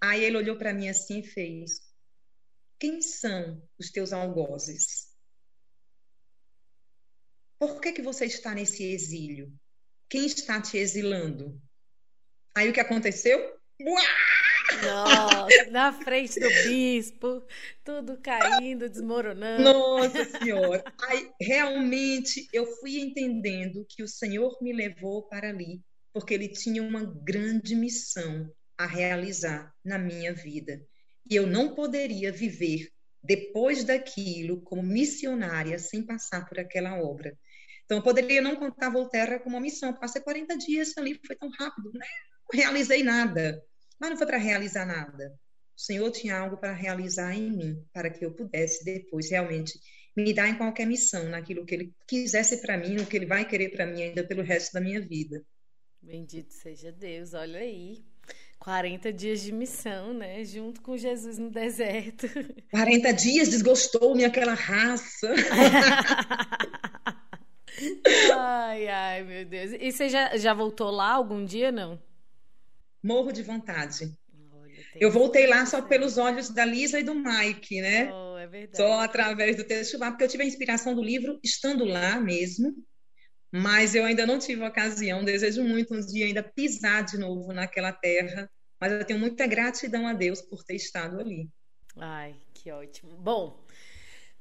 Aí 0.00 0.24
ele 0.24 0.38
olhou 0.38 0.56
para 0.56 0.72
mim 0.72 0.88
assim 0.88 1.18
e 1.18 1.26
fez: 1.26 1.72
Quem 2.78 3.02
são 3.02 3.62
os 3.78 3.90
teus 3.90 4.14
algozes? 4.14 5.07
Por 7.58 7.80
que, 7.80 7.92
que 7.92 8.02
você 8.02 8.26
está 8.26 8.54
nesse 8.54 8.84
exílio? 8.84 9.52
Quem 10.08 10.26
está 10.26 10.60
te 10.60 10.78
exilando? 10.78 11.60
Aí 12.56 12.70
o 12.70 12.72
que 12.72 12.80
aconteceu? 12.80 13.58
Nossa, 14.82 15.70
na 15.70 15.92
frente 15.92 16.38
do 16.38 16.48
bispo, 16.48 17.44
tudo 17.84 18.18
caindo, 18.18 18.88
desmoronando. 18.88 19.62
Nossa 19.62 20.24
Senhora. 20.24 20.84
Aí, 21.02 21.30
realmente, 21.40 22.48
eu 22.52 22.66
fui 22.76 22.98
entendendo 23.00 23.86
que 23.88 24.02
o 24.02 24.08
Senhor 24.08 24.56
me 24.60 24.72
levou 24.72 25.22
para 25.22 25.48
ali, 25.48 25.80
porque 26.12 26.34
Ele 26.34 26.48
tinha 26.48 26.82
uma 26.82 27.04
grande 27.04 27.74
missão 27.74 28.50
a 28.76 28.86
realizar 28.86 29.72
na 29.84 29.98
minha 29.98 30.32
vida. 30.32 30.80
E 31.28 31.34
eu 31.34 31.46
não 31.46 31.74
poderia 31.74 32.30
viver 32.30 32.88
depois 33.22 33.84
daquilo 33.84 34.60
como 34.62 34.82
missionária 34.82 35.78
sem 35.78 36.04
passar 36.04 36.48
por 36.48 36.58
aquela 36.58 37.00
obra. 37.02 37.36
Então, 37.88 37.96
eu 37.98 38.02
poderia 38.02 38.42
não 38.42 38.54
contar 38.54 38.90
Volterra 38.90 39.38
como 39.38 39.56
uma 39.56 39.62
missão. 39.62 39.94
Passei 39.94 40.20
40 40.20 40.58
dias 40.58 40.92
ali, 40.98 41.18
foi 41.26 41.34
tão 41.34 41.48
rápido, 41.48 41.90
né? 41.94 42.06
Não 42.52 42.60
realizei 42.60 43.02
nada. 43.02 43.64
Mas 43.98 44.10
não 44.10 44.16
foi 44.18 44.26
para 44.26 44.36
realizar 44.36 44.84
nada. 44.84 45.32
O 45.74 45.80
Senhor 45.80 46.10
tinha 46.10 46.36
algo 46.36 46.58
para 46.58 46.74
realizar 46.74 47.34
em 47.34 47.50
mim, 47.50 47.82
para 47.90 48.10
que 48.10 48.22
eu 48.22 48.34
pudesse 48.34 48.84
depois 48.84 49.30
realmente 49.30 49.80
me 50.14 50.34
dar 50.34 50.50
em 50.50 50.58
qualquer 50.58 50.86
missão, 50.86 51.30
naquilo 51.30 51.64
que 51.64 51.74
Ele 51.74 51.92
quisesse 52.06 52.60
para 52.60 52.76
mim, 52.76 52.94
no 52.94 53.06
que 53.06 53.16
Ele 53.16 53.24
vai 53.24 53.48
querer 53.48 53.70
para 53.70 53.86
mim 53.86 54.02
ainda 54.02 54.22
pelo 54.22 54.42
resto 54.42 54.74
da 54.74 54.82
minha 54.82 55.00
vida. 55.00 55.42
Bendito 56.02 56.52
seja 56.52 56.92
Deus, 56.92 57.32
olha 57.32 57.60
aí. 57.60 58.04
40 58.58 59.10
dias 59.14 59.40
de 59.40 59.50
missão, 59.50 60.12
né? 60.12 60.44
Junto 60.44 60.82
com 60.82 60.94
Jesus 60.94 61.38
no 61.38 61.50
deserto. 61.50 62.26
40 62.70 63.12
dias 63.12 63.48
desgostou-me 63.48 64.26
aquela 64.26 64.52
raça. 64.52 65.32
ai, 68.36 68.88
ai, 68.88 69.22
meu 69.22 69.44
Deus. 69.44 69.72
E 69.78 69.92
você 69.92 70.08
já, 70.08 70.36
já 70.36 70.54
voltou 70.54 70.90
lá 70.90 71.12
algum 71.12 71.44
dia, 71.44 71.70
não? 71.70 71.98
Morro 73.02 73.32
de 73.32 73.42
vontade. 73.42 74.12
eu 75.00 75.10
voltei 75.10 75.46
lá 75.46 75.64
só 75.64 75.80
pelos 75.82 76.18
olhos 76.18 76.50
da 76.50 76.64
Lisa 76.64 76.98
e 76.98 77.04
do 77.04 77.14
Mike, 77.14 77.80
né? 77.80 78.12
Oh, 78.12 78.36
é 78.36 78.46
verdade. 78.46 78.76
Só 78.76 79.00
através 79.00 79.56
do 79.56 79.64
texto 79.64 79.98
lá, 79.98 80.10
porque 80.10 80.24
eu 80.24 80.28
tive 80.28 80.42
a 80.42 80.46
inspiração 80.46 80.94
do 80.94 81.02
livro 81.02 81.38
estando 81.42 81.84
lá 81.84 82.20
mesmo, 82.20 82.74
mas 83.52 83.94
eu 83.94 84.04
ainda 84.04 84.26
não 84.26 84.38
tive 84.38 84.62
ocasião. 84.62 85.24
Desejo 85.24 85.62
muito 85.62 85.94
um 85.94 86.00
dia 86.00 86.26
ainda 86.26 86.42
pisar 86.42 87.04
de 87.04 87.18
novo 87.18 87.52
naquela 87.52 87.92
terra, 87.92 88.50
mas 88.80 88.92
eu 88.92 89.04
tenho 89.04 89.18
muita 89.20 89.46
gratidão 89.46 90.06
a 90.06 90.12
Deus 90.12 90.42
por 90.42 90.62
ter 90.64 90.74
estado 90.74 91.20
ali. 91.20 91.48
Ai, 91.96 92.34
que 92.54 92.70
ótimo. 92.70 93.16
Bom, 93.16 93.64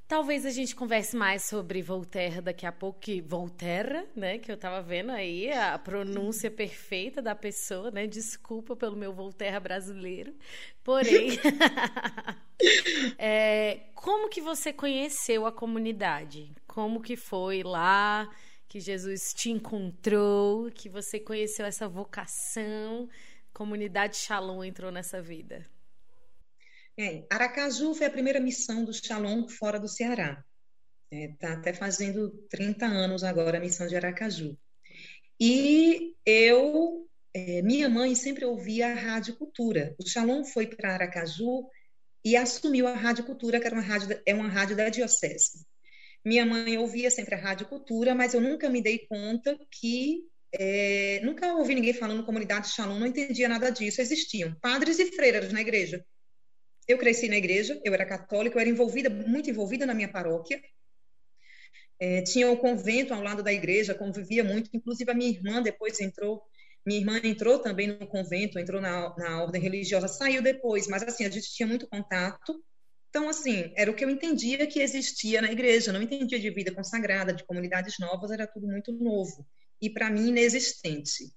Talvez 0.08 0.46
a 0.46 0.50
gente 0.52 0.74
converse 0.74 1.17
mais 1.17 1.43
sobre 1.43 1.82
Voltaire 1.82 2.39
daqui 2.39 2.65
a 2.65 2.72
pouco, 2.72 2.98
que 2.98 3.20
Voltaire, 3.20 4.08
né, 4.15 4.38
que 4.38 4.50
eu 4.50 4.56
estava 4.56 4.82
vendo 4.82 5.12
aí 5.12 5.52
a 5.52 5.78
pronúncia 5.78 6.50
perfeita 6.50 7.22
da 7.22 7.36
pessoa, 7.36 7.91
né? 7.91 8.08
Desculpa 8.08 8.74
pelo 8.74 8.96
meu 8.96 9.12
Voltaire 9.12 9.60
brasileiro. 9.60 10.34
Porém, 10.82 11.32
é, 13.20 13.82
como 13.93 14.30
que 14.30 14.39
você 14.39 14.72
conheceu 14.72 15.46
a 15.46 15.52
comunidade? 15.52 16.56
Como 16.65 17.02
que 17.02 17.17
foi 17.17 17.62
lá 17.62 18.30
que 18.70 18.80
Jesus 18.80 19.34
te 19.34 19.52
encontrou, 19.52 20.72
que 20.72 20.88
você 20.88 21.20
conheceu 21.20 21.65
essa 21.65 21.86
vocação? 21.86 23.10
Comunidade 23.54 24.15
Shalom 24.15 24.63
entrou 24.63 24.89
nessa 24.89 25.22
vida? 25.22 25.65
É, 26.99 27.23
Aracaju 27.29 27.93
foi 27.93 28.07
a 28.07 28.12
primeira 28.12 28.39
missão 28.39 28.83
do 28.83 28.91
Shalom 28.91 29.47
fora 29.47 29.79
do 29.79 29.88
Ceará. 29.88 30.43
Está 31.12 31.49
é, 31.49 31.51
até 31.51 31.73
fazendo 31.73 32.31
30 32.49 32.86
anos 32.88 33.23
agora 33.23 33.57
a 33.57 33.62
missão 33.62 33.88
de 33.88 33.95
Aracaju. 33.95 34.57
E 35.39 36.15
eu, 36.25 37.07
é, 37.33 37.62
minha 37.62 37.88
mãe 37.88 38.15
sempre 38.15 38.45
ouvia 38.45 38.91
a 38.91 38.95
Rádio 38.95 39.36
Cultura. 39.36 39.95
O 39.99 40.10
Shalom 40.10 40.43
foi 40.43 40.65
para 40.65 40.93
Aracaju 40.93 41.69
e 42.25 42.36
assumiu 42.36 42.88
a 42.88 42.95
Rádio 42.95 43.25
Cultura, 43.25 43.60
que 43.60 43.67
era 43.67 43.75
uma 43.75 43.83
rádio, 43.83 44.19
é 44.25 44.33
uma 44.33 44.49
rádio 44.49 44.75
da 44.75 44.89
Diocese. 44.89 45.65
Minha 46.25 46.45
mãe 46.47 46.79
ouvia 46.79 47.12
sempre 47.12 47.36
a 47.36 47.38
Rádio 47.38 47.67
Cultura, 47.67 48.15
mas 48.15 48.33
eu 48.33 48.41
nunca 48.41 48.69
me 48.69 48.81
dei 48.81 49.05
conta 49.07 49.57
que. 49.71 50.23
É, 50.51 51.19
nunca 51.23 51.53
ouvi 51.55 51.75
ninguém 51.75 51.93
falando 51.93 52.25
comunidade 52.25 52.69
Shalom, 52.69 52.97
não 52.97 53.05
entendia 53.05 53.47
nada 53.47 53.69
disso. 53.69 54.01
Existiam 54.01 54.55
padres 54.60 54.97
e 54.97 55.12
freiras 55.12 55.51
na 55.51 55.62
igreja, 55.62 56.03
eu 56.88 56.97
cresci 56.97 57.28
na 57.28 57.36
igreja, 57.36 57.80
eu 57.84 57.93
era 57.93 58.06
católica, 58.06 58.56
eu 58.56 58.62
era 58.62 58.69
envolvida, 58.69 59.10
muito 59.10 59.50
envolvida 59.50 59.86
na 59.86 59.93
minha 59.93 60.12
paróquia. 60.12 60.62
É, 62.00 62.21
tinha 62.21 62.50
um 62.50 62.56
convento 62.56 63.13
ao 63.13 63.21
lado 63.21 63.43
da 63.43 63.52
igreja, 63.52 63.95
convivia 63.95 64.43
muito. 64.43 64.69
Inclusive, 64.73 65.10
a 65.12 65.15
minha 65.15 65.30
irmã 65.30 65.62
depois 65.62 66.00
entrou. 66.00 66.43
Minha 66.86 67.00
irmã 67.00 67.19
entrou 67.23 67.60
também 67.60 67.88
no 67.88 68.08
convento, 68.08 68.58
entrou 68.58 68.80
na, 68.80 69.13
na 69.17 69.43
ordem 69.43 69.62
religiosa, 69.62 70.08
saiu 70.08 70.41
depois, 70.41 70.88
mas 70.88 71.04
assim, 71.04 71.26
a 71.26 71.30
gente 71.30 71.52
tinha 71.52 71.67
muito 71.67 71.88
contato. 71.88 72.63
Então, 73.10 73.28
assim, 73.28 73.73
era 73.76 73.91
o 73.91 73.93
que 73.93 74.06
eu 74.06 74.10
entendia 74.10 74.65
que 74.67 74.80
existia 74.80 75.41
na 75.41 75.52
igreja, 75.52 75.91
não 75.91 76.02
entendia 76.02 76.39
de 76.39 76.50
vida 76.50 76.73
consagrada, 76.73 77.34
de 77.34 77.45
comunidades 77.45 77.95
novas, 78.00 78.32
era 78.32 78.47
tudo 78.47 78.67
muito 78.67 78.93
novo. 78.93 79.45
E 79.82 79.89
para 79.89 80.10
mim, 80.10 80.30
inexistente. 80.30 81.34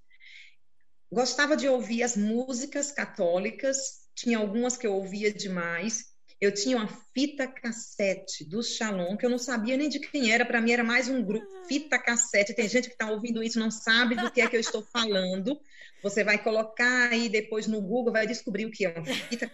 Gostava 1.11 1.57
de 1.57 1.69
ouvir 1.69 2.05
as 2.05 2.17
músicas 2.17 2.93
católicas, 2.93 4.00
tinha 4.21 4.37
algumas 4.37 4.77
que 4.77 4.87
eu 4.87 4.93
ouvia 4.93 5.33
demais. 5.33 6.11
Eu 6.39 6.53
tinha 6.53 6.77
uma 6.77 6.89
fita 7.15 7.47
cassete 7.47 8.45
do 8.45 8.63
Shalom, 8.63 9.17
que 9.17 9.25
eu 9.25 9.31
não 9.31 9.39
sabia 9.39 9.77
nem 9.77 9.89
de 9.89 9.99
quem 9.99 10.33
era, 10.33 10.45
para 10.45 10.61
mim 10.61 10.73
era 10.73 10.85
mais 10.85 11.09
um 11.09 11.23
grupo, 11.23 11.47
ah. 11.47 11.65
fita 11.67 11.99
cassete. 11.99 12.55
Tem 12.55 12.69
gente 12.69 12.89
que 12.89 12.95
está 12.95 13.11
ouvindo 13.11 13.43
isso 13.43 13.59
não 13.59 13.71
sabe 13.71 14.15
do 14.15 14.31
que 14.31 14.41
é 14.41 14.49
que 14.49 14.57
eu 14.57 14.61
estou 14.61 14.83
falando. 14.83 15.59
Você 16.03 16.23
vai 16.23 16.43
colocar 16.43 17.11
aí 17.11 17.29
depois 17.29 17.67
no 17.67 17.81
Google, 17.81 18.13
vai 18.13 18.27
descobrir 18.27 18.67
o 18.67 18.71
que 18.71 18.87
é 18.87 18.91
uma 18.91 19.05
fita 19.07 19.51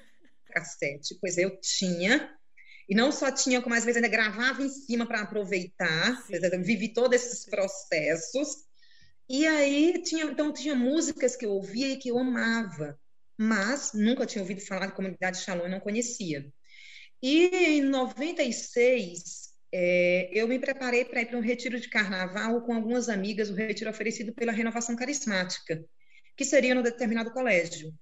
cassete. 0.53 1.17
Pois 1.21 1.39
eu 1.39 1.61
tinha, 1.61 2.33
e 2.89 2.95
não 2.95 3.11
só 3.11 3.31
tinha, 3.31 3.63
como 3.63 3.75
às 3.75 3.85
vezes 3.85 3.97
ainda 3.97 4.09
gravava 4.09 4.63
em 4.63 4.69
cima 4.69 5.07
para 5.07 5.23
aproveitar, 5.23 6.25
vivi 6.63 6.93
todos 6.93 7.21
esses 7.21 7.47
processos. 7.47 8.65
E 9.29 9.45
aí 9.47 10.03
tinha, 10.05 10.25
então 10.25 10.53
tinha 10.53 10.75
músicas 10.75 11.35
que 11.37 11.47
eu 11.47 11.51
ouvia 11.51 11.89
e 11.89 11.97
que 11.97 12.11
eu 12.11 12.19
amava 12.19 12.97
mas 13.39 13.93
nunca 13.93 14.27
tinha 14.27 14.43
ouvido 14.43 14.61
falar 14.61 14.87
de 14.87 14.95
comunidade 14.95 15.43
Shalom 15.43 15.69
não 15.69 15.81
conhecia. 15.81 16.51
E 17.23 17.47
em 17.79 17.83
96, 17.83 19.47
é, 19.73 20.31
eu 20.33 20.47
me 20.47 20.59
preparei 20.59 21.05
para 21.05 21.23
ir 21.23 21.27
para 21.27 21.39
um 21.39 21.43
retiro 21.43 21.81
de 21.81 21.89
carnaval 21.89 22.63
com 22.63 22.75
algumas 22.75 23.09
amigas, 23.09 23.51
um 23.51 23.55
retiro 23.55 23.91
oferecido 23.91 24.35
pela 24.35 24.53
Renovação 24.53 24.97
Carismática, 24.97 25.85
que 26.37 26.45
seria 26.45 26.75
no 26.75 26.83
determinado 26.83 27.33
colégio. 27.33 27.93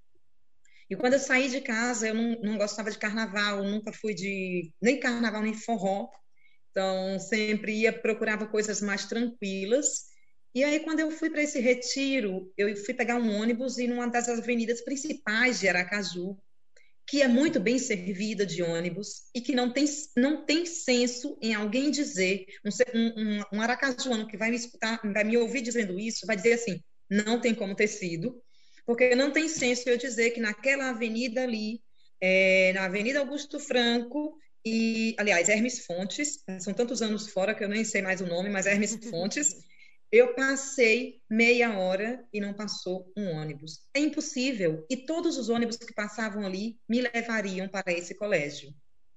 E 0.91 0.97
quando 0.97 1.15
eu 1.15 1.19
saí 1.19 1.49
de 1.49 1.61
casa, 1.61 2.09
eu 2.09 2.15
não, 2.15 2.41
não 2.43 2.59
gostava 2.59 2.91
de 2.91 2.99
carnaval, 2.99 3.65
nunca 3.65 3.93
fui 3.93 4.15
de 4.15 4.71
nem 4.81 5.01
carnaval 5.01 5.43
nem 5.43 5.55
forró, 5.55 6.09
então 6.71 7.19
sempre 7.19 7.81
ia 7.81 7.93
procurava 7.93 8.47
coisas 8.47 8.83
mais 8.83 9.07
tranquilas. 9.07 10.14
E 10.55 10.63
aí, 10.63 10.81
quando 10.81 11.01
eu 11.01 11.11
fui 11.11 11.31
para 11.31 11.43
esse 11.43 11.59
retiro, 11.59 12.53
eu 12.57 12.75
fui 12.77 12.95
pegar 12.95 13.17
um 13.17 13.41
ônibus 13.41 13.79
e 13.79 13.89
numa 13.89 14.07
das 14.07 14.29
avenidas 14.29 14.83
principais 14.83 15.59
de 15.59 15.69
Aracaju, 15.69 16.39
que 17.07 17.23
é 17.23 17.29
muito 17.29 17.61
bem 17.61 17.79
servida 17.79 18.47
de 18.47 18.63
ônibus 18.63 19.25
e 19.35 19.41
que 19.41 19.55
não 19.55 19.73
tem, 19.73 19.85
não 20.17 20.45
tem 20.45 20.65
senso 20.65 21.37
em 21.43 21.55
alguém 21.55 21.91
dizer, 21.91 22.47
um, 22.65 22.71
um, 23.01 23.43
um 23.55 23.61
aracajuano 23.61 24.27
que 24.27 24.37
vai 24.37 24.51
me 24.51 24.57
escutar, 24.57 25.01
vai 25.13 25.25
me 25.25 25.37
ouvir 25.37 25.61
dizendo 25.61 25.99
isso, 25.99 26.27
vai 26.27 26.37
dizer 26.37 26.55
assim, 26.55 26.81
não 27.11 27.41
tem 27.41 27.55
como 27.55 27.75
ter 27.75 27.89
sido, 27.89 28.41
porque 28.87 29.15
não 29.15 29.33
tem 29.33 29.49
senso 29.49 29.89
eu 29.89 29.99
dizer 29.99 30.31
que 30.31 30.41
naquela 30.41 30.91
avenida 30.91 31.43
ali, 31.43 31.83
é, 32.21 32.73
na 32.75 32.85
Avenida 32.85 33.19
Augusto 33.19 33.59
Franco, 33.59 34.39
e, 34.65 35.15
aliás, 35.19 35.49
Hermes 35.49 35.85
Fontes, 35.85 36.39
são 36.61 36.73
tantos 36.73 37.03
anos 37.03 37.29
fora 37.29 37.55
que 37.55 37.63
eu 37.63 37.69
nem 37.69 37.85
sei 37.85 38.01
mais 38.01 38.23
o 38.23 38.27
nome, 38.27 38.49
mas 38.49 38.65
Hermes 38.65 38.99
Fontes, 39.11 39.55
eu 40.15 40.33
passei 40.35 41.21
meia 41.29 41.77
hora 41.77 42.25
e 42.33 42.41
não 42.41 42.55
passou 42.55 43.13
um 43.17 43.33
ônibus. 43.33 43.81
É 43.93 43.99
impossível. 43.99 44.87
E 44.89 44.97
todos 44.97 45.37
os 45.37 45.49
ônibus 45.49 45.77
que 45.77 45.93
passavam 45.93 46.47
ali 46.47 46.79
me 46.89 47.01
levariam 47.01 47.69
para 47.69 47.93
esse 47.93 48.15
colégio. 48.15 48.73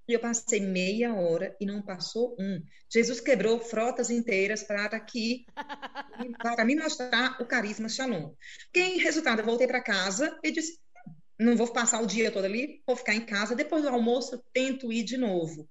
E 0.08 0.14
eu 0.14 0.20
passei 0.20 0.60
meia 0.60 1.14
hora 1.14 1.56
e 1.60 1.66
não 1.68 1.84
passou 1.84 2.36
um. 2.40 2.64
Jesus 2.92 3.20
quebrou 3.20 3.60
frotas 3.60 4.10
inteiras 4.10 4.64
para 4.64 4.86
aqui, 4.86 5.46
para 6.42 6.66
me 6.66 6.76
mostrar 6.76 7.40
o 7.40 7.46
carisma 7.46 7.90
Shalom. 7.90 8.34
Que 8.74 8.80
em 8.80 8.98
resultado, 8.98 9.42
eu 9.42 9.46
voltei 9.46 9.68
para 9.68 9.84
casa 9.84 10.36
e 10.44 10.50
disse: 10.50 10.80
não 11.38 11.56
vou 11.56 11.72
passar 11.72 12.02
o 12.02 12.08
dia 12.08 12.32
todo 12.32 12.46
ali, 12.46 12.82
vou 12.88 12.96
ficar 12.96 13.14
em 13.14 13.26
casa. 13.26 13.56
Depois 13.56 13.84
do 13.84 13.90
almoço, 13.90 14.34
eu 14.34 14.44
tento 14.52 14.92
ir 14.92 15.04
de 15.04 15.18
novo. 15.18 15.70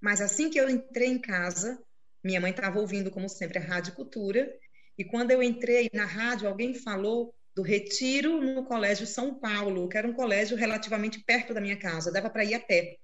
Mas 0.00 0.22
assim 0.22 0.48
que 0.48 0.58
eu 0.58 0.70
entrei 0.70 1.08
em 1.08 1.20
casa, 1.20 1.78
minha 2.22 2.40
mãe 2.40 2.50
estava 2.50 2.78
ouvindo, 2.78 3.10
como 3.10 3.28
sempre, 3.28 3.58
a 3.58 3.62
Rádio 3.62 3.94
Cultura, 3.94 4.52
e 4.96 5.04
quando 5.04 5.30
eu 5.30 5.42
entrei 5.42 5.90
na 5.92 6.04
rádio, 6.04 6.48
alguém 6.48 6.74
falou 6.74 7.34
do 7.54 7.62
retiro 7.62 8.40
no 8.40 8.64
Colégio 8.64 9.06
São 9.06 9.38
Paulo, 9.38 9.88
que 9.88 9.98
era 9.98 10.08
um 10.08 10.12
colégio 10.12 10.56
relativamente 10.56 11.22
perto 11.24 11.52
da 11.52 11.60
minha 11.60 11.78
casa, 11.78 12.12
dava 12.12 12.30
para 12.30 12.44
ir 12.44 12.54
a 12.54 12.60
pé. 12.60 12.96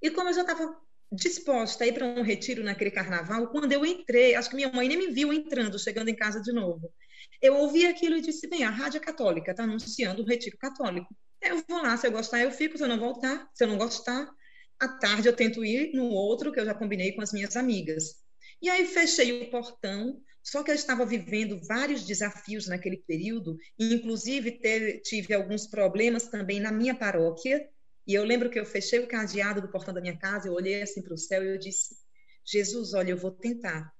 E 0.00 0.10
como 0.10 0.28
eu 0.28 0.34
já 0.34 0.42
estava 0.42 0.76
disposta 1.12 1.84
a 1.84 1.86
ir 1.86 1.92
para 1.92 2.06
um 2.06 2.22
retiro 2.22 2.62
naquele 2.62 2.90
carnaval, 2.90 3.48
quando 3.48 3.72
eu 3.72 3.84
entrei, 3.84 4.34
acho 4.34 4.50
que 4.50 4.56
minha 4.56 4.72
mãe 4.72 4.88
nem 4.88 4.98
me 4.98 5.08
viu 5.08 5.32
entrando, 5.32 5.78
chegando 5.78 6.08
em 6.08 6.16
casa 6.16 6.40
de 6.40 6.52
novo. 6.52 6.92
Eu 7.40 7.56
ouvi 7.56 7.86
aquilo 7.86 8.16
e 8.16 8.20
disse: 8.20 8.48
bem, 8.48 8.64
a 8.64 8.70
Rádio 8.70 9.00
Católica 9.00 9.50
está 9.50 9.64
anunciando 9.64 10.22
o 10.22 10.26
retiro 10.26 10.56
católico. 10.58 11.14
Eu 11.40 11.62
vou 11.68 11.82
lá, 11.82 11.96
se 11.96 12.06
eu 12.06 12.12
gostar, 12.12 12.40
eu 12.40 12.50
fico, 12.50 12.76
se 12.76 12.84
eu 12.84 12.88
não 12.88 12.98
voltar, 12.98 13.48
se 13.54 13.64
eu 13.64 13.68
não 13.68 13.76
gostar, 13.76 14.28
à 14.78 14.88
tarde 14.88 15.28
eu 15.28 15.36
tento 15.36 15.64
ir 15.64 15.92
no 15.94 16.06
outro 16.06 16.52
que 16.52 16.60
eu 16.60 16.64
já 16.64 16.74
combinei 16.74 17.12
com 17.12 17.22
as 17.22 17.32
minhas 17.32 17.56
amigas. 17.56 18.22
E 18.60 18.68
aí 18.70 18.86
fechei 18.86 19.42
o 19.42 19.50
portão, 19.50 20.20
só 20.42 20.62
que 20.62 20.70
eu 20.70 20.74
estava 20.74 21.04
vivendo 21.04 21.60
vários 21.66 22.04
desafios 22.04 22.66
naquele 22.66 22.98
período, 22.98 23.56
e 23.78 23.94
inclusive 23.94 24.52
teve, 24.52 25.00
tive 25.00 25.34
alguns 25.34 25.66
problemas 25.66 26.28
também 26.28 26.60
na 26.60 26.72
minha 26.72 26.94
paróquia. 26.94 27.68
E 28.06 28.14
eu 28.14 28.24
lembro 28.24 28.50
que 28.50 28.58
eu 28.58 28.66
fechei 28.66 29.00
o 29.00 29.08
cadeado 29.08 29.60
do 29.60 29.70
portão 29.70 29.94
da 29.94 30.00
minha 30.00 30.18
casa, 30.18 30.48
eu 30.48 30.52
olhei 30.52 30.82
assim 30.82 31.02
para 31.02 31.14
o 31.14 31.18
céu 31.18 31.42
e 31.42 31.48
eu 31.48 31.58
disse: 31.58 31.96
Jesus, 32.44 32.92
olha, 32.94 33.10
eu 33.10 33.16
vou 33.16 33.30
tentar. 33.30 33.90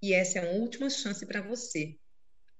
E 0.00 0.12
essa 0.12 0.38
é 0.38 0.48
a 0.48 0.56
última 0.56 0.88
chance 0.88 1.26
para 1.26 1.42
você. 1.42 1.96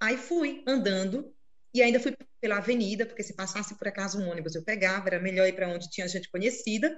Aí 0.01 0.17
fui 0.17 0.63
andando 0.67 1.33
e 1.73 1.83
ainda 1.83 2.01
fui 2.01 2.15
pela 2.41 2.59
avenida, 2.59 3.07
porque 3.07 3.23
se 3.23 3.35
passasse 3.35 3.77
por 3.77 3.89
acaso 3.89 4.19
um 4.21 4.29
ônibus 4.29 4.55
eu 4.55 4.65
pegava, 4.65 5.09
era 5.09 5.21
melhor 5.21 5.47
ir 5.47 5.55
para 5.55 5.69
onde 5.69 5.91
tinha 5.91 6.09
gente 6.09 6.31
conhecida. 6.31 6.93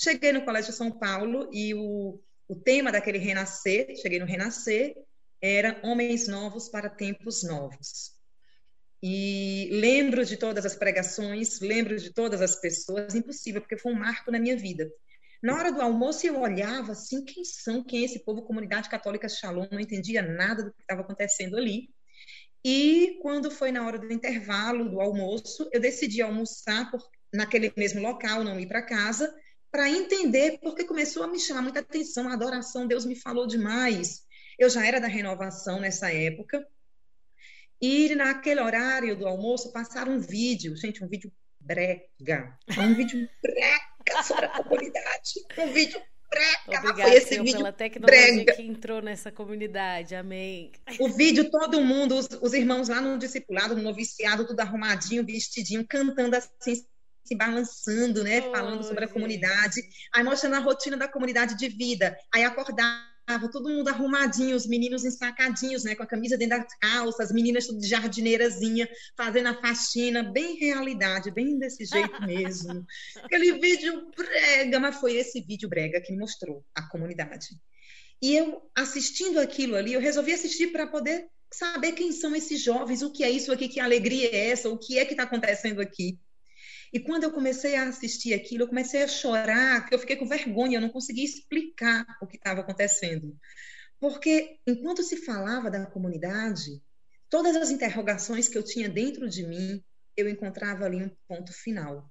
Cheguei 0.00 0.30
no 0.30 0.44
Colégio 0.44 0.72
São 0.72 0.92
Paulo 0.92 1.50
e 1.52 1.74
o, 1.74 2.20
o 2.46 2.54
tema 2.54 2.92
daquele 2.92 3.18
renascer, 3.18 3.96
cheguei 3.96 4.20
no 4.20 4.26
renascer, 4.26 4.94
era 5.42 5.80
Homens 5.82 6.28
Novos 6.28 6.68
para 6.68 6.88
Tempos 6.88 7.42
Novos. 7.42 8.12
E 9.02 9.68
lembro 9.72 10.24
de 10.24 10.36
todas 10.36 10.64
as 10.64 10.76
pregações, 10.76 11.58
lembro 11.58 11.96
de 11.96 12.12
todas 12.12 12.40
as 12.40 12.60
pessoas, 12.60 13.12
impossível, 13.16 13.60
porque 13.60 13.76
foi 13.76 13.92
um 13.92 13.98
marco 13.98 14.30
na 14.30 14.38
minha 14.38 14.56
vida. 14.56 14.88
Na 15.42 15.56
hora 15.56 15.72
do 15.72 15.80
almoço 15.80 16.24
eu 16.24 16.40
olhava 16.40 16.92
assim, 16.92 17.24
quem 17.24 17.44
são, 17.44 17.82
quem 17.82 18.02
é 18.02 18.04
esse 18.04 18.24
povo, 18.24 18.42
comunidade 18.42 18.88
católica 18.88 19.28
Shalom, 19.28 19.66
não 19.70 19.80
entendia 19.80 20.22
nada 20.22 20.62
do 20.62 20.72
que 20.72 20.80
estava 20.80 21.00
acontecendo 21.00 21.56
ali. 21.56 21.90
E 22.64 23.18
quando 23.20 23.50
foi 23.50 23.72
na 23.72 23.84
hora 23.84 23.98
do 23.98 24.12
intervalo 24.12 24.88
do 24.88 25.00
almoço, 25.00 25.68
eu 25.72 25.80
decidi 25.80 26.22
almoçar 26.22 26.88
por, 26.88 27.00
naquele 27.34 27.72
mesmo 27.76 28.00
local, 28.00 28.44
não 28.44 28.60
ir 28.60 28.66
para 28.68 28.82
casa, 28.82 29.32
para 29.70 29.88
entender, 29.88 30.58
porque 30.62 30.84
começou 30.84 31.22
a 31.22 31.28
me 31.28 31.38
chamar 31.38 31.62
muita 31.62 31.80
atenção 31.80 32.28
a 32.28 32.32
adoração, 32.32 32.86
Deus 32.86 33.04
me 33.04 33.14
falou 33.14 33.46
demais. 33.46 34.26
Eu 34.58 34.68
já 34.68 34.84
era 34.86 35.00
da 35.00 35.06
renovação 35.06 35.80
nessa 35.80 36.12
época. 36.12 36.66
E 37.80 38.14
naquele 38.14 38.60
horário 38.60 39.16
do 39.16 39.26
almoço 39.26 39.72
passaram 39.72 40.12
um 40.12 40.20
vídeo, 40.20 40.76
gente, 40.76 41.04
um 41.04 41.08
vídeo 41.08 41.32
brega. 41.60 42.58
Um 42.76 42.94
vídeo 42.94 43.28
brega 43.40 44.22
sobre 44.24 44.46
a 44.46 44.48
comunidade. 44.48 45.46
Um 45.56 45.72
vídeo 45.72 46.02
brega. 46.28 46.80
Obrigada, 46.80 47.02
foi 47.02 47.14
esse 47.14 47.28
Senhor, 47.28 47.44
vídeo 47.44 47.58
pela 47.58 47.72
tecnologia 47.72 48.32
brega. 48.32 48.52
que 48.54 48.62
entrou 48.62 49.00
nessa 49.00 49.30
comunidade. 49.30 50.14
Amém. 50.14 50.72
O 50.98 51.08
vídeo, 51.08 51.50
todo 51.50 51.80
mundo, 51.80 52.16
os, 52.16 52.28
os 52.40 52.52
irmãos 52.52 52.88
lá 52.88 53.00
no 53.00 53.16
discipulado, 53.18 53.76
no 53.76 53.82
noviciado, 53.82 54.46
tudo 54.46 54.60
arrumadinho, 54.60 55.24
vestidinho, 55.24 55.86
cantando 55.86 56.36
assim, 56.36 56.84
se 57.28 57.36
balançando, 57.36 58.24
né? 58.24 58.40
Oh, 58.40 58.50
falando 58.50 58.82
sobre 58.82 59.04
a 59.04 59.08
comunidade. 59.08 59.82
Aí 60.14 60.24
mostrando 60.24 60.54
a 60.54 60.60
rotina 60.60 60.96
da 60.96 61.06
comunidade 61.06 61.56
de 61.56 61.68
vida. 61.68 62.16
Aí 62.34 62.42
acordava, 62.42 63.06
todo 63.52 63.68
mundo 63.68 63.88
arrumadinho, 63.88 64.56
os 64.56 64.66
meninos 64.66 65.04
ensacadinhos, 65.04 65.84
né? 65.84 65.94
Com 65.94 66.02
a 66.02 66.06
camisa 66.06 66.38
dentro 66.38 66.58
das 66.58 66.78
calças, 66.78 67.26
as 67.26 67.32
meninas 67.32 67.66
tudo 67.66 67.78
de 67.78 67.86
jardineirazinha, 67.86 68.88
fazendo 69.16 69.48
a 69.48 69.60
faxina, 69.60 70.22
bem 70.22 70.56
realidade, 70.56 71.30
bem 71.30 71.58
desse 71.58 71.84
jeito 71.84 72.20
mesmo. 72.26 72.84
Aquele 73.22 73.52
vídeo 73.58 74.10
brega, 74.16 74.80
mas 74.80 74.96
foi 74.96 75.16
esse 75.16 75.42
vídeo 75.42 75.68
brega 75.68 76.00
que 76.00 76.16
mostrou 76.16 76.64
a 76.74 76.82
comunidade. 76.88 77.48
E 78.20 78.34
eu, 78.34 78.62
assistindo 78.74 79.38
aquilo 79.38 79.76
ali, 79.76 79.92
eu 79.92 80.00
resolvi 80.00 80.32
assistir 80.32 80.68
para 80.68 80.86
poder 80.86 81.28
saber 81.52 81.92
quem 81.92 82.12
são 82.12 82.34
esses 82.34 82.62
jovens, 82.62 83.02
o 83.02 83.10
que 83.10 83.24
é 83.24 83.30
isso 83.30 83.52
aqui, 83.52 83.68
que 83.68 83.80
alegria 83.80 84.28
é 84.30 84.50
essa, 84.50 84.68
o 84.68 84.78
que 84.78 84.98
é 84.98 85.04
que 85.04 85.12
está 85.12 85.22
acontecendo 85.22 85.80
aqui. 85.80 86.18
E 86.92 87.00
quando 87.00 87.24
eu 87.24 87.32
comecei 87.32 87.76
a 87.76 87.88
assistir 87.88 88.34
aquilo, 88.34 88.62
eu 88.64 88.68
comecei 88.68 89.02
a 89.02 89.08
chorar, 89.08 89.88
eu 89.92 89.98
fiquei 89.98 90.16
com 90.16 90.26
vergonha, 90.26 90.76
eu 90.76 90.80
não 90.80 90.88
conseguia 90.88 91.24
explicar 91.24 92.06
o 92.20 92.26
que 92.26 92.36
estava 92.36 92.60
acontecendo. 92.60 93.36
Porque 94.00 94.58
enquanto 94.66 95.02
se 95.02 95.16
falava 95.16 95.70
da 95.70 95.86
comunidade, 95.86 96.82
todas 97.28 97.56
as 97.56 97.70
interrogações 97.70 98.48
que 98.48 98.56
eu 98.56 98.62
tinha 98.62 98.88
dentro 98.88 99.28
de 99.28 99.46
mim, 99.46 99.84
eu 100.16 100.28
encontrava 100.28 100.84
ali 100.84 101.04
um 101.04 101.10
ponto 101.26 101.52
final. 101.52 102.10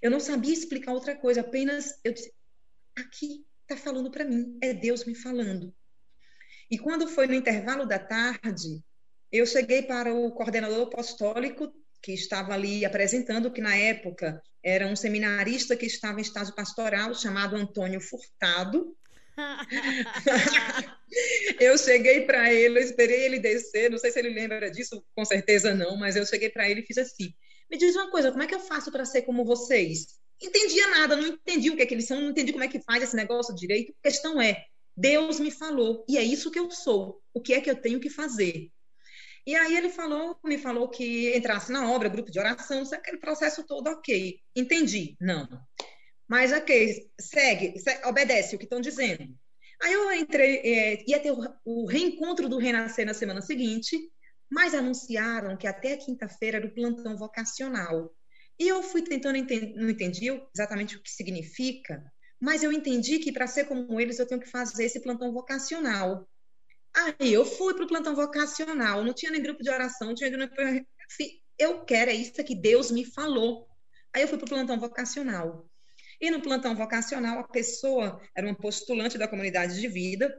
Eu 0.00 0.10
não 0.10 0.20
sabia 0.20 0.52
explicar 0.52 0.92
outra 0.92 1.16
coisa, 1.16 1.40
apenas 1.40 1.98
eu 2.04 2.12
disse, 2.12 2.32
aqui 2.96 3.44
está 3.62 3.76
falando 3.76 4.10
para 4.10 4.24
mim, 4.24 4.56
é 4.62 4.72
Deus 4.72 5.04
me 5.04 5.14
falando. 5.14 5.74
E 6.70 6.78
quando 6.78 7.08
foi 7.08 7.26
no 7.26 7.34
intervalo 7.34 7.84
da 7.86 7.98
tarde, 7.98 8.82
eu 9.30 9.44
cheguei 9.46 9.82
para 9.82 10.14
o 10.14 10.30
coordenador 10.32 10.86
apostólico 10.86 11.72
que 12.02 12.12
estava 12.12 12.54
ali 12.54 12.84
apresentando, 12.84 13.50
que 13.50 13.60
na 13.60 13.76
época 13.76 14.42
era 14.62 14.86
um 14.86 14.96
seminarista 14.96 15.76
que 15.76 15.86
estava 15.86 16.18
em 16.18 16.22
estágio 16.22 16.54
pastoral, 16.54 17.14
chamado 17.14 17.56
Antônio 17.56 18.00
Furtado. 18.00 18.96
eu 21.60 21.78
cheguei 21.78 22.22
para 22.22 22.52
ele, 22.52 22.78
eu 22.78 22.82
esperei 22.82 23.24
ele 23.24 23.38
descer, 23.38 23.90
não 23.90 23.98
sei 23.98 24.10
se 24.10 24.18
ele 24.18 24.30
lembra 24.30 24.70
disso, 24.70 25.04
com 25.14 25.24
certeza 25.24 25.74
não, 25.74 25.96
mas 25.96 26.16
eu 26.16 26.26
cheguei 26.26 26.50
para 26.50 26.68
ele 26.68 26.80
e 26.80 26.86
fiz 26.86 26.98
assim: 26.98 27.32
me 27.70 27.76
diz 27.76 27.94
uma 27.94 28.10
coisa, 28.10 28.30
como 28.30 28.42
é 28.42 28.46
que 28.46 28.54
eu 28.54 28.60
faço 28.60 28.90
para 28.90 29.04
ser 29.04 29.22
como 29.22 29.44
vocês? 29.44 30.18
Entendia 30.40 30.88
nada, 30.88 31.16
não 31.16 31.26
entendi 31.26 31.70
o 31.70 31.76
que 31.76 31.82
é 31.82 31.86
que 31.86 31.94
eles 31.94 32.06
são, 32.06 32.20
não 32.20 32.30
entendi 32.30 32.52
como 32.52 32.64
é 32.64 32.68
que 32.68 32.80
faz 32.80 33.02
esse 33.02 33.16
negócio 33.16 33.54
direito. 33.54 33.94
A 34.00 34.08
questão 34.08 34.40
é, 34.40 34.64
Deus 34.96 35.38
me 35.38 35.50
falou, 35.50 36.04
e 36.08 36.18
é 36.18 36.22
isso 36.22 36.50
que 36.50 36.58
eu 36.58 36.70
sou. 36.70 37.20
O 37.32 37.40
que 37.40 37.54
é 37.54 37.60
que 37.60 37.70
eu 37.70 37.76
tenho 37.76 38.00
que 38.00 38.10
fazer? 38.10 38.70
E 39.48 39.56
aí 39.56 39.78
ele 39.78 39.88
falou, 39.88 40.38
me 40.44 40.58
falou 40.58 40.90
que 40.90 41.34
entrasse 41.34 41.72
na 41.72 41.90
obra, 41.90 42.10
grupo 42.10 42.30
de 42.30 42.38
oração, 42.38 42.82
aquele 42.92 43.16
processo 43.16 43.64
todo, 43.64 43.88
ok. 43.88 44.38
Entendi. 44.54 45.16
Não. 45.18 45.48
Mas 46.28 46.52
ok, 46.52 47.10
segue, 47.18 47.78
segue 47.78 48.06
obedece 48.06 48.54
o 48.54 48.58
que 48.58 48.66
estão 48.66 48.78
dizendo. 48.78 49.34
Aí 49.80 49.90
eu 49.90 50.12
entrei, 50.12 50.56
é, 50.58 51.04
ia 51.08 51.18
ter 51.18 51.32
o, 51.32 51.38
o, 51.64 51.86
reencontro 51.86 52.46
do 52.46 52.58
Renascer 52.58 53.06
na 53.06 53.14
semana 53.14 53.40
seguinte, 53.40 53.98
mas 54.50 54.74
anunciaram 54.74 55.56
que 55.56 55.66
até 55.66 55.96
quinta-feira 55.96 56.58
era 56.58 56.66
o 56.66 56.74
plantão 56.74 57.16
vocacional. 57.16 58.14
E 58.58 58.68
eu 58.68 58.82
fui 58.82 59.00
tentando 59.00 59.36
entender, 59.36 59.72
não 59.76 59.88
entendi 59.88 60.26
exatamente 60.54 60.94
o 60.94 61.02
que 61.02 61.10
significa, 61.10 62.04
mas 62.38 62.62
eu 62.62 62.70
entendi 62.70 63.18
que 63.18 63.32
para 63.32 63.46
ser 63.46 63.64
como 63.64 63.98
eles 63.98 64.18
eu 64.18 64.26
tenho 64.26 64.42
que 64.42 64.50
fazer 64.50 64.84
esse 64.84 65.00
plantão 65.00 65.32
vocacional. 65.32 66.28
Aí 66.98 67.32
eu 67.32 67.44
fui 67.44 67.74
para 67.74 67.84
o 67.84 67.88
plantão 67.88 68.14
vocacional, 68.14 69.04
não 69.04 69.14
tinha 69.14 69.30
nem 69.30 69.40
grupo 69.40 69.62
de 69.62 69.70
oração, 69.70 70.08
não 70.08 70.14
tinha 70.14 70.30
eu 71.58 71.84
quero, 71.84 72.10
é 72.10 72.14
isso 72.14 72.32
que 72.44 72.54
Deus 72.54 72.90
me 72.90 73.04
falou. 73.04 73.68
Aí 74.14 74.22
eu 74.22 74.28
fui 74.28 74.38
para 74.38 74.46
o 74.46 74.48
plantão 74.48 74.78
vocacional. 74.78 75.68
E 76.20 76.30
no 76.30 76.40
plantão 76.40 76.74
vocacional, 76.74 77.40
a 77.40 77.48
pessoa 77.48 78.20
era 78.36 78.46
uma 78.46 78.56
postulante 78.56 79.18
da 79.18 79.28
comunidade 79.28 79.80
de 79.80 79.88
vida, 79.88 80.32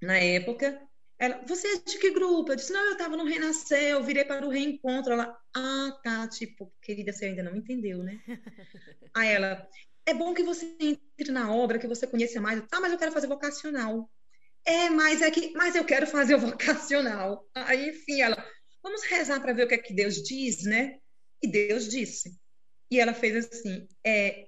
na 0.00 0.18
época. 0.18 0.80
Ela, 1.18 1.42
você 1.46 1.66
é 1.68 1.78
de 1.78 1.98
que 1.98 2.10
grupo? 2.10 2.52
Eu 2.52 2.56
disse, 2.56 2.72
não, 2.72 2.84
eu 2.84 2.92
estava 2.92 3.16
no 3.16 3.24
Renascer, 3.24 3.90
eu 3.90 4.02
virei 4.02 4.24
para 4.24 4.46
o 4.46 4.50
reencontro. 4.50 5.12
Ela, 5.12 5.36
ah, 5.54 6.00
tá, 6.02 6.28
tipo, 6.28 6.72
querida, 6.82 7.12
você 7.12 7.26
ainda 7.26 7.42
não 7.42 7.56
entendeu, 7.56 8.02
né? 8.02 8.20
Aí 9.14 9.28
ela, 9.28 9.66
é 10.04 10.14
bom 10.14 10.34
que 10.34 10.42
você 10.42 10.76
entre 10.80 11.32
na 11.32 11.54
obra, 11.54 11.78
que 11.78 11.88
você 11.88 12.06
conheça 12.06 12.40
mais. 12.40 12.62
Ah, 12.70 12.80
mas 12.80 12.92
eu 12.92 12.98
quero 12.98 13.12
fazer 13.12 13.26
vocacional. 13.26 14.10
É, 14.66 14.90
mas 14.90 15.22
é 15.22 15.30
que, 15.30 15.52
mas 15.52 15.76
eu 15.76 15.84
quero 15.84 16.06
fazer 16.06 16.34
o 16.34 16.40
vocacional. 16.50 17.48
Aí, 17.54 17.90
enfim, 17.90 18.20
ela, 18.20 18.44
vamos 18.82 19.04
rezar 19.04 19.40
para 19.40 19.52
ver 19.52 19.64
o 19.64 19.68
que 19.68 19.74
é 19.74 19.78
que 19.78 19.94
Deus 19.94 20.16
diz, 20.16 20.64
né? 20.64 20.98
E 21.40 21.48
Deus 21.48 21.88
disse. 21.88 22.36
E 22.90 22.98
ela 22.98 23.14
fez 23.14 23.46
assim: 23.46 23.86
é, 24.04 24.46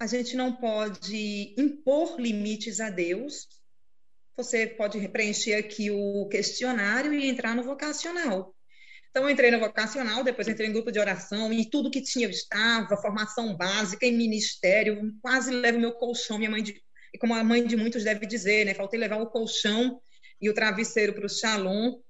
a 0.00 0.06
gente 0.06 0.36
não 0.36 0.56
pode 0.56 1.54
impor 1.58 2.18
limites 2.18 2.80
a 2.80 2.88
Deus. 2.88 3.46
Você 4.36 4.66
pode 4.66 5.06
preencher 5.08 5.54
aqui 5.54 5.90
o 5.90 6.26
questionário 6.28 7.12
e 7.12 7.28
entrar 7.28 7.54
no 7.54 7.62
vocacional. 7.62 8.54
Então, 9.10 9.24
eu 9.24 9.30
entrei 9.30 9.50
no 9.50 9.60
vocacional, 9.60 10.24
depois 10.24 10.48
entrei 10.48 10.70
em 10.70 10.72
grupo 10.72 10.90
de 10.90 10.98
oração, 10.98 11.52
e 11.52 11.68
tudo 11.68 11.90
que 11.90 12.00
tinha 12.00 12.24
eu 12.26 12.30
estava, 12.30 12.96
formação 12.96 13.54
básica 13.54 14.06
em 14.06 14.16
ministério, 14.16 15.12
quase 15.20 15.50
levo 15.50 15.78
meu 15.78 15.92
colchão, 15.92 16.38
minha 16.38 16.50
mãe 16.50 16.62
de 16.62 16.82
e 17.12 17.18
como 17.18 17.34
a 17.34 17.44
mãe 17.44 17.66
de 17.66 17.76
muitos 17.76 18.04
deve 18.04 18.26
dizer, 18.26 18.64
né? 18.64 18.74
Faltei 18.74 18.98
levar 18.98 19.20
o 19.20 19.26
colchão 19.26 20.00
e 20.40 20.48
o 20.48 20.54
travesseiro 20.54 21.12
para 21.12 21.26
o 21.26 21.28
Shalom. 21.28 22.00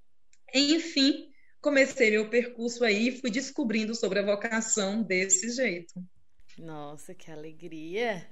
Enfim, 0.55 1.29
comecei 1.61 2.11
meu 2.11 2.31
percurso 2.31 2.85
aí 2.85 3.09
e 3.09 3.21
fui 3.21 3.31
descobrindo 3.31 3.95
sobre 3.95 4.21
a 4.21 4.25
vocação 4.25 5.03
desse 5.03 5.51
jeito. 5.51 5.95
Nossa, 6.59 7.15
que 7.15 7.31
alegria! 7.31 8.27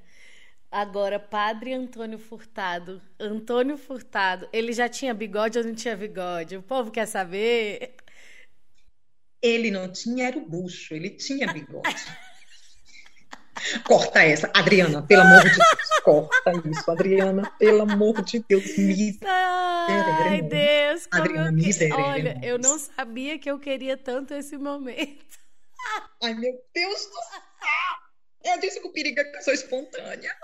Agora, 0.70 1.18
Padre 1.18 1.72
Antônio 1.72 2.18
Furtado. 2.18 3.02
Antônio 3.18 3.76
Furtado, 3.76 4.48
ele 4.52 4.72
já 4.72 4.88
tinha 4.88 5.12
bigode 5.12 5.58
ou 5.58 5.64
não 5.64 5.74
tinha 5.74 5.96
bigode? 5.96 6.56
O 6.56 6.62
povo 6.62 6.92
quer 6.92 7.06
saber. 7.06 7.96
Ele 9.42 9.70
não 9.70 9.90
tinha, 9.90 10.28
era 10.28 10.38
o 10.38 10.48
bucho, 10.48 10.94
ele 10.94 11.10
tinha 11.10 11.52
bigode. 11.52 11.82
Corta 13.84 14.22
essa. 14.22 14.50
Adriana, 14.54 15.02
pelo 15.02 15.22
amor 15.22 15.42
de 15.42 15.50
Deus, 15.50 16.00
corta 16.02 16.52
isso. 16.68 16.90
Adriana, 16.90 17.52
pelo 17.58 17.82
amor 17.82 18.22
de 18.22 18.44
Deus, 18.48 18.64
Ai, 19.24 20.42
Deus, 20.42 21.08
Adriana, 21.10 21.52
miséria. 21.52 21.96
Olha, 21.96 22.40
eu 22.42 22.58
não 22.58 22.78
sabia 22.78 23.38
que 23.38 23.50
eu 23.50 23.58
queria 23.58 23.96
tanto 23.96 24.34
esse 24.34 24.56
momento. 24.56 25.38
Ai, 26.22 26.34
meu 26.34 26.52
Deus 26.74 27.06
do 27.06 27.12
céu! 27.12 28.52
Eu 28.52 28.60
disse 28.60 28.80
com 28.80 28.88
o 28.88 28.92
perigo 28.92 29.16
que 29.16 29.36
eu 29.36 29.42
sou 29.42 29.52
espontânea. 29.52 30.34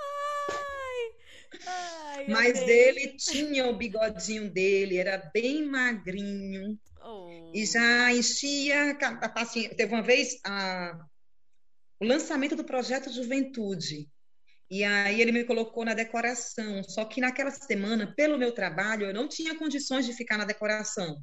Ai, 0.49 1.67
ai, 1.67 2.27
Mas 2.29 2.61
ele 2.61 3.17
tinha 3.17 3.67
o 3.67 3.77
bigodinho 3.77 4.51
dele, 4.51 4.99
era 4.99 5.31
bem 5.33 5.65
magrinho. 5.65 6.79
Oh. 7.03 7.53
E 7.55 7.65
já 7.65 8.13
enchia 8.13 8.97
a 9.01 9.29
paciência. 9.29 9.77
Teve 9.77 9.95
uma 9.95 10.03
vez 10.03 10.39
a, 10.45 10.99
o 12.01 12.05
lançamento 12.05 12.57
do 12.57 12.65
projeto 12.65 13.13
Juventude. 13.13 14.09
E 14.71 14.83
aí 14.83 15.21
ele 15.21 15.33
me 15.33 15.45
colocou 15.45 15.85
na 15.85 15.95
decoração. 15.95 16.83
Só 16.83 17.05
que 17.05 17.21
naquela 17.21 17.51
semana, 17.51 18.13
pelo 18.17 18.39
meu 18.39 18.53
trabalho, 18.53 19.07
eu 19.07 19.15
não 19.15 19.29
tinha 19.29 19.57
condições 19.57 20.05
de 20.05 20.13
ficar 20.13 20.37
na 20.37 20.45
decoração. 20.45 21.23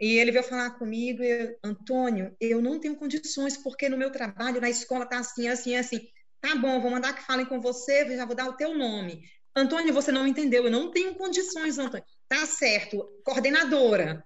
E 0.00 0.18
ele 0.18 0.32
veio 0.32 0.44
falar 0.44 0.70
comigo, 0.72 1.22
eu, 1.22 1.56
Antônio, 1.64 2.36
eu 2.40 2.60
não 2.60 2.78
tenho 2.78 2.96
condições, 2.96 3.56
porque 3.56 3.88
no 3.88 3.96
meu 3.96 4.10
trabalho, 4.10 4.60
na 4.60 4.68
escola, 4.68 5.06
tá 5.06 5.18
assim, 5.18 5.48
assim, 5.48 5.76
assim. 5.76 6.00
Tá 6.40 6.54
bom, 6.54 6.80
vou 6.80 6.90
mandar 6.90 7.14
que 7.14 7.24
falem 7.24 7.46
com 7.46 7.60
você, 7.60 8.14
já 8.14 8.24
vou 8.26 8.36
dar 8.36 8.48
o 8.48 8.56
teu 8.56 8.76
nome. 8.76 9.22
Antônio, 9.54 9.94
você 9.94 10.12
não 10.12 10.26
entendeu, 10.26 10.64
eu 10.64 10.70
não 10.70 10.90
tenho 10.90 11.14
condições, 11.14 11.78
Antônio. 11.78 12.04
Tá 12.28 12.44
certo, 12.44 13.08
coordenadora. 13.24 14.22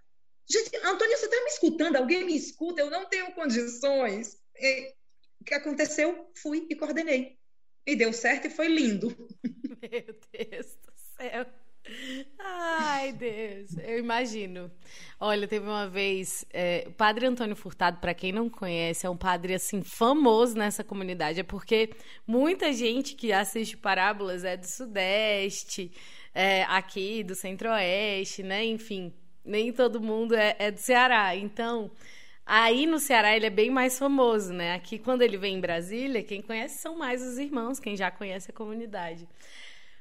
Gente, 0.49 0.77
Antônio, 0.85 1.17
você 1.17 1.29
tá 1.29 1.37
me 1.37 1.51
escutando? 1.51 1.97
Alguém 1.97 2.25
me 2.25 2.37
escuta? 2.37 2.81
Eu 2.81 2.91
não 2.91 3.09
tenho 3.09 3.33
condições. 3.33 4.37
O 5.41 5.45
que 5.45 5.55
aconteceu? 5.55 6.31
Fui 6.35 6.67
e 6.69 6.77
coordenei. 6.77 7.39
E 7.87 7.97
deu 7.97 8.13
certo 8.13 8.47
e 8.47 8.51
foi 8.51 8.69
lindo. 8.69 9.09
Meu 9.83 10.17
Deus 10.33 10.67
do 10.77 10.93
céu. 11.17 11.47
Ai, 12.39 13.13
Deus, 13.13 13.77
eu 13.79 13.99
imagino. 13.99 14.71
Olha, 15.19 15.49
teve 15.49 15.67
uma 15.67 15.89
vez, 15.89 16.45
é, 16.53 16.85
o 16.87 16.93
padre 16.93 17.27
Antônio 17.27 17.57
Furtado, 17.57 17.99
para 17.99 18.15
quem 18.15 18.33
não 18.33 18.49
conhece, 18.49 19.07
é 19.07 19.11
um 19.11 19.17
padre 19.17 19.55
assim 19.55 19.83
famoso 19.83 20.57
nessa 20.57 20.85
comunidade, 20.85 21.41
é 21.41 21.43
porque 21.43 21.91
muita 22.27 22.73
gente 22.73 23.15
que 23.15 23.33
assiste 23.33 23.77
parábolas 23.77 24.45
é 24.45 24.57
do 24.57 24.67
Sudeste, 24.67 25.91
é, 26.35 26.63
aqui 26.65 27.25
do 27.25 27.35
Centro-Oeste, 27.35 28.43
né? 28.43 28.65
Enfim, 28.65 29.13
nem 29.45 29.73
todo 29.73 30.01
mundo 30.01 30.35
é, 30.35 30.55
é 30.59 30.71
do 30.71 30.79
Ceará. 30.79 31.35
Então, 31.35 31.91
Aí 32.53 32.85
no 32.85 32.99
Ceará 32.99 33.37
ele 33.37 33.47
é 33.47 33.51
bem 33.51 33.71
mais 33.71 33.97
famoso, 33.97 34.53
né? 34.53 34.75
Aqui 34.75 34.99
quando 34.99 35.23
ele 35.23 35.37
vem 35.37 35.55
em 35.55 35.61
Brasília, 35.61 36.21
quem 36.21 36.43
conhece 36.43 36.79
são 36.79 36.99
mais 36.99 37.23
os 37.23 37.39
irmãos, 37.39 37.79
quem 37.79 37.97
já 37.97 38.11
conhece 38.11 38.51
a 38.51 38.53
comunidade. 38.53 39.29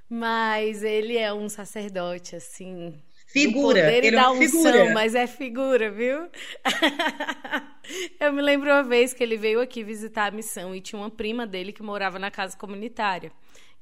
Mas 0.10 0.82
ele 0.82 1.16
é 1.16 1.32
um 1.32 1.48
sacerdote, 1.48 2.36
assim. 2.36 3.00
Figura. 3.28 3.84
Poder 3.84 4.04
ele 4.04 4.16
e 4.16 4.20
é 4.20 4.28
unção, 4.28 4.64
figura. 4.64 4.94
mas 4.96 5.14
é 5.14 5.28
figura, 5.28 5.92
viu? 5.92 6.28
Eu 8.20 8.34
me 8.34 8.42
lembro 8.42 8.72
uma 8.72 8.82
vez 8.82 9.14
que 9.14 9.22
ele 9.22 9.38
veio 9.38 9.62
aqui 9.62 9.84
visitar 9.84 10.26
a 10.26 10.36
missão 10.36 10.74
e 10.74 10.82
tinha 10.82 11.00
uma 11.00 11.12
prima 11.12 11.46
dele 11.46 11.72
que 11.72 11.84
morava 11.84 12.18
na 12.18 12.32
casa 12.32 12.58
comunitária, 12.58 13.32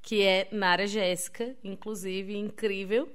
que 0.02 0.22
é 0.22 0.50
Nara 0.52 0.86
Jéssica, 0.86 1.56
inclusive, 1.64 2.36
incrível. 2.36 3.10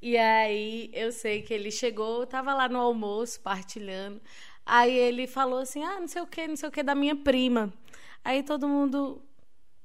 E 0.00 0.16
aí 0.16 0.90
eu 0.94 1.12
sei 1.12 1.42
que 1.42 1.52
ele 1.52 1.70
chegou, 1.70 2.26
tava 2.26 2.54
lá 2.54 2.68
no 2.70 2.78
almoço, 2.78 3.40
partilhando. 3.40 4.20
Aí 4.66 4.96
ele 4.96 5.26
falou 5.26 5.60
assim: 5.60 5.82
ah, 5.82 6.00
não 6.00 6.08
sei 6.08 6.22
o 6.22 6.26
que, 6.26 6.46
não 6.46 6.56
sei 6.56 6.68
o 6.68 6.72
que, 6.72 6.82
da 6.82 6.94
minha 6.94 7.16
prima. 7.16 7.72
Aí 8.24 8.42
todo 8.42 8.68
mundo. 8.68 9.22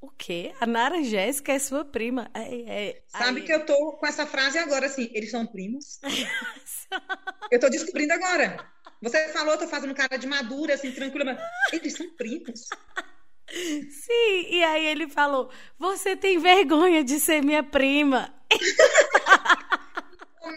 O 0.01 0.09
quê? 0.09 0.53
A 0.61 0.65
Nara 0.65 1.03
Jéssica 1.03 1.51
é 1.51 1.59
sua 1.59 1.83
prima? 1.83 2.31
É, 2.33 2.87
é, 2.87 3.03
Sabe 3.07 3.41
aí... 3.41 3.45
que 3.45 3.51
eu 3.51 3.65
tô 3.65 3.97
com 3.97 4.07
essa 4.07 4.25
frase 4.25 4.57
agora, 4.57 4.85
assim, 4.85 5.09
eles 5.13 5.29
são 5.29 5.45
primos? 5.45 5.99
eu 7.51 7.59
tô 7.59 7.69
descobrindo 7.69 8.13
agora. 8.13 8.65
Você 9.01 9.27
falou, 9.29 9.53
eu 9.53 9.59
tô 9.59 9.67
fazendo 9.67 9.93
cara 9.93 10.15
de 10.15 10.25
madura, 10.25 10.75
assim, 10.75 10.93
tranquila, 10.93 11.25
mas 11.25 11.39
eles 11.73 11.93
são 11.93 12.09
primos. 12.15 12.69
Sim, 13.49 14.47
e 14.49 14.63
aí 14.63 14.85
ele 14.85 15.09
falou: 15.09 15.49
Você 15.77 16.15
tem 16.15 16.39
vergonha 16.39 17.03
de 17.03 17.19
ser 17.19 17.43
minha 17.43 17.63
prima? 17.63 18.33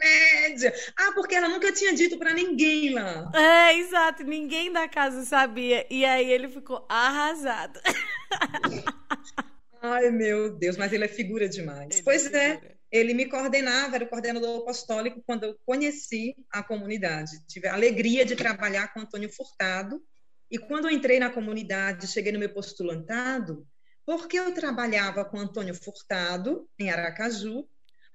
Comédia! 0.02 0.74
Ah, 0.98 1.12
porque 1.14 1.34
ela 1.34 1.48
nunca 1.48 1.72
tinha 1.72 1.94
dito 1.94 2.18
para 2.18 2.34
ninguém 2.34 2.92
lá. 2.92 3.30
É, 3.34 3.78
exato, 3.78 4.24
ninguém 4.24 4.72
da 4.72 4.88
casa 4.88 5.24
sabia. 5.24 5.86
E 5.88 6.04
aí 6.04 6.30
ele 6.30 6.48
ficou 6.48 6.84
arrasado. 6.88 7.80
Ai, 9.80 10.10
meu 10.10 10.56
Deus, 10.56 10.76
mas 10.76 10.92
ele 10.92 11.04
é 11.04 11.08
figura 11.08 11.48
demais. 11.48 11.94
Ele 11.94 12.02
pois 12.02 12.32
é, 12.32 12.52
é, 12.52 12.74
ele 12.90 13.14
me 13.14 13.26
coordenava, 13.26 13.96
era 13.96 14.04
o 14.04 14.08
coordenador 14.08 14.60
apostólico 14.60 15.22
quando 15.24 15.44
eu 15.44 15.56
conheci 15.64 16.36
a 16.50 16.62
comunidade. 16.62 17.44
Tive 17.46 17.68
a 17.68 17.74
alegria 17.74 18.24
de 18.24 18.36
trabalhar 18.36 18.92
com 18.92 19.00
Antônio 19.00 19.32
Furtado. 19.32 20.02
E 20.50 20.58
quando 20.58 20.86
eu 20.86 20.90
entrei 20.90 21.18
na 21.18 21.30
comunidade, 21.30 22.06
cheguei 22.06 22.32
no 22.32 22.38
meu 22.38 22.52
postulantado, 22.52 23.66
porque 24.04 24.38
eu 24.38 24.52
trabalhava 24.52 25.24
com 25.24 25.38
Antônio 25.38 25.74
Furtado, 25.74 26.68
em 26.78 26.90
Aracaju, 26.90 27.66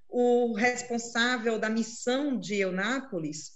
o 0.09 0.53
responsável 0.53 1.59
da 1.59 1.69
missão 1.69 2.39
de 2.39 2.55
Eunápolis, 2.55 3.51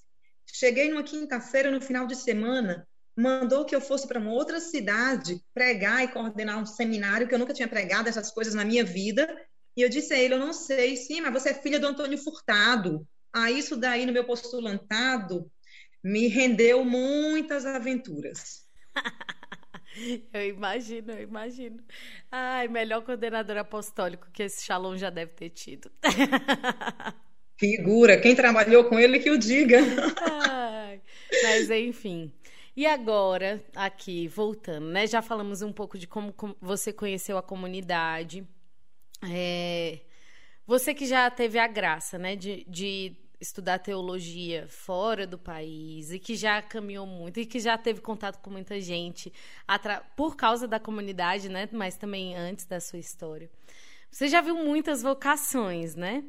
cheguei 0.46 0.90
numa 0.90 1.04
quinta-feira, 1.04 1.72
no 1.72 1.82
final 1.82 2.06
de 2.06 2.16
semana, 2.16 2.88
mandou 3.16 3.66
que 3.66 3.76
eu 3.76 3.82
fosse 3.82 4.08
para 4.08 4.20
uma 4.20 4.32
outra 4.32 4.60
cidade 4.60 5.42
pregar 5.54 6.04
e 6.04 6.08
coordenar 6.08 6.60
um 6.60 6.66
seminário 6.66 7.28
que 7.28 7.34
eu 7.34 7.40
nunca 7.40 7.54
tinha 7.54 7.68
pregado 7.68 8.10
essas 8.10 8.32
coisas 8.32 8.54
na 8.54 8.66
minha 8.66 8.84
vida. 8.84 9.28
E 9.76 9.82
eu 9.82 9.90
disse 9.90 10.14
a 10.14 10.20
ele: 10.20 10.34
Eu 10.34 10.40
não 10.40 10.54
sei, 10.54 10.98
sim, 10.98 11.22
mas 11.22 11.34
você 11.34 11.50
é 11.50 11.54
filha 11.54 11.80
do 11.80 11.88
Antônio 11.88 12.18
Furtado. 12.18 13.08
Ah, 13.34 13.50
isso 13.50 13.78
daí 13.78 14.06
no 14.06 14.12
meu 14.12 14.26
postulantado 14.26 15.50
me 16.04 16.28
rendeu 16.28 16.84
muitas 16.84 17.66
aventuras. 17.66 18.66
Eu 20.34 20.48
imagino, 20.48 21.12
eu 21.12 21.22
imagino. 21.22 21.84
Ai, 22.32 22.68
melhor 22.68 23.02
coordenador 23.04 23.58
apostólico 23.58 24.30
que 24.32 24.44
esse 24.44 24.64
Shalom 24.64 24.96
já 24.98 25.10
deve 25.10 25.34
ter 25.34 25.50
tido. 25.50 25.92
Figura, 27.58 28.20
quem 28.20 28.36
trabalhou 28.36 28.86
com 28.86 28.98
ele 28.98 29.20
que 29.20 29.30
o 29.30 29.38
diga. 29.38 29.80
Ai, 30.50 31.02
mas 31.44 31.70
enfim. 31.70 32.32
E 32.76 32.86
agora, 32.86 33.64
aqui, 33.76 34.28
voltando, 34.28 34.88
né? 34.88 35.06
Já 35.06 35.22
falamos 35.22 35.62
um 35.62 35.72
pouco 35.72 35.98
de 35.98 36.08
como 36.08 36.34
você 36.60 36.94
conheceu 36.94 37.38
a 37.38 37.44
comunidade. 37.44 38.48
É, 39.30 40.00
você 40.66 40.94
que 40.94 41.06
já 41.06 41.30
teve 41.30 41.60
a 41.60 41.68
graça, 41.68 42.18
né, 42.18 42.36
de, 42.36 42.66
de 42.68 43.16
estudar 43.42 43.80
teologia 43.80 44.68
fora 44.68 45.26
do 45.26 45.38
país 45.38 46.12
e 46.12 46.20
que 46.20 46.36
já 46.36 46.62
caminhou 46.62 47.08
muito 47.08 47.40
e 47.40 47.46
que 47.46 47.60
já 47.60 47.78
teve 47.78 48.00
contato 48.00 48.40
com 48.40 48.52
muita 48.52 48.80
gente 48.80 49.34
por 50.16 50.36
causa 50.36 50.68
da 50.68 50.80
comunidade, 50.80 51.50
né? 51.50 51.68
Mas 51.72 51.98
também 51.98 52.36
antes 52.36 52.66
da 52.66 52.80
sua 52.80 53.00
história. 53.00 53.50
Você 54.12 54.28
já 54.28 54.42
viu 54.42 54.56
muitas 54.56 55.02
vocações, 55.02 55.96
né? 55.96 56.24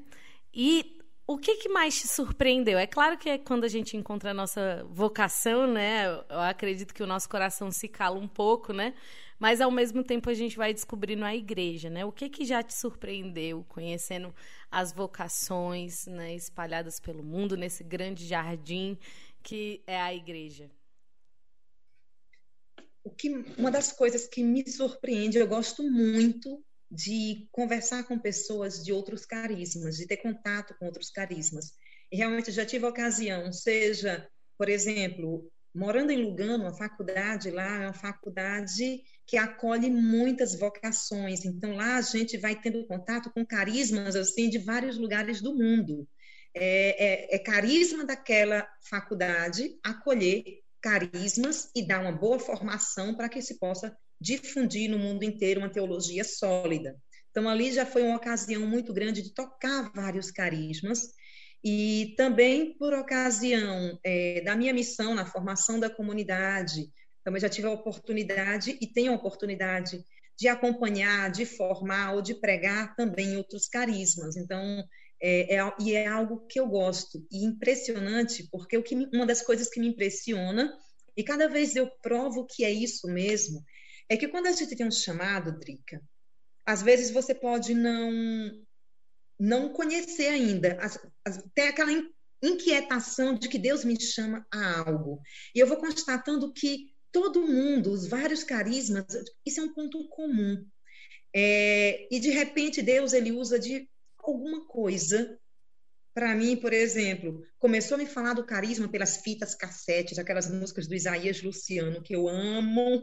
E 0.54 0.98
o 1.26 1.36
que, 1.36 1.56
que 1.56 1.68
mais 1.68 2.00
te 2.00 2.08
surpreendeu? 2.08 2.78
É 2.78 2.86
claro 2.86 3.18
que 3.18 3.28
é 3.28 3.38
quando 3.38 3.64
a 3.64 3.68
gente 3.68 3.96
encontra 3.96 4.30
a 4.30 4.34
nossa 4.34 4.84
vocação, 4.88 5.66
né? 5.66 6.06
Eu 6.28 6.40
acredito 6.40 6.94
que 6.94 7.02
o 7.02 7.06
nosso 7.06 7.28
coração 7.28 7.70
se 7.70 7.88
cala 7.88 8.18
um 8.18 8.28
pouco, 8.28 8.72
né? 8.72 8.94
Mas 9.42 9.60
ao 9.60 9.72
mesmo 9.72 10.04
tempo 10.04 10.30
a 10.30 10.34
gente 10.34 10.56
vai 10.56 10.72
descobrindo 10.72 11.24
a 11.24 11.34
igreja, 11.34 11.90
né? 11.90 12.04
O 12.04 12.12
que 12.12 12.28
que 12.28 12.44
já 12.44 12.62
te 12.62 12.72
surpreendeu 12.72 13.64
conhecendo 13.68 14.32
as 14.70 14.92
vocações, 14.92 16.06
né, 16.06 16.32
espalhadas 16.32 17.00
pelo 17.00 17.24
mundo 17.24 17.56
nesse 17.56 17.82
grande 17.82 18.24
jardim 18.24 18.96
que 19.42 19.82
é 19.84 20.00
a 20.00 20.14
igreja? 20.14 20.70
O 23.02 23.10
que 23.10 23.30
uma 23.58 23.68
das 23.68 23.90
coisas 23.90 24.28
que 24.28 24.44
me 24.44 24.64
surpreende, 24.70 25.38
eu 25.38 25.48
gosto 25.48 25.82
muito 25.82 26.64
de 26.88 27.48
conversar 27.50 28.04
com 28.04 28.16
pessoas 28.20 28.84
de 28.84 28.92
outros 28.92 29.26
carismas, 29.26 29.96
de 29.96 30.06
ter 30.06 30.18
contato 30.18 30.72
com 30.78 30.86
outros 30.86 31.10
carismas. 31.10 31.72
E 32.12 32.16
realmente 32.16 32.52
já 32.52 32.64
tive 32.64 32.86
a 32.86 32.90
ocasião, 32.90 33.52
seja, 33.52 34.24
por 34.56 34.68
exemplo, 34.68 35.50
morando 35.74 36.12
em 36.12 36.22
Lugano, 36.22 36.68
a 36.68 36.74
faculdade 36.74 37.50
lá 37.50 37.82
é 37.82 37.86
uma 37.86 37.92
faculdade 37.92 39.02
que 39.26 39.36
acolhe 39.36 39.90
muitas 39.90 40.58
vocações. 40.58 41.44
Então 41.44 41.74
lá 41.76 41.96
a 41.96 42.02
gente 42.02 42.36
vai 42.36 42.60
tendo 42.60 42.86
contato 42.86 43.30
com 43.32 43.44
carismas 43.44 44.16
assim 44.16 44.48
de 44.48 44.58
vários 44.58 44.98
lugares 44.98 45.40
do 45.40 45.54
mundo. 45.54 46.06
É, 46.54 47.34
é, 47.34 47.36
é 47.36 47.38
carisma 47.38 48.04
daquela 48.04 48.66
faculdade 48.88 49.74
acolher 49.82 50.44
carismas 50.82 51.70
e 51.74 51.86
dar 51.86 52.00
uma 52.00 52.12
boa 52.12 52.38
formação 52.38 53.14
para 53.14 53.28
que 53.28 53.40
se 53.40 53.58
possa 53.58 53.96
difundir 54.20 54.90
no 54.90 54.98
mundo 54.98 55.22
inteiro 55.22 55.60
uma 55.60 55.70
teologia 55.70 56.24
sólida. 56.24 56.96
Então, 57.30 57.48
ali 57.48 57.72
já 57.72 57.86
foi 57.86 58.02
uma 58.02 58.16
ocasião 58.16 58.66
muito 58.66 58.92
grande 58.92 59.22
de 59.22 59.32
tocar 59.32 59.90
vários 59.94 60.30
carismas, 60.30 61.00
e 61.64 62.14
também 62.16 62.76
por 62.76 62.92
ocasião 62.92 63.98
é, 64.04 64.42
da 64.44 64.56
minha 64.56 64.74
missão 64.74 65.14
na 65.14 65.24
formação 65.24 65.78
da 65.78 65.88
comunidade, 65.88 66.90
também 67.24 67.40
já 67.40 67.48
tive 67.48 67.68
a 67.68 67.72
oportunidade 67.72 68.76
e 68.80 68.86
tenho 68.86 69.12
a 69.12 69.16
oportunidade 69.16 70.04
de 70.38 70.48
acompanhar, 70.48 71.30
de 71.30 71.44
formar 71.44 72.14
ou 72.14 72.22
de 72.22 72.34
pregar 72.34 72.96
também 72.96 73.36
outros 73.36 73.68
carismas. 73.68 74.36
Então, 74.36 74.84
é, 75.20 75.56
é, 75.56 75.74
e 75.78 75.94
é 75.94 76.06
algo 76.06 76.46
que 76.46 76.58
eu 76.58 76.66
gosto 76.66 77.24
e 77.30 77.44
impressionante, 77.44 78.48
porque 78.50 78.76
o 78.76 78.82
que 78.82 78.94
uma 79.12 79.26
das 79.26 79.42
coisas 79.42 79.68
que 79.68 79.78
me 79.78 79.88
impressiona 79.88 80.72
e 81.16 81.22
cada 81.22 81.48
vez 81.48 81.76
eu 81.76 81.88
provo 82.02 82.46
que 82.46 82.64
é 82.64 82.70
isso 82.70 83.06
mesmo, 83.06 83.62
é 84.08 84.16
que 84.16 84.28
quando 84.28 84.46
a 84.46 84.52
gente 84.52 84.74
tem 84.74 84.86
um 84.86 84.90
chamado, 84.90 85.58
Drica, 85.58 86.02
às 86.64 86.82
vezes 86.82 87.10
você 87.10 87.34
pode 87.34 87.74
não 87.74 88.10
não 89.38 89.72
conhecer 89.72 90.28
ainda, 90.28 90.78
as, 90.80 90.98
as, 91.24 91.42
tem 91.52 91.66
aquela 91.66 91.90
inquietação 92.40 93.34
de 93.34 93.48
que 93.48 93.58
Deus 93.58 93.84
me 93.84 94.00
chama 94.00 94.46
a 94.52 94.80
algo. 94.80 95.20
E 95.54 95.58
eu 95.58 95.66
vou 95.66 95.78
constatando 95.78 96.52
que 96.52 96.91
todo 97.12 97.46
mundo, 97.46 97.92
os 97.92 98.08
vários 98.08 98.42
carismas, 98.42 99.06
isso 99.46 99.60
é 99.60 99.64
um 99.64 99.72
ponto 99.72 100.08
comum. 100.08 100.66
É, 101.34 102.08
e 102.10 102.18
de 102.18 102.30
repente 102.30 102.82
Deus 102.82 103.12
ele 103.12 103.30
usa 103.32 103.58
de 103.58 103.88
alguma 104.18 104.66
coisa 104.66 105.38
para 106.14 106.34
mim, 106.34 106.56
por 106.56 106.72
exemplo, 106.72 107.42
começou 107.58 107.94
a 107.94 107.98
me 107.98 108.06
falar 108.06 108.34
do 108.34 108.44
carisma 108.44 108.86
pelas 108.86 109.18
fitas 109.18 109.54
cassetes, 109.54 110.18
aquelas 110.18 110.50
músicas 110.50 110.86
do 110.86 110.94
Isaías 110.94 111.42
Luciano, 111.42 112.02
que 112.02 112.14
eu 112.14 112.28
amo, 112.28 113.02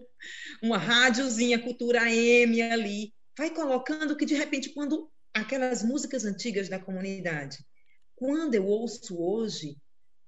uma 0.61 0.77
rádiozinha, 0.77 1.61
cultura 1.61 2.11
M 2.11 2.61
ali. 2.61 3.13
Vai 3.35 3.49
colocando 3.49 4.15
que, 4.15 4.25
de 4.25 4.35
repente, 4.35 4.69
quando 4.73 5.09
aquelas 5.33 5.81
músicas 5.81 6.23
antigas 6.23 6.69
da 6.69 6.77
comunidade, 6.77 7.57
quando 8.15 8.53
eu 8.53 8.65
ouço 8.65 9.19
hoje, 9.19 9.75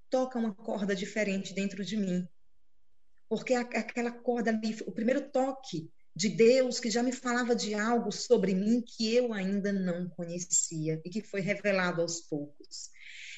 toca 0.09 0.39
uma 0.39 0.53
corda 0.53 0.95
diferente 0.95 1.53
dentro 1.53 1.86
de 1.86 1.97
mim. 1.97 2.27
Porque 3.32 3.53
aquela 3.53 4.11
corda 4.11 4.51
ali, 4.51 4.75
o 4.86 4.91
primeiro 4.91 5.21
toque 5.21 5.89
de 6.13 6.27
Deus 6.27 6.82
que 6.82 6.91
já 6.91 7.01
me 7.01 7.13
falava 7.13 7.55
de 7.55 7.73
algo 7.73 8.11
sobre 8.11 8.53
mim 8.53 8.84
que 8.86 9.15
eu 9.15 9.32
ainda 9.32 9.71
não 9.71 10.09
conhecia 10.09 11.01
e 11.05 11.09
que 11.09 11.21
foi 11.21 11.39
revelado 11.39 12.01
aos 12.01 12.19
poucos. 12.19 12.89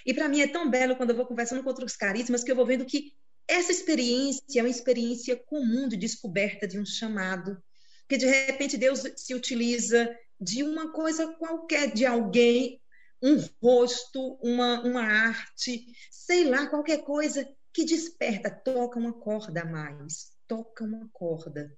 E 0.04 0.12
para 0.12 0.28
mim 0.28 0.42
é 0.42 0.48
tão 0.48 0.68
belo 0.68 0.96
quando 0.96 1.12
eu 1.12 1.16
vou 1.16 1.28
conversando 1.28 1.62
com 1.62 1.70
outros 1.70 1.96
carismas 1.96 2.44
que 2.44 2.52
eu 2.52 2.56
vou 2.56 2.66
vendo 2.66 2.86
que 2.86 3.14
essa 3.48 3.72
experiência 3.72 4.62
é 4.62 4.64
uma 4.64 4.70
experiência 4.70 5.36
comum 5.36 5.88
de 5.88 5.96
descoberta 5.96 6.68
de 6.68 6.80
um 6.80 6.86
chamado, 6.88 7.62
que 8.10 8.18
de 8.18 8.26
repente 8.26 8.78
Deus 8.78 9.04
se 9.16 9.36
utiliza 9.36 10.10
de 10.42 10.64
uma 10.64 10.92
coisa 10.92 11.28
qualquer, 11.36 11.94
de 11.94 12.04
alguém, 12.04 12.82
um 13.24 13.38
rosto, 13.62 14.38
uma, 14.44 14.82
uma 14.84 15.04
arte, 15.04 15.86
sei 16.12 16.46
lá, 16.50 16.68
qualquer 16.68 17.04
coisa 17.04 17.48
que 17.74 17.86
desperta, 17.86 18.52
toca 18.52 19.00
uma 19.00 19.14
corda 19.14 19.62
a 19.62 19.66
mais, 19.66 20.32
toca 20.48 20.84
uma 20.84 21.10
corda. 21.14 21.76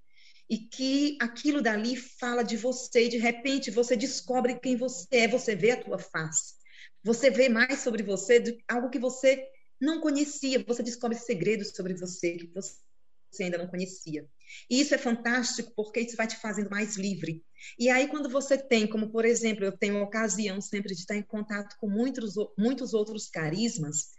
e 0.48 0.58
que 0.58 1.18
aquilo 1.20 1.60
dali 1.62 1.96
fala 1.96 2.42
de 2.44 2.56
você 2.56 3.06
e 3.06 3.08
de 3.08 3.18
repente 3.18 3.70
você 3.70 3.96
descobre 3.96 4.58
quem 4.60 4.76
você 4.76 5.06
é, 5.10 5.28
você 5.28 5.56
vê 5.56 5.72
a 5.72 5.82
tua 5.82 5.98
face. 5.98 6.54
Você 7.02 7.30
vê 7.30 7.48
mais 7.48 7.80
sobre 7.80 8.02
você, 8.02 8.40
de 8.40 8.58
algo 8.68 8.90
que 8.90 8.98
você 8.98 9.44
não 9.80 10.00
conhecia, 10.00 10.64
você 10.66 10.82
descobre 10.82 11.18
segredos 11.18 11.70
sobre 11.70 11.94
você 11.94 12.36
que 12.36 12.46
você 12.54 13.44
ainda 13.44 13.58
não 13.58 13.68
conhecia. 13.68 14.28
E 14.70 14.80
isso 14.80 14.94
é 14.94 14.98
fantástico 14.98 15.72
porque 15.74 16.00
isso 16.00 16.16
vai 16.16 16.26
te 16.26 16.36
fazendo 16.36 16.70
mais 16.70 16.96
livre. 16.96 17.44
E 17.78 17.88
aí, 17.88 18.08
quando 18.08 18.28
você 18.28 18.56
tem, 18.56 18.86
como 18.86 19.10
por 19.10 19.24
exemplo, 19.24 19.64
eu 19.64 19.76
tenho 19.76 19.98
a 19.98 20.02
ocasião 20.02 20.60
sempre 20.60 20.94
de 20.94 21.00
estar 21.00 21.16
em 21.16 21.22
contato 21.22 21.76
com 21.78 21.88
muitos, 21.88 22.34
muitos 22.58 22.94
outros 22.94 23.28
carismas, 23.28 24.10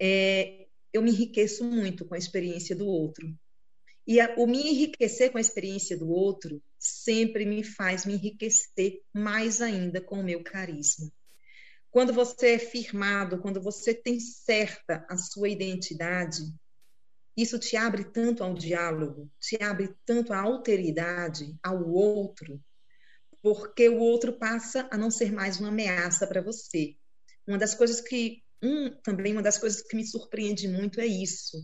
é, 0.00 0.66
eu 0.92 1.02
me 1.02 1.10
enriqueço 1.10 1.64
muito 1.64 2.04
com 2.04 2.14
a 2.14 2.18
experiência 2.18 2.76
do 2.76 2.86
outro. 2.86 3.32
E 4.06 4.20
a, 4.20 4.34
o 4.36 4.46
me 4.46 4.58
enriquecer 4.58 5.30
com 5.30 5.38
a 5.38 5.40
experiência 5.40 5.96
do 5.96 6.10
outro 6.10 6.60
sempre 6.78 7.44
me 7.44 7.62
faz 7.62 8.04
me 8.04 8.14
enriquecer 8.14 9.00
mais 9.14 9.60
ainda 9.60 10.00
com 10.00 10.20
o 10.20 10.24
meu 10.24 10.42
carisma. 10.42 11.10
Quando 11.90 12.12
você 12.12 12.54
é 12.54 12.58
firmado, 12.58 13.38
quando 13.40 13.60
você 13.60 13.94
tem 13.94 14.18
certa 14.18 15.04
a 15.08 15.16
sua 15.16 15.48
identidade, 15.48 16.40
isso 17.36 17.58
te 17.58 17.76
abre 17.76 18.04
tanto 18.04 18.44
ao 18.44 18.54
diálogo, 18.54 19.30
te 19.40 19.62
abre 19.62 19.94
tanto 20.04 20.32
à 20.32 20.40
alteridade, 20.40 21.56
ao 21.62 21.88
outro, 21.88 22.60
porque 23.42 23.88
o 23.88 23.98
outro 23.98 24.38
passa 24.38 24.88
a 24.90 24.98
não 24.98 25.10
ser 25.10 25.32
mais 25.32 25.58
uma 25.58 25.68
ameaça 25.68 26.26
para 26.26 26.42
você. 26.42 26.94
Uma 27.46 27.58
das 27.58 27.74
coisas 27.74 28.00
que 28.00 28.42
um, 28.62 28.90
também 29.02 29.32
uma 29.32 29.42
das 29.42 29.58
coisas 29.58 29.82
que 29.82 29.96
me 29.96 30.06
surpreende 30.06 30.68
muito 30.68 31.00
é 31.00 31.06
isso, 31.06 31.58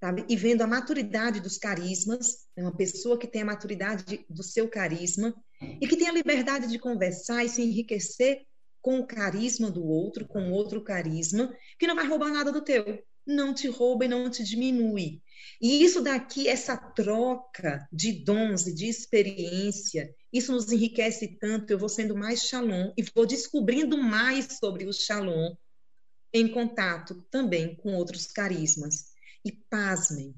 sabe? 0.00 0.24
E 0.28 0.34
vendo 0.34 0.62
a 0.62 0.66
maturidade 0.66 1.40
dos 1.40 1.56
carismas, 1.58 2.48
é 2.56 2.62
uma 2.62 2.76
pessoa 2.76 3.18
que 3.18 3.28
tem 3.28 3.42
a 3.42 3.46
maturidade 3.46 4.26
do 4.28 4.42
seu 4.42 4.68
carisma 4.68 5.32
e 5.80 5.86
que 5.86 5.96
tem 5.96 6.08
a 6.08 6.12
liberdade 6.12 6.66
de 6.66 6.78
conversar 6.78 7.44
e 7.44 7.48
se 7.48 7.62
enriquecer 7.62 8.44
com 8.80 8.98
o 8.98 9.06
carisma 9.06 9.70
do 9.70 9.86
outro, 9.86 10.26
com 10.26 10.50
outro 10.50 10.82
carisma, 10.82 11.54
que 11.78 11.86
não 11.86 11.94
vai 11.94 12.08
roubar 12.08 12.32
nada 12.32 12.50
do 12.50 12.64
teu. 12.64 13.00
Não 13.26 13.54
te 13.54 13.68
rouba 13.68 14.04
e 14.04 14.08
não 14.08 14.28
te 14.28 14.42
diminui. 14.42 15.22
E 15.60 15.82
isso 15.84 16.00
daqui, 16.00 16.48
essa 16.48 16.76
troca 16.76 17.86
de 17.92 18.24
dons 18.24 18.66
e 18.66 18.74
de 18.74 18.86
experiência, 18.88 20.12
isso 20.32 20.52
nos 20.52 20.72
enriquece 20.72 21.38
tanto. 21.38 21.70
Eu 21.70 21.78
vou 21.78 21.88
sendo 21.88 22.16
mais 22.16 22.42
shalom 22.42 22.92
e 22.96 23.04
vou 23.14 23.26
descobrindo 23.26 23.96
mais 23.96 24.58
sobre 24.58 24.86
o 24.86 24.92
shalom 24.92 25.54
em 26.32 26.48
contato 26.48 27.22
também 27.30 27.76
com 27.76 27.94
outros 27.94 28.26
carismas. 28.26 29.12
E 29.44 29.52
pasmem, 29.52 30.34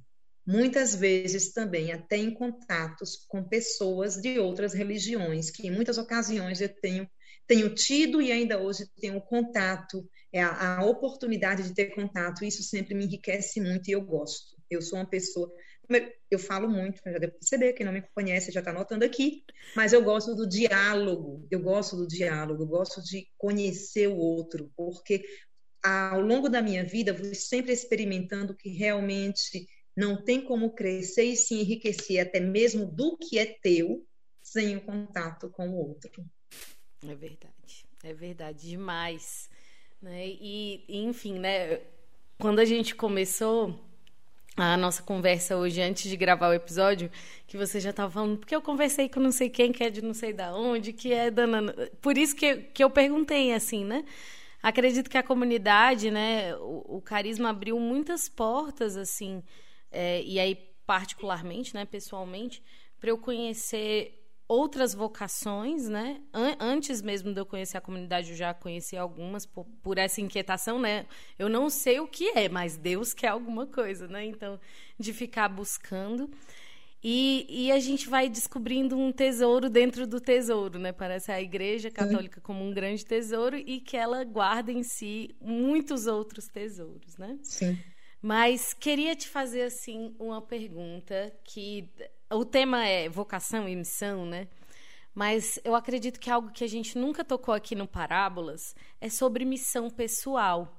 muitas 0.46 0.94
vezes 0.94 1.52
também 1.52 1.92
até 1.92 2.16
em 2.16 2.34
contatos 2.34 3.24
com 3.28 3.44
pessoas 3.44 4.16
de 4.16 4.38
outras 4.38 4.74
religiões, 4.74 5.50
que 5.50 5.66
em 5.66 5.70
muitas 5.70 5.98
ocasiões 5.98 6.60
eu 6.60 6.68
tenho 6.68 7.08
tenho 7.46 7.74
tido 7.74 8.22
e 8.22 8.32
ainda 8.32 8.58
hoje 8.58 8.88
tenho 8.98 9.20
contato, 9.20 10.08
é 10.34 10.42
a, 10.42 10.78
a, 10.78 10.84
oportunidade 10.84 11.62
de 11.62 11.72
ter 11.72 11.94
contato, 11.94 12.44
isso 12.44 12.60
sempre 12.64 12.92
me 12.92 13.04
enriquece 13.04 13.60
muito 13.60 13.88
e 13.88 13.92
eu 13.92 14.00
gosto. 14.00 14.56
Eu 14.68 14.82
sou 14.82 14.98
uma 14.98 15.06
pessoa, 15.06 15.48
eu 16.28 16.40
falo 16.40 16.68
muito, 16.68 17.00
já 17.06 17.18
deve 17.18 17.34
perceber, 17.34 17.72
quem 17.74 17.86
não 17.86 17.92
me 17.92 18.02
conhece 18.02 18.50
já 18.50 18.58
está 18.58 18.72
notando 18.72 19.04
aqui, 19.04 19.44
mas 19.76 19.92
eu 19.92 20.02
gosto 20.02 20.34
do 20.34 20.44
diálogo, 20.44 21.46
eu 21.52 21.60
gosto 21.60 21.94
do 21.96 22.08
diálogo, 22.08 22.64
eu 22.64 22.66
gosto 22.66 23.00
de 23.00 23.28
conhecer 23.38 24.08
o 24.08 24.16
outro, 24.16 24.72
porque 24.76 25.24
ao 25.80 26.20
longo 26.20 26.48
da 26.48 26.60
minha 26.60 26.82
vida, 26.82 27.12
vou 27.12 27.32
sempre 27.32 27.72
experimentando 27.72 28.56
que 28.56 28.70
realmente 28.70 29.68
não 29.96 30.20
tem 30.20 30.44
como 30.44 30.74
crescer 30.74 31.26
e 31.26 31.36
se 31.36 31.54
enriquecer 31.54 32.18
até 32.18 32.40
mesmo 32.40 32.86
do 32.86 33.16
que 33.16 33.38
é 33.38 33.46
teu 33.62 34.04
sem 34.42 34.76
o 34.76 34.84
contato 34.84 35.48
com 35.48 35.68
o 35.68 35.76
outro. 35.76 36.24
É 37.06 37.14
verdade, 37.14 37.86
é 38.02 38.12
verdade 38.12 38.70
demais, 38.70 39.48
né? 40.04 40.26
E 40.28 40.84
enfim, 40.88 41.38
né? 41.38 41.80
Quando 42.38 42.58
a 42.58 42.64
gente 42.64 42.94
começou 42.94 43.74
a 44.56 44.76
nossa 44.76 45.02
conversa 45.02 45.56
hoje 45.56 45.80
antes 45.80 46.08
de 46.08 46.16
gravar 46.16 46.48
o 46.50 46.54
episódio, 46.54 47.10
que 47.46 47.56
você 47.56 47.80
já 47.80 47.90
estava 47.90 48.10
falando, 48.10 48.38
porque 48.38 48.54
eu 48.54 48.62
conversei 48.62 49.08
com 49.08 49.18
não 49.18 49.32
sei 49.32 49.48
quem, 49.48 49.72
que 49.72 49.82
é 49.82 49.90
de 49.90 50.02
não 50.02 50.14
sei 50.14 50.32
da 50.32 50.54
onde, 50.54 50.92
que 50.92 51.12
é 51.12 51.30
da 51.30 51.44
Por 52.00 52.16
isso 52.18 52.36
que, 52.36 52.56
que 52.56 52.84
eu 52.84 52.90
perguntei 52.90 53.52
assim, 53.52 53.84
né? 53.84 54.04
Acredito 54.62 55.10
que 55.10 55.18
a 55.18 55.22
comunidade, 55.22 56.10
né, 56.10 56.54
o, 56.56 56.96
o 56.96 57.02
carisma 57.02 57.50
abriu 57.50 57.78
muitas 57.78 58.28
portas, 58.30 58.96
assim, 58.96 59.42
é, 59.90 60.22
e 60.22 60.38
aí 60.38 60.54
particularmente, 60.86 61.74
né, 61.74 61.84
pessoalmente, 61.84 62.62
para 62.98 63.10
eu 63.10 63.18
conhecer 63.18 64.23
outras 64.54 64.94
vocações, 64.94 65.88
né? 65.88 66.20
Antes 66.60 67.02
mesmo 67.02 67.32
de 67.32 67.40
eu 67.40 67.46
conhecer 67.46 67.76
a 67.76 67.80
comunidade, 67.80 68.30
eu 68.30 68.36
já 68.36 68.54
conheci 68.54 68.96
algumas 68.96 69.44
por, 69.44 69.64
por, 69.82 69.98
essa 69.98 70.20
inquietação, 70.20 70.78
né? 70.78 71.06
Eu 71.38 71.48
não 71.48 71.68
sei 71.68 71.98
o 71.98 72.06
que 72.06 72.28
é, 72.30 72.48
mas 72.48 72.76
Deus 72.76 73.12
quer 73.12 73.28
alguma 73.28 73.66
coisa, 73.66 74.06
né? 74.06 74.24
Então, 74.24 74.60
de 74.98 75.12
ficar 75.12 75.48
buscando. 75.48 76.30
E, 77.02 77.46
e 77.48 77.72
a 77.72 77.78
gente 77.78 78.08
vai 78.08 78.30
descobrindo 78.30 78.96
um 78.96 79.12
tesouro 79.12 79.68
dentro 79.68 80.06
do 80.06 80.20
tesouro, 80.20 80.78
né? 80.78 80.92
Parece 80.92 81.30
a 81.32 81.42
Igreja 81.42 81.90
Católica 81.90 82.40
como 82.40 82.64
um 82.64 82.72
grande 82.72 83.04
tesouro 83.04 83.56
e 83.56 83.80
que 83.80 83.96
ela 83.96 84.24
guarda 84.24 84.72
em 84.72 84.82
si 84.82 85.34
muitos 85.40 86.06
outros 86.06 86.48
tesouros, 86.48 87.18
né? 87.18 87.38
Sim. 87.42 87.76
Mas 88.22 88.72
queria 88.72 89.14
te 89.14 89.28
fazer 89.28 89.64
assim 89.64 90.14
uma 90.18 90.40
pergunta 90.40 91.30
que 91.44 91.90
o 92.34 92.44
tema 92.44 92.86
é 92.86 93.08
vocação 93.08 93.68
e 93.68 93.76
missão, 93.76 94.26
né? 94.26 94.48
Mas 95.14 95.60
eu 95.64 95.74
acredito 95.74 96.18
que 96.18 96.28
algo 96.28 96.50
que 96.50 96.64
a 96.64 96.68
gente 96.68 96.98
nunca 96.98 97.24
tocou 97.24 97.54
aqui 97.54 97.74
no 97.76 97.86
Parábolas 97.86 98.74
é 99.00 99.08
sobre 99.08 99.44
missão 99.44 99.88
pessoal. 99.88 100.76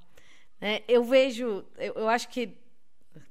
Né? 0.60 0.82
Eu 0.88 1.04
vejo, 1.04 1.66
eu, 1.78 1.94
eu 1.94 2.10
acho 2.10 2.28
que, 2.28 2.58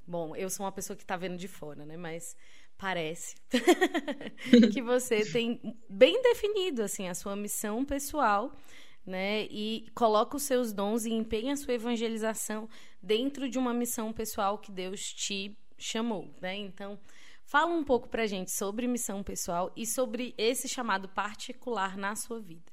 bom, 0.07 0.35
eu 0.35 0.49
sou 0.49 0.65
uma 0.65 0.73
pessoa 0.73 0.97
que 0.97 1.03
está 1.03 1.17
vendo 1.17 1.37
de 1.37 1.47
fora, 1.47 1.85
né? 1.85 1.97
Mas 1.97 2.35
parece 2.79 3.37
que 4.73 4.81
você 4.81 5.25
tem 5.31 5.61
bem 5.89 6.21
definido 6.23 6.83
assim 6.83 7.09
a 7.09 7.15
sua 7.15 7.37
missão 7.37 7.85
pessoal, 7.85 8.57
né? 9.05 9.43
E 9.51 9.87
coloca 9.95 10.37
os 10.37 10.45
seus 10.45 10.73
dons 10.73 11.05
e 11.05 11.13
empenha 11.13 11.53
a 11.53 11.57
sua 11.57 11.75
evangelização 11.75 12.67
dentro 13.03 13.49
de 13.49 13.59
uma 13.59 13.75
missão 13.75 14.11
pessoal 14.11 14.57
que 14.57 14.73
Deus 14.73 15.01
te 15.13 15.57
chamou, 15.77 16.35
né? 16.41 16.57
Então, 16.57 16.99
Fala 17.47 17.75
um 17.75 17.85
pouco 17.85 18.09
para 18.09 18.23
a 18.23 18.27
gente 18.27 18.51
sobre 18.51 18.87
missão 18.87 19.23
pessoal 19.23 19.73
e 19.77 19.87
sobre 19.87 20.35
esse 20.39 20.69
chamado 20.69 21.09
particular 21.09 21.97
na 21.97 22.17
sua 22.17 22.41
vida. 22.41 22.73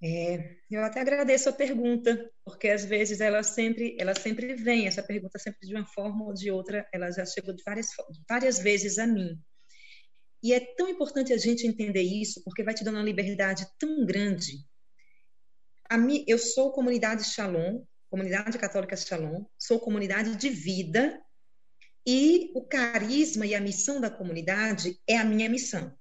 É, 0.00 0.56
eu 0.70 0.84
até 0.84 1.00
agradeço 1.00 1.48
a 1.48 1.52
pergunta, 1.52 2.30
porque 2.44 2.68
às 2.68 2.84
vezes 2.84 3.20
ela 3.20 3.42
sempre, 3.42 3.96
ela 3.98 4.14
sempre 4.14 4.54
vem, 4.54 4.86
essa 4.86 5.02
pergunta 5.02 5.38
sempre 5.38 5.66
de 5.66 5.74
uma 5.74 5.84
forma 5.84 6.24
ou 6.24 6.32
de 6.32 6.50
outra, 6.50 6.88
ela 6.92 7.10
já 7.10 7.26
chegou 7.26 7.52
de 7.52 7.62
várias, 7.64 7.88
várias 8.28 8.58
vezes 8.60 8.98
a 8.98 9.06
mim. 9.06 9.36
E 10.40 10.54
é 10.54 10.60
tão 10.60 10.88
importante 10.88 11.32
a 11.32 11.36
gente 11.36 11.66
entender 11.66 12.02
isso, 12.02 12.42
porque 12.44 12.62
vai 12.62 12.74
te 12.74 12.84
dando 12.84 12.94
uma 12.94 13.04
liberdade 13.04 13.66
tão 13.76 14.06
grande. 14.06 14.64
A 15.90 15.98
mim, 15.98 16.24
eu 16.28 16.38
sou 16.38 16.70
comunidade 16.70 17.24
Shalom, 17.24 17.84
comunidade 18.08 18.56
católica 18.56 18.96
Shalom, 18.96 19.44
sou 19.58 19.80
comunidade 19.80 20.36
de 20.36 20.48
vida 20.48 21.20
e 22.10 22.50
o 22.54 22.62
carisma 22.62 23.44
e 23.44 23.54
a 23.54 23.60
missão 23.60 24.00
da 24.00 24.08
comunidade 24.08 24.98
é 25.06 25.18
a 25.18 25.24
minha 25.24 25.46
missão. 25.46 25.94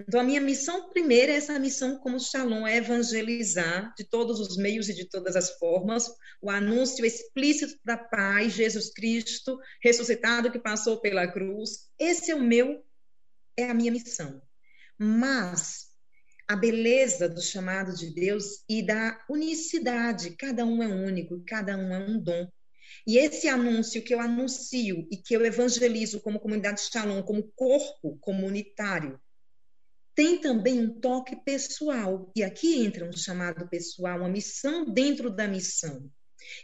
Então, 0.00 0.18
a 0.18 0.24
minha 0.24 0.40
missão 0.40 0.90
primeira 0.90 1.30
é 1.30 1.36
essa 1.36 1.56
missão 1.56 2.00
como 2.00 2.18
Shalom, 2.18 2.66
é 2.66 2.78
evangelizar 2.78 3.94
de 3.96 4.02
todos 4.02 4.40
os 4.40 4.56
meios 4.56 4.88
e 4.88 4.94
de 4.94 5.04
todas 5.04 5.36
as 5.36 5.56
formas 5.58 6.10
o 6.40 6.50
anúncio 6.50 7.06
explícito 7.06 7.78
da 7.84 7.96
paz, 7.96 8.54
Jesus 8.54 8.92
Cristo 8.92 9.56
ressuscitado 9.80 10.50
que 10.50 10.58
passou 10.58 11.00
pela 11.00 11.28
cruz. 11.28 11.88
Esse 11.96 12.32
é 12.32 12.34
o 12.34 12.42
meu, 12.42 12.84
é 13.56 13.70
a 13.70 13.74
minha 13.74 13.92
missão. 13.92 14.42
Mas 14.98 15.92
a 16.48 16.56
beleza 16.56 17.28
do 17.28 17.40
chamado 17.40 17.94
de 17.94 18.12
Deus 18.12 18.64
e 18.68 18.84
da 18.84 19.24
unicidade, 19.30 20.30
cada 20.30 20.64
um 20.64 20.82
é 20.82 20.88
único, 20.88 21.40
cada 21.46 21.76
um 21.76 21.94
é 21.94 22.00
um 22.00 22.18
dom. 22.18 22.50
E 23.06 23.18
esse 23.18 23.48
anúncio 23.48 24.02
que 24.02 24.14
eu 24.14 24.20
anuncio 24.20 25.06
e 25.10 25.16
que 25.16 25.34
eu 25.34 25.44
evangelizo 25.44 26.20
como 26.20 26.40
comunidade 26.40 26.80
Shalom, 26.82 27.22
como 27.22 27.50
corpo 27.54 28.16
comunitário, 28.20 29.20
tem 30.14 30.38
também 30.38 30.80
um 30.80 31.00
toque 31.00 31.36
pessoal. 31.36 32.30
E 32.36 32.42
aqui 32.42 32.84
entra 32.84 33.08
um 33.08 33.12
chamado 33.12 33.68
pessoal, 33.68 34.18
uma 34.18 34.28
missão 34.28 34.84
dentro 34.84 35.30
da 35.30 35.48
missão. 35.48 36.10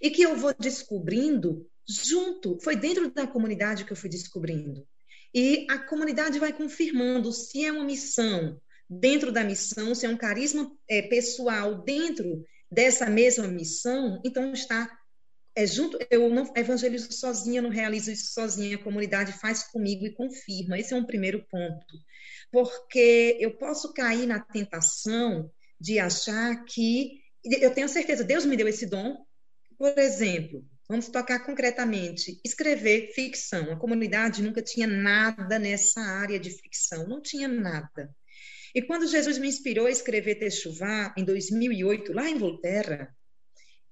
E 0.00 0.10
que 0.10 0.22
eu 0.22 0.36
vou 0.36 0.54
descobrindo 0.58 1.66
junto, 1.88 2.58
foi 2.60 2.76
dentro 2.76 3.10
da 3.12 3.26
comunidade 3.26 3.84
que 3.84 3.92
eu 3.92 3.96
fui 3.96 4.10
descobrindo. 4.10 4.86
E 5.34 5.66
a 5.70 5.78
comunidade 5.78 6.38
vai 6.38 6.52
confirmando 6.52 7.32
se 7.32 7.64
é 7.64 7.72
uma 7.72 7.84
missão 7.84 8.60
dentro 8.88 9.30
da 9.30 9.44
missão, 9.44 9.94
se 9.94 10.06
é 10.06 10.08
um 10.08 10.16
carisma 10.16 10.70
é, 10.88 11.02
pessoal 11.02 11.82
dentro 11.82 12.44
dessa 12.70 13.08
mesma 13.08 13.46
missão, 13.46 14.20
então 14.24 14.52
está 14.52 14.90
é 15.58 15.66
junto, 15.66 15.98
eu 16.08 16.30
não 16.30 16.52
evangelizo 16.54 17.10
sozinha, 17.10 17.60
não 17.60 17.68
realizo 17.68 18.12
isso 18.12 18.32
sozinha, 18.32 18.76
a 18.76 18.82
comunidade 18.82 19.32
faz 19.32 19.64
comigo 19.64 20.06
e 20.06 20.14
confirma. 20.14 20.78
Esse 20.78 20.94
é 20.94 20.96
um 20.96 21.04
primeiro 21.04 21.44
ponto. 21.50 21.84
Porque 22.52 23.36
eu 23.40 23.56
posso 23.58 23.92
cair 23.92 24.24
na 24.24 24.38
tentação 24.38 25.50
de 25.80 25.98
achar 25.98 26.64
que 26.64 27.20
eu 27.44 27.74
tenho 27.74 27.88
certeza, 27.88 28.22
Deus 28.22 28.46
me 28.46 28.56
deu 28.56 28.68
esse 28.68 28.86
dom. 28.86 29.16
Por 29.76 29.98
exemplo, 29.98 30.64
vamos 30.88 31.08
tocar 31.08 31.40
concretamente, 31.40 32.40
escrever 32.44 33.10
ficção. 33.12 33.72
A 33.72 33.76
comunidade 33.76 34.40
nunca 34.44 34.62
tinha 34.62 34.86
nada 34.86 35.58
nessa 35.58 36.00
área 36.00 36.38
de 36.38 36.50
ficção, 36.50 37.08
não 37.08 37.20
tinha 37.20 37.48
nada. 37.48 38.14
E 38.72 38.80
quando 38.80 39.08
Jesus 39.08 39.38
me 39.38 39.48
inspirou 39.48 39.86
a 39.86 39.90
escrever 39.90 40.36
Techuvá, 40.36 41.12
em 41.18 41.24
2008, 41.24 42.12
lá 42.12 42.30
em 42.30 42.38
Volterra, 42.38 43.12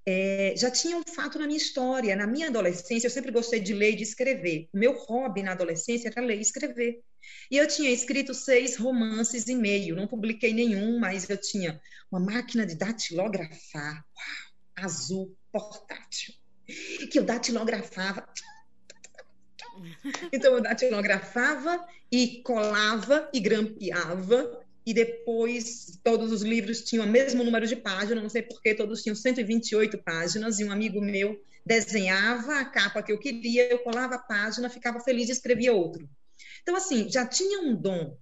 é, 0.09 0.55
já 0.57 0.71
tinha 0.71 0.97
um 0.97 1.03
fato 1.03 1.37
na 1.37 1.47
minha 1.47 1.57
história. 1.57 2.15
Na 2.15 2.29
minha 2.29 2.47
adolescência, 2.47 3.09
eu 3.09 3.11
sempre 3.11 3.33
gostei 3.33 3.59
de 3.59 3.75
ler 3.75 3.93
e 3.93 3.97
de 3.97 4.05
escrever. 4.05 4.69
Meu 4.73 4.93
hobby 4.93 5.43
na 5.43 5.53
adolescência 5.53 6.09
era 6.09 6.25
ler 6.25 6.39
e 6.39 6.43
escrever. 6.43 7.03
E 7.51 7.57
eu 7.57 7.67
tinha 7.67 7.91
escrito 7.91 8.33
seis 8.33 8.77
romances 8.77 9.49
e 9.49 9.55
meio. 9.57 9.97
Não 9.97 10.07
publiquei 10.07 10.55
nenhum, 10.55 11.01
mas 11.01 11.29
eu 11.29 11.37
tinha 11.37 11.81
uma 12.11 12.21
máquina 12.21 12.65
de 12.65 12.77
datilografar, 12.77 14.05
azul, 14.77 15.37
portátil, 15.51 16.35
que 17.11 17.19
eu 17.19 17.25
datilografava. 17.25 18.29
Então, 20.33 20.55
eu 20.55 20.63
datilografava 20.63 21.85
e 22.11 22.43
colava 22.43 23.29
e 23.35 23.41
grampeava 23.41 24.66
e 24.87 24.95
depois 24.95 25.99
todos 26.05 26.31
os 26.31 26.43
livros 26.43 26.83
tinham 26.83 27.05
o 27.05 27.09
mesmo 27.09 27.43
número 27.43 27.67
de 27.67 27.75
páginas, 27.75 28.23
não 28.23 28.31
sei 28.31 28.43
porquê, 28.43 28.73
todos 28.73 29.03
tinham 29.03 29.17
128 29.17 29.99
páginas, 29.99 30.61
e 30.61 30.65
um 30.65 30.71
amigo 30.71 31.01
meu 31.01 31.43
desenhava 31.67 32.61
a 32.61 32.65
capa 32.65 33.03
que 33.03 33.11
eu 33.11 33.19
queria, 33.19 33.69
eu 33.69 33.81
colava 33.81 34.15
a 34.15 34.21
página, 34.21 34.71
ficava 34.71 35.01
feliz 35.01 35.29
e 35.29 35.33
escrevia 35.33 35.73
outro. 35.73 36.09
Então, 36.63 36.77
assim, 36.77 37.11
já 37.11 37.27
tinha 37.27 37.61
um 37.63 37.75
dom. 37.75 38.17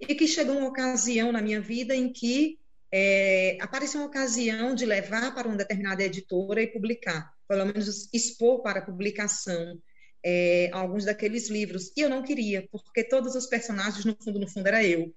E 0.00 0.14
que 0.14 0.26
chegou 0.26 0.56
uma 0.56 0.68
ocasião 0.68 1.30
na 1.30 1.42
minha 1.42 1.60
vida 1.60 1.94
em 1.94 2.10
que 2.10 2.58
é, 2.90 3.58
apareceu 3.60 4.00
uma 4.00 4.06
ocasião 4.06 4.74
de 4.74 4.86
levar 4.86 5.34
para 5.34 5.46
uma 5.46 5.56
determinada 5.56 6.02
editora 6.02 6.62
e 6.62 6.66
publicar, 6.66 7.30
pelo 7.46 7.66
menos 7.66 8.08
expor 8.12 8.62
para 8.62 8.80
publicação 8.80 9.78
é, 10.24 10.70
alguns 10.72 11.04
daqueles 11.04 11.50
livros. 11.50 11.92
E 11.94 12.00
eu 12.00 12.08
não 12.08 12.22
queria, 12.22 12.66
porque 12.72 13.04
todos 13.04 13.34
os 13.34 13.46
personagens, 13.46 14.04
no 14.04 14.16
fundo, 14.22 14.38
no 14.38 14.48
fundo, 14.48 14.66
era 14.66 14.82
eu 14.82 15.14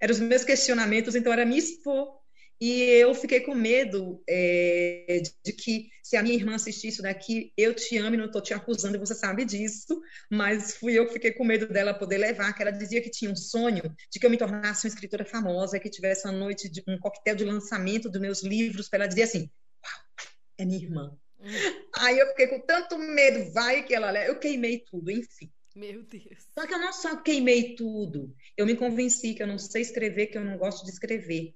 eram 0.00 0.12
os 0.12 0.20
meus 0.20 0.44
questionamentos, 0.44 1.14
então 1.14 1.32
era 1.32 1.46
me 1.46 1.56
expor. 1.56 2.20
E 2.60 2.82
eu 2.82 3.14
fiquei 3.14 3.40
com 3.40 3.54
medo 3.54 4.22
é, 4.28 5.22
de, 5.42 5.52
que, 5.54 5.88
se 6.02 6.14
a 6.14 6.22
minha 6.22 6.34
irmã 6.34 6.56
assistisse 6.56 6.88
isso 6.88 7.02
daqui, 7.02 7.54
eu 7.56 7.72
te 7.72 7.96
amo 7.96 8.14
e 8.14 8.18
não 8.18 8.26
estou 8.26 8.42
te 8.42 8.52
acusando, 8.52 8.98
você 8.98 9.14
sabe 9.14 9.46
disso, 9.46 9.98
mas 10.30 10.76
fui 10.76 10.92
eu 10.92 11.06
que 11.06 11.14
fiquei 11.14 11.32
com 11.32 11.42
medo 11.42 11.66
dela 11.66 11.94
poder 11.94 12.18
levar, 12.18 12.52
que 12.52 12.60
ela 12.60 12.70
dizia 12.70 13.00
que 13.00 13.08
tinha 13.08 13.30
um 13.30 13.36
sonho 13.36 13.82
de 14.12 14.20
que 14.20 14.26
eu 14.26 14.30
me 14.30 14.36
tornasse 14.36 14.86
uma 14.86 14.92
escritora 14.92 15.24
famosa, 15.24 15.80
que 15.80 15.88
tivesse 15.88 16.28
uma 16.28 16.36
noite, 16.36 16.68
de, 16.68 16.82
um 16.86 16.98
coquetel 16.98 17.34
de 17.34 17.44
lançamento 17.44 18.10
dos 18.10 18.20
meus 18.20 18.42
livros, 18.42 18.90
para 18.90 18.98
ela 18.98 19.08
dizer 19.08 19.22
assim, 19.22 19.50
uau, 19.82 20.28
é 20.58 20.64
minha 20.66 20.82
irmã. 20.84 21.16
Hum. 21.40 21.48
Aí 21.96 22.18
eu 22.18 22.26
fiquei 22.28 22.48
com 22.48 22.60
tanto 22.60 22.98
medo, 22.98 23.50
vai 23.54 23.84
que 23.84 23.94
ela 23.94 24.12
eu 24.26 24.38
queimei 24.38 24.80
tudo, 24.80 25.10
enfim. 25.10 25.50
Meu 25.80 26.02
Deus. 26.02 26.46
Só 26.52 26.66
que 26.66 26.74
eu 26.74 26.78
não 26.78 26.92
só 26.92 27.16
queimei 27.16 27.74
tudo, 27.74 28.36
eu 28.54 28.66
me 28.66 28.76
convenci 28.76 29.32
que 29.32 29.42
eu 29.42 29.46
não 29.46 29.56
sei 29.56 29.80
escrever, 29.80 30.26
que 30.26 30.36
eu 30.36 30.44
não 30.44 30.58
gosto 30.58 30.84
de 30.84 30.90
escrever. 30.90 31.54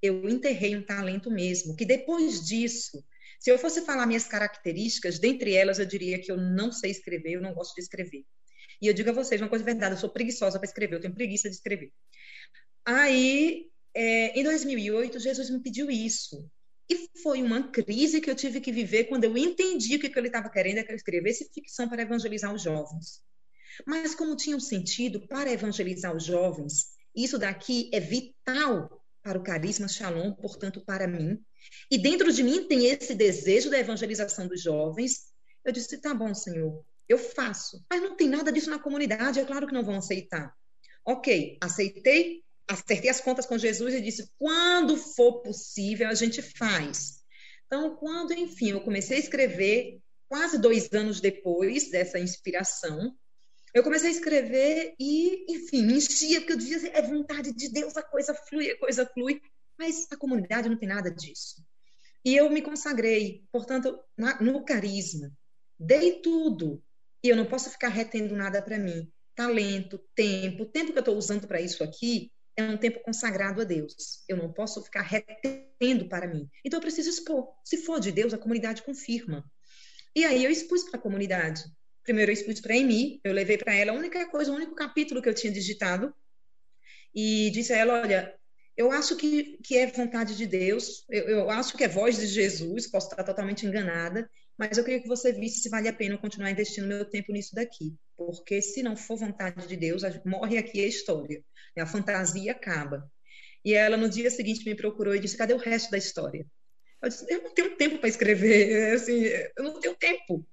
Eu 0.00 0.26
enterrei 0.30 0.74
um 0.74 0.82
talento 0.82 1.30
mesmo, 1.30 1.76
que 1.76 1.84
depois 1.84 2.42
disso, 2.42 3.04
se 3.38 3.50
eu 3.50 3.58
fosse 3.58 3.84
falar 3.84 4.06
minhas 4.06 4.26
características, 4.26 5.18
dentre 5.18 5.52
elas 5.52 5.78
eu 5.78 5.84
diria 5.84 6.18
que 6.18 6.32
eu 6.32 6.38
não 6.38 6.72
sei 6.72 6.90
escrever, 6.90 7.32
eu 7.34 7.42
não 7.42 7.52
gosto 7.52 7.74
de 7.74 7.82
escrever. 7.82 8.24
E 8.80 8.86
eu 8.86 8.94
digo 8.94 9.10
a 9.10 9.12
vocês 9.12 9.42
uma 9.42 9.50
coisa 9.50 9.62
verdade, 9.62 9.94
eu 9.94 10.00
sou 10.00 10.08
preguiçosa 10.08 10.58
para 10.58 10.66
escrever, 10.66 10.96
eu 10.96 11.00
tenho 11.00 11.14
preguiça 11.14 11.50
de 11.50 11.56
escrever. 11.56 11.92
Aí, 12.82 13.68
é, 13.92 14.40
em 14.40 14.42
2008, 14.42 15.20
Jesus 15.20 15.50
me 15.50 15.62
pediu 15.62 15.90
isso. 15.90 16.50
E 16.88 17.10
foi 17.22 17.42
uma 17.42 17.70
crise 17.70 18.22
que 18.22 18.30
eu 18.30 18.34
tive 18.34 18.58
que 18.58 18.72
viver 18.72 19.04
quando 19.04 19.24
eu 19.24 19.36
entendi 19.36 19.96
o 19.96 20.00
que, 20.00 20.08
que 20.08 20.18
ele 20.18 20.28
estava 20.28 20.48
querendo, 20.48 20.78
é 20.78 20.82
que 20.82 20.92
eu 20.92 20.96
escrevesse 20.96 21.50
ficção 21.52 21.90
para 21.90 22.00
evangelizar 22.00 22.54
os 22.54 22.62
jovens. 22.62 23.25
Mas 23.84 24.14
como 24.14 24.36
tinha 24.36 24.56
um 24.56 24.60
sentido 24.60 25.26
para 25.26 25.52
evangelizar 25.52 26.14
os 26.14 26.24
jovens, 26.24 26.92
isso 27.14 27.38
daqui 27.38 27.90
é 27.92 28.00
vital 28.00 29.02
para 29.22 29.38
o 29.38 29.42
carisma 29.42 29.88
Shalom, 29.88 30.32
portanto, 30.32 30.80
para 30.84 31.08
mim. 31.08 31.42
E 31.90 31.98
dentro 31.98 32.32
de 32.32 32.42
mim 32.42 32.68
tem 32.68 32.86
esse 32.86 33.14
desejo 33.14 33.70
da 33.70 33.78
evangelização 33.78 34.46
dos 34.46 34.62
jovens. 34.62 35.32
Eu 35.64 35.72
disse: 35.72 35.98
tá 35.98 36.14
bom, 36.14 36.32
Senhor, 36.32 36.84
eu 37.08 37.18
faço. 37.18 37.84
Mas 37.90 38.00
não 38.00 38.16
tem 38.16 38.28
nada 38.28 38.52
disso 38.52 38.70
na 38.70 38.78
comunidade, 38.78 39.40
é 39.40 39.44
claro 39.44 39.66
que 39.66 39.74
não 39.74 39.84
vão 39.84 39.96
aceitar. 39.96 40.54
Ok, 41.04 41.58
aceitei, 41.60 42.42
acertei 42.68 43.10
as 43.10 43.20
contas 43.20 43.46
com 43.46 43.58
Jesus 43.58 43.94
e 43.94 44.00
disse: 44.00 44.30
quando 44.38 44.96
for 44.96 45.40
possível, 45.42 46.08
a 46.08 46.14
gente 46.14 46.40
faz. 46.42 47.24
Então, 47.66 47.96
quando, 47.96 48.32
enfim, 48.32 48.70
eu 48.70 48.80
comecei 48.80 49.16
a 49.16 49.20
escrever, 49.20 49.98
quase 50.28 50.58
dois 50.58 50.92
anos 50.92 51.20
depois 51.20 51.90
dessa 51.90 52.18
inspiração, 52.18 53.12
eu 53.76 53.82
comecei 53.82 54.08
a 54.08 54.12
escrever 54.12 54.94
e, 54.98 55.44
enfim, 55.52 55.84
me 55.84 55.98
enchia, 55.98 56.40
porque 56.40 56.54
eu 56.54 56.56
dizia 56.56 56.78
assim, 56.78 56.88
é 56.94 57.02
vontade 57.02 57.52
de 57.52 57.68
Deus, 57.68 57.94
a 57.94 58.02
coisa 58.02 58.32
flui, 58.32 58.70
a 58.70 58.78
coisa 58.78 59.04
flui. 59.04 59.38
Mas 59.78 60.06
a 60.10 60.16
comunidade 60.16 60.70
não 60.70 60.78
tem 60.78 60.88
nada 60.88 61.10
disso. 61.10 61.62
E 62.24 62.34
eu 62.34 62.48
me 62.48 62.62
consagrei, 62.62 63.44
portanto, 63.52 64.00
na, 64.16 64.40
no 64.40 64.64
carisma. 64.64 65.30
Dei 65.78 66.22
tudo. 66.22 66.82
E 67.22 67.28
eu 67.28 67.36
não 67.36 67.44
posso 67.44 67.68
ficar 67.68 67.88
retendo 67.88 68.34
nada 68.34 68.62
para 68.62 68.78
mim. 68.78 69.12
Talento, 69.34 70.00
tempo. 70.14 70.62
O 70.62 70.66
tempo 70.66 70.92
que 70.92 70.98
eu 70.98 71.00
estou 71.00 71.18
usando 71.18 71.46
para 71.46 71.60
isso 71.60 71.84
aqui 71.84 72.32
é 72.56 72.64
um 72.64 72.78
tempo 72.78 73.02
consagrado 73.02 73.60
a 73.60 73.64
Deus. 73.64 74.24
Eu 74.26 74.38
não 74.38 74.50
posso 74.50 74.82
ficar 74.82 75.02
retendo 75.02 76.08
para 76.08 76.26
mim. 76.26 76.48
Então 76.64 76.78
eu 76.78 76.82
preciso 76.82 77.10
expor. 77.10 77.52
Se 77.62 77.76
for 77.76 78.00
de 78.00 78.10
Deus, 78.10 78.32
a 78.32 78.38
comunidade 78.38 78.82
confirma. 78.82 79.44
E 80.14 80.24
aí 80.24 80.42
eu 80.42 80.50
expus 80.50 80.84
para 80.84 80.98
a 80.98 81.02
comunidade. 81.02 81.62
Primeiro 82.06 82.30
eu 82.30 82.34
expus 82.34 82.60
para 82.60 82.74
Amy, 82.74 83.20
eu 83.24 83.32
levei 83.32 83.58
para 83.58 83.74
ela 83.74 83.90
a 83.90 83.94
única 83.94 84.30
coisa, 84.30 84.52
o 84.52 84.54
único 84.54 84.76
capítulo 84.76 85.20
que 85.20 85.28
eu 85.28 85.34
tinha 85.34 85.52
digitado, 85.52 86.14
e 87.12 87.50
disse 87.50 87.72
a 87.72 87.78
ela: 87.78 88.00
Olha, 88.00 88.32
eu 88.76 88.92
acho 88.92 89.16
que, 89.16 89.58
que 89.64 89.76
é 89.76 89.88
vontade 89.88 90.36
de 90.36 90.46
Deus, 90.46 91.04
eu, 91.10 91.28
eu 91.28 91.50
acho 91.50 91.76
que 91.76 91.82
é 91.82 91.88
voz 91.88 92.16
de 92.16 92.26
Jesus, 92.26 92.86
posso 92.86 93.08
estar 93.10 93.24
totalmente 93.24 93.66
enganada, 93.66 94.30
mas 94.56 94.78
eu 94.78 94.84
queria 94.84 95.02
que 95.02 95.08
você 95.08 95.32
visse 95.32 95.60
se 95.60 95.68
vale 95.68 95.88
a 95.88 95.92
pena 95.92 96.14
eu 96.14 96.18
continuar 96.18 96.50
investindo 96.50 96.86
meu 96.86 97.04
tempo 97.04 97.32
nisso 97.32 97.54
daqui, 97.56 97.92
porque 98.16 98.62
se 98.62 98.84
não 98.84 98.96
for 98.96 99.16
vontade 99.16 99.66
de 99.66 99.76
Deus, 99.76 100.02
morre 100.24 100.58
aqui 100.58 100.84
a 100.84 100.86
história, 100.86 101.42
né? 101.76 101.82
a 101.82 101.86
fantasia 101.86 102.52
acaba. 102.52 103.10
E 103.64 103.74
ela 103.74 103.96
no 103.96 104.08
dia 104.08 104.30
seguinte 104.30 104.64
me 104.64 104.76
procurou 104.76 105.12
e 105.12 105.18
disse: 105.18 105.36
Cadê 105.36 105.54
o 105.54 105.58
resto 105.58 105.90
da 105.90 105.98
história? 105.98 106.46
Eu 107.02 107.08
disse: 107.08 107.26
Eu 107.28 107.42
não 107.42 107.52
tenho 107.52 107.76
tempo 107.76 107.98
para 107.98 108.08
escrever, 108.08 108.94
assim, 108.94 109.24
eu 109.24 109.64
não 109.64 109.80
tenho 109.80 109.96
tempo. 109.96 110.46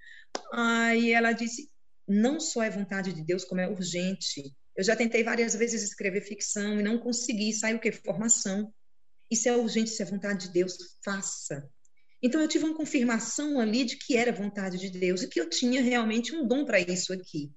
Aí 0.54 1.12
ela 1.12 1.32
disse: 1.32 1.70
não 2.08 2.40
só 2.40 2.64
é 2.64 2.70
vontade 2.70 3.14
de 3.14 3.24
Deus, 3.24 3.44
como 3.44 3.62
é 3.62 3.68
urgente. 3.68 4.54
Eu 4.76 4.84
já 4.84 4.96
tentei 4.96 5.24
várias 5.24 5.54
vezes 5.54 5.84
escrever 5.84 6.22
ficção 6.22 6.80
e 6.80 6.84
não 6.84 6.98
consegui. 6.98 7.54
Sai 7.54 7.76
o 7.76 7.80
que? 7.80 7.92
Formação. 7.92 8.74
Isso 9.32 9.48
é 9.50 9.56
urgente, 9.56 9.90
se 9.90 10.02
é 10.02 10.06
vontade 10.06 10.48
de 10.48 10.54
Deus, 10.54 10.76
faça. 11.04 11.68
Então 12.22 12.40
eu 12.40 12.48
tive 12.48 12.66
uma 12.66 12.76
confirmação 12.76 13.60
ali 13.60 13.84
de 13.84 13.98
que 13.98 14.16
era 14.16 14.32
vontade 14.32 14.78
de 14.78 14.90
Deus 14.90 15.24
e 15.24 15.28
que 15.28 15.40
eu 15.40 15.50
tinha 15.50 15.82
realmente 15.82 16.36
um 16.36 16.48
dom 16.48 16.66
para 16.66 16.80
isso 16.80 17.12
aqui. 17.12 17.52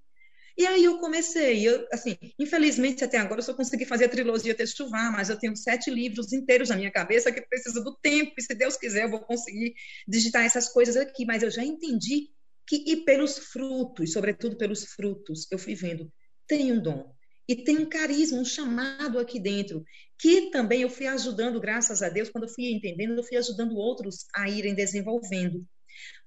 E 0.59 0.67
aí 0.67 0.85
eu 0.85 0.99
comecei, 0.99 1.69
eu, 1.69 1.87
assim, 1.93 2.17
infelizmente 2.39 3.05
até 3.05 3.19
agora 3.19 3.41
eu 3.41 3.45
só 3.45 3.53
consegui 3.53 3.85
fazer 3.85 4.07
a 4.07 4.09
trilogia 4.09 4.55
Textuvar, 4.55 5.13
mas 5.13 5.29
eu 5.29 5.39
tenho 5.39 5.55
sete 5.55 5.91
livros 5.91 6.33
inteiros 6.33 6.71
na 6.71 6.77
minha 6.77 6.91
cabeça 6.91 7.31
que 7.31 7.43
precisa 7.43 7.85
do 7.85 7.95
tempo, 7.99 8.33
e 8.39 8.43
se 8.43 8.55
Deus 8.55 8.77
quiser 8.79 9.05
eu 9.05 9.11
vou 9.11 9.21
conseguir 9.21 9.75
digitar 10.09 10.45
essas 10.45 10.71
coisas 10.71 10.97
aqui, 10.97 11.27
mas 11.27 11.43
eu 11.43 11.51
já 11.51 11.63
entendi 11.63 12.31
que, 12.67 12.85
e 12.87 13.05
pelos 13.05 13.39
frutos, 13.39 14.13
sobretudo 14.13 14.57
pelos 14.57 14.85
frutos, 14.85 15.47
eu 15.51 15.59
fui 15.59 15.75
vendo, 15.75 16.13
tem 16.47 16.73
um 16.73 16.83
dom. 16.83 17.15
E 17.49 17.55
tem 17.55 17.79
um 17.79 17.89
carisma, 17.89 18.39
um 18.39 18.45
chamado 18.45 19.21
aqui 19.21 19.39
dentro, 19.39 19.85
que 20.19 20.51
também 20.51 20.83
eu 20.83 20.91
fui 20.91 21.07
ajudando, 21.07 21.61
graças 21.61 22.03
a 22.03 22.09
Deus, 22.09 22.29
quando 22.29 22.45
eu 22.45 22.51
fui 22.53 22.73
entendendo, 22.73 23.17
eu 23.17 23.23
fui 23.23 23.37
ajudando 23.37 23.77
outros 23.77 24.27
a 24.35 24.49
irem 24.49 24.75
desenvolvendo. 24.75 25.65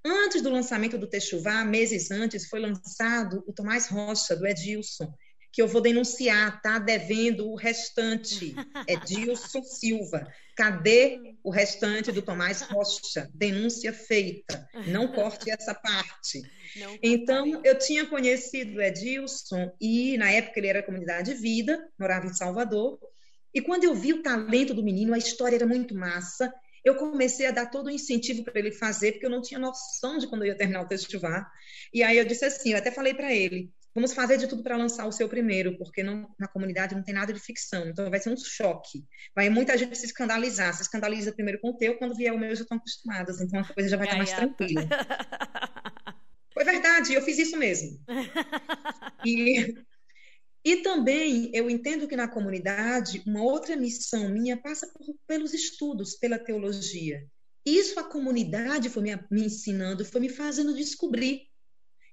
Antes 0.05 0.41
do 0.41 0.49
lançamento 0.49 0.97
do 0.97 1.09
Techuvá, 1.09 1.65
meses 1.65 2.09
antes, 2.09 2.47
foi 2.47 2.61
lançado 2.61 3.43
o 3.45 3.53
Tomás 3.53 3.87
Rocha, 3.89 4.35
do 4.35 4.47
Edilson, 4.47 5.13
que 5.51 5.61
eu 5.61 5.67
vou 5.67 5.81
denunciar, 5.81 6.61
tá 6.61 6.77
devendo 6.77 7.49
o 7.49 7.55
restante. 7.55 8.55
É 8.87 8.95
Dilson 8.95 9.63
Silva. 9.63 10.27
Cadê 10.55 11.35
o 11.43 11.49
restante 11.49 12.11
do 12.11 12.21
Tomás 12.21 12.61
Rocha? 12.61 13.29
Denúncia 13.33 13.93
feita. 13.93 14.67
Não 14.87 15.07
corte 15.07 15.49
essa 15.49 15.73
parte. 15.73 16.41
então, 17.01 17.61
eu 17.63 17.77
tinha 17.77 18.05
conhecido 18.05 18.81
Edilson 18.81 19.71
e, 19.79 20.17
na 20.17 20.29
época, 20.31 20.59
ele 20.59 20.67
era 20.67 20.83
comunidade 20.83 21.33
de 21.33 21.39
vida, 21.39 21.89
morava 21.97 22.27
em 22.27 22.33
Salvador. 22.33 22.99
E 23.53 23.61
quando 23.61 23.85
eu 23.85 23.95
vi 23.95 24.13
o 24.13 24.21
talento 24.21 24.73
do 24.73 24.83
menino, 24.83 25.13
a 25.13 25.17
história 25.17 25.55
era 25.55 25.65
muito 25.65 25.95
massa. 25.95 26.53
eu 26.85 26.95
comecei 26.95 27.45
a 27.45 27.51
dar 27.51 27.65
todo 27.65 27.87
o 27.87 27.91
incentivo 27.91 28.43
para 28.43 28.59
ele 28.59 28.71
fazer, 28.71 29.13
porque 29.13 29.25
eu 29.25 29.29
não 29.29 29.41
tinha 29.41 29.59
noção 29.59 30.17
de 30.17 30.27
quando 30.27 30.43
eu 30.43 30.49
ia 30.49 30.57
terminar 30.57 30.83
o 30.83 30.87
festival. 30.87 31.43
E 31.93 32.03
aí 32.03 32.17
eu 32.17 32.25
disse 32.25 32.45
assim, 32.45 32.71
eu 32.71 32.77
até 32.77 32.91
falei 32.91 33.13
para 33.13 33.33
ele, 33.33 33.71
vamos 33.93 34.13
fazer 34.13 34.37
de 34.37 34.47
tudo 34.47 34.63
para 34.63 34.77
lançar 34.77 35.05
o 35.05 35.11
seu 35.11 35.27
primeiro, 35.27 35.77
porque 35.77 36.03
não, 36.03 36.33
na 36.39 36.47
comunidade 36.47 36.95
não 36.95 37.03
tem 37.03 37.13
nada 37.13 37.33
de 37.33 37.39
ficção, 37.39 37.87
então 37.87 38.09
vai 38.09 38.19
ser 38.19 38.29
um 38.29 38.37
choque. 38.37 39.05
Vai 39.35 39.49
muita 39.49 39.77
gente 39.77 39.97
se 39.97 40.05
escandalizar, 40.05 40.73
se 40.73 40.81
escandaliza 40.81 41.31
primeiro 41.31 41.59
com 41.59 41.69
o 41.69 41.77
teu, 41.77 41.97
quando 41.97 42.15
vier 42.15 42.33
o 42.33 42.39
meu 42.39 42.55
já 42.55 42.63
estão 42.63 42.77
acostumadas, 42.77 43.41
então 43.41 43.59
a 43.59 43.73
coisa 43.73 43.89
já 43.89 43.97
vai 43.97 44.07
estar 44.07 44.17
mais 44.17 44.33
tranquila. 44.33 44.87
Foi 46.53 46.65
verdade, 46.65 47.13
eu 47.13 47.21
fiz 47.21 47.37
isso 47.37 47.55
mesmo. 47.55 47.99
E, 49.25 49.75
e 50.65 50.77
também 50.77 51.49
eu 51.53 51.69
entendo 51.69 52.07
que 52.07 52.15
na 52.15 52.27
comunidade, 52.27 53.23
uma 53.25 53.41
outra 53.41 53.77
missão 53.77 54.29
minha 54.29 54.57
passa 54.57 54.87
por, 54.87 55.15
pelos 55.25 55.53
estudos, 55.53 56.15
pela 56.15 56.37
teologia. 56.37 57.25
Isso 57.65 57.99
a 57.99 58.03
comunidade 58.03 58.89
foi 58.89 59.03
me, 59.03 59.15
me 59.29 59.45
ensinando, 59.45 60.03
foi 60.03 60.21
me 60.21 60.29
fazendo 60.29 60.75
descobrir. 60.75 61.48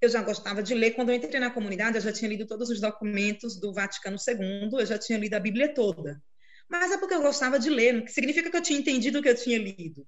Eu 0.01 0.09
já 0.09 0.23
gostava 0.23 0.63
de 0.63 0.75
ler. 0.75 0.93
Quando 0.93 1.11
eu 1.11 1.15
entrei 1.15 1.41
na 1.41 1.51
comunidade, 1.51 1.97
eu 1.97 2.03
já 2.03 2.13
tinha 2.13 2.29
lido 2.29 2.47
todos 2.47 2.69
os 2.69 2.81
documentos 2.81 3.59
do 3.59 3.73
Vaticano 3.73 4.17
II, 4.17 4.81
eu 4.81 4.87
já 4.87 4.99
tinha 4.99 5.19
lido 5.19 5.35
a 5.35 5.41
Bíblia 5.41 5.73
toda. 5.73 6.23
Mas 6.69 6.93
é 6.93 6.99
porque 6.99 7.15
eu 7.15 7.23
gostava 7.23 7.59
de 7.59 7.71
ler, 7.71 8.05
que 8.05 8.13
significa 8.13 8.51
que 8.51 8.57
eu 8.57 8.63
tinha 8.63 8.79
entendido 8.79 9.19
o 9.19 9.23
que 9.23 9.29
eu 9.29 9.37
tinha 9.37 9.59
lido. 9.59 10.07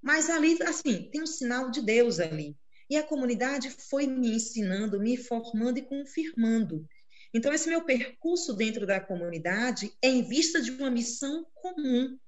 Mas 0.00 0.28
ali, 0.28 0.58
assim, 0.64 1.08
tem 1.10 1.22
um 1.22 1.26
sinal 1.26 1.70
de 1.70 1.80
Deus 1.80 2.18
ali. 2.18 2.56
E 2.90 2.96
a 2.96 3.02
comunidade 3.02 3.70
foi 3.88 4.06
me 4.06 4.34
ensinando, 4.34 4.98
me 5.00 5.16
formando 5.16 5.78
e 5.78 5.82
confirmando. 5.82 6.86
Então, 7.32 7.52
esse 7.52 7.68
meu 7.68 7.84
percurso 7.84 8.52
dentro 8.52 8.86
da 8.86 9.00
comunidade 9.00 9.92
é 10.02 10.08
em 10.08 10.22
vista 10.22 10.60
de 10.60 10.70
uma 10.70 10.90
missão 10.90 11.46
comum, 11.54 12.18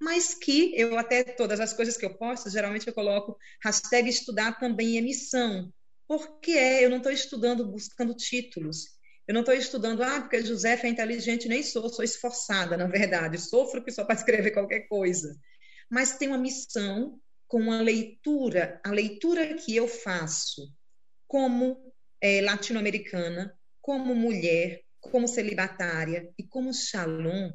mas 0.00 0.34
que 0.34 0.72
eu 0.74 0.98
até 0.98 1.22
todas 1.22 1.60
as 1.60 1.72
coisas 1.72 1.96
que 1.96 2.04
eu 2.04 2.16
posto, 2.16 2.50
geralmente 2.50 2.88
eu 2.88 2.94
coloco 2.94 3.36
hashtag 3.62 4.08
estudar 4.08 4.58
também 4.58 4.98
é 4.98 5.00
missão, 5.00 5.72
porque 6.10 6.50
é, 6.50 6.84
eu 6.84 6.90
não 6.90 6.96
estou 6.96 7.12
estudando 7.12 7.64
buscando 7.64 8.12
títulos, 8.16 8.98
eu 9.28 9.32
não 9.32 9.42
estou 9.42 9.54
estudando, 9.54 10.02
ah, 10.02 10.20
porque 10.20 10.42
José 10.42 10.74
é 10.82 10.88
inteligente, 10.88 11.46
nem 11.46 11.62
sou, 11.62 11.88
sou 11.88 12.04
esforçada, 12.04 12.76
na 12.76 12.88
verdade, 12.88 13.38
sofro 13.38 13.80
que 13.80 13.92
só 13.92 14.04
para 14.04 14.16
escrever 14.18 14.50
qualquer 14.50 14.88
coisa, 14.88 15.32
mas 15.88 16.18
tem 16.18 16.26
uma 16.26 16.36
missão 16.36 17.20
com 17.46 17.70
a 17.70 17.80
leitura, 17.80 18.80
a 18.84 18.90
leitura 18.90 19.54
que 19.54 19.76
eu 19.76 19.86
faço 19.86 20.74
como 21.28 21.94
é, 22.20 22.40
latino-americana, 22.40 23.56
como 23.80 24.12
mulher, 24.12 24.80
como 25.00 25.28
celibatária 25.28 26.28
e 26.36 26.42
como 26.42 26.74
shalom, 26.74 27.52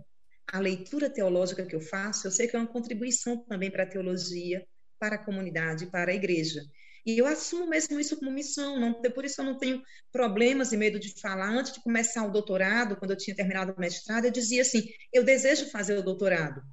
a 0.47 0.60
leitura 0.60 1.10
teológica 1.10 1.66
que 1.66 1.76
eu 1.76 1.82
faço, 1.82 2.26
eu 2.26 2.32
sei 2.32 2.47
que 2.47 2.56
é 2.56 2.60
uma 2.60 2.72
contribuição 2.72 3.38
também 3.43 3.70
para 3.70 3.84
a 3.84 3.89
teologia, 3.89 4.66
para 4.97 5.16
a 5.16 5.26
comunidade, 5.26 5.88
para 5.88 6.12
a 6.14 6.16
igreja. 6.16 6.62
E 7.06 7.20
eu 7.20 7.28
assumo 7.28 7.68
mesmo 7.68 7.99
isso 7.99 8.18
como 8.18 8.32
missão, 8.32 8.80
não, 8.80 8.93
por 8.93 9.24
isso 9.24 9.39
eu 9.39 9.45
não 9.45 9.58
tenho 9.58 9.84
problemas 10.12 10.72
e 10.72 10.78
medo 10.78 10.99
de 10.99 11.14
falar. 11.20 11.49
Antes 11.49 11.72
de 11.72 11.84
começar 11.84 12.26
o 12.26 12.32
doutorado, 12.32 12.95
quando 12.95 13.12
eu 13.12 13.18
tinha 13.18 13.36
terminado 13.36 13.74
o 13.74 13.80
mestrado, 13.80 14.26
eu 14.26 14.32
dizia 14.32 14.64
assim: 14.64 14.88
eu 15.14 15.24
desejo 15.24 15.70
fazer 15.70 15.97
o 15.97 16.03
doutorado. 16.03 16.64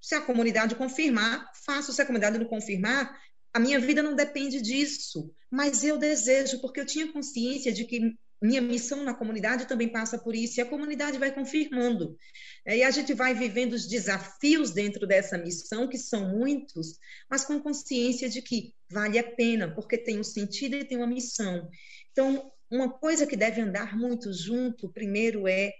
Se 0.00 0.14
a 0.14 0.20
comunidade 0.20 0.76
confirmar, 0.76 1.50
faço. 1.64 1.92
Se 1.92 2.00
a 2.00 2.06
comunidade 2.06 2.38
não 2.38 2.46
confirmar, 2.46 3.16
a 3.52 3.58
minha 3.58 3.80
vida 3.80 4.02
não 4.02 4.14
depende 4.14 4.60
disso. 4.60 5.34
Mas 5.50 5.82
eu 5.82 5.98
desejo, 5.98 6.60
porque 6.60 6.80
eu 6.80 6.86
tinha 6.86 7.12
consciência 7.12 7.72
de 7.72 7.84
que 7.84 8.14
minha 8.42 8.60
missão 8.60 9.04
na 9.04 9.14
comunidade 9.14 9.66
também 9.66 9.88
passa 9.88 10.18
por 10.18 10.34
isso, 10.34 10.58
e 10.58 10.62
a 10.62 10.66
comunidade 10.66 11.18
vai 11.18 11.32
confirmando. 11.32 12.16
É, 12.64 12.78
e 12.78 12.82
a 12.82 12.90
gente 12.90 13.14
vai 13.14 13.34
vivendo 13.34 13.72
os 13.72 13.86
desafios 13.86 14.72
dentro 14.72 15.06
dessa 15.06 15.38
missão, 15.38 15.88
que 15.88 15.98
são 15.98 16.28
muitos, 16.28 16.98
mas 17.30 17.44
com 17.44 17.60
consciência 17.60 18.28
de 18.28 18.42
que 18.42 18.74
vale 18.90 19.18
a 19.18 19.24
pena, 19.24 19.72
porque 19.74 19.96
tem 19.96 20.18
um 20.18 20.24
sentido 20.24 20.76
e 20.76 20.84
tem 20.84 20.98
uma 20.98 21.06
missão. 21.06 21.68
Então, 22.10 22.52
uma 22.70 22.90
coisa 22.90 23.26
que 23.26 23.36
deve 23.36 23.60
andar 23.60 23.96
muito 23.96 24.32
junto, 24.32 24.92
primeiro, 24.92 25.46
é 25.46 25.72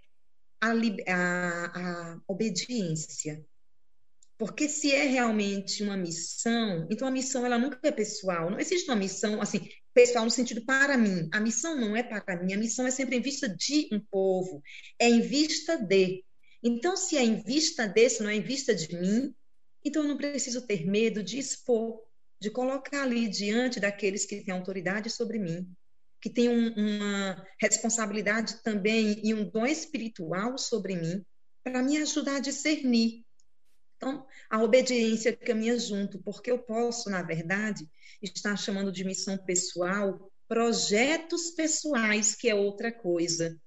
a, 0.60 0.70
a, 1.08 2.12
a 2.14 2.20
obediência. 2.28 3.44
Porque 4.38 4.68
se 4.68 4.92
é 4.92 5.04
realmente 5.04 5.82
uma 5.82 5.96
missão, 5.96 6.86
então 6.90 7.06
a 7.06 7.10
missão 7.10 7.46
ela 7.46 7.58
nunca 7.58 7.78
é 7.82 7.92
pessoal. 7.92 8.50
Não 8.50 8.58
existe 8.58 8.88
uma 8.90 8.96
missão 8.96 9.40
assim, 9.40 9.68
pessoal 9.94 10.24
no 10.24 10.30
sentido 10.30 10.64
para 10.64 10.96
mim. 10.96 11.28
A 11.32 11.40
missão 11.40 11.76
não 11.76 11.96
é 11.96 12.02
para 12.02 12.42
mim, 12.42 12.52
a 12.52 12.58
missão 12.58 12.86
é 12.86 12.90
sempre 12.90 13.16
em 13.16 13.20
vista 13.20 13.48
de 13.48 13.88
um 13.92 14.00
povo, 14.00 14.62
é 14.98 15.08
em 15.08 15.20
vista 15.20 15.76
de. 15.76 16.24
Então, 16.62 16.96
se 16.96 17.16
é 17.16 17.22
em 17.22 17.42
vista 17.42 17.86
desse, 17.86 18.22
não 18.22 18.30
é 18.30 18.36
em 18.36 18.42
vista 18.42 18.74
de 18.74 18.96
mim, 18.96 19.34
então 19.84 20.02
eu 20.02 20.08
não 20.08 20.16
preciso 20.16 20.66
ter 20.66 20.86
medo 20.86 21.22
de 21.22 21.38
expor, 21.38 22.00
de 22.40 22.50
colocar 22.50 23.02
ali 23.02 23.28
diante 23.28 23.80
daqueles 23.80 24.24
que 24.24 24.42
têm 24.42 24.54
autoridade 24.54 25.10
sobre 25.10 25.38
mim, 25.38 25.68
que 26.20 26.30
têm 26.30 26.48
um, 26.48 26.72
uma 26.74 27.46
responsabilidade 27.60 28.62
também 28.62 29.20
e 29.24 29.34
um 29.34 29.48
dom 29.48 29.66
espiritual 29.66 30.56
sobre 30.56 30.94
mim, 30.94 31.24
para 31.64 31.82
me 31.82 31.98
ajudar 31.98 32.36
a 32.36 32.40
discernir. 32.40 33.24
Então, 33.96 34.26
a 34.50 34.60
obediência 34.62 35.36
caminha 35.36 35.78
junto, 35.78 36.20
porque 36.22 36.50
eu 36.50 36.58
posso, 36.58 37.08
na 37.08 37.22
verdade, 37.22 37.88
está 38.22 38.56
chamando 38.56 38.92
de 38.92 39.04
missão 39.04 39.36
pessoal 39.36 40.30
projetos 40.52 41.50
pessoais, 41.52 42.34
que 42.34 42.48
é 42.48 42.54
outra 42.54 42.92
coisa. 42.92 43.58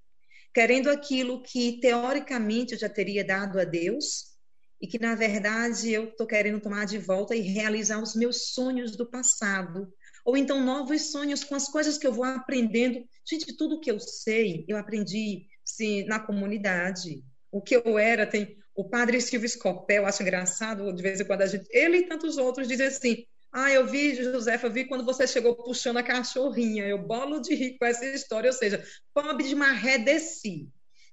Querendo 0.54 0.90
aquilo 0.90 1.42
que 1.42 1.80
teoricamente 1.80 2.74
eu 2.74 2.80
já 2.80 2.88
teria 2.88 3.26
dado 3.26 3.60
a 3.60 3.64
Deus 3.64 4.36
e 4.80 4.88
que 4.88 5.00
na 5.00 5.16
verdade 5.16 5.92
eu 5.92 6.10
estou 6.10 6.28
querendo 6.28 6.62
tomar 6.62 6.86
de 6.86 7.00
volta 7.00 7.36
e 7.36 7.42
realizar 7.42 8.00
os 8.00 8.16
meus 8.16 8.54
sonhos 8.54 8.96
do 8.96 9.10
passado. 9.10 9.92
Ou 10.24 10.38
então 10.38 10.64
novos 10.64 11.12
sonhos 11.12 11.44
com 11.44 11.56
as 11.56 11.68
coisas 11.68 11.98
que 11.98 12.06
eu 12.06 12.14
vou 12.14 12.24
aprendendo. 12.24 13.04
Gente, 13.28 13.58
tudo 13.58 13.80
que 13.80 13.90
eu 13.90 14.00
sei, 14.00 14.64
eu 14.68 14.78
aprendi 14.78 15.48
se, 15.64 16.04
na 16.06 16.20
comunidade. 16.20 17.24
O 17.52 17.64
que 17.64 17.76
eu 17.76 17.98
era, 17.98 18.28
tem 18.28 18.58
o 18.76 18.88
padre 18.88 19.20
Silvio 19.22 19.50
Scopel, 19.50 20.06
acho 20.06 20.22
engraçado, 20.22 20.94
de 20.94 21.02
vez 21.02 21.20
em 21.20 21.26
quando 21.26 21.42
a 21.42 21.48
gente, 21.48 21.66
ele 21.72 21.98
e 21.98 22.08
tantos 22.08 22.38
outros 22.38 22.68
dizem 22.68 22.88
assim, 22.88 23.26
ah, 23.58 23.72
eu 23.72 23.88
vi, 23.88 24.14
Josefa, 24.14 24.68
eu 24.68 24.72
vi 24.72 24.84
quando 24.84 25.06
você 25.06 25.26
chegou 25.26 25.56
puxando 25.56 25.96
a 25.96 26.04
cachorrinha. 26.04 26.86
Eu 26.86 26.98
bolo 26.98 27.40
de 27.40 27.56
rir 27.56 27.78
com 27.78 27.86
essa 27.86 28.06
história, 28.06 28.50
ou 28.50 28.54
seja, 28.54 28.84
pobre 29.14 29.48
de 29.48 29.56
maré 29.56 29.98
desci. 29.98 30.68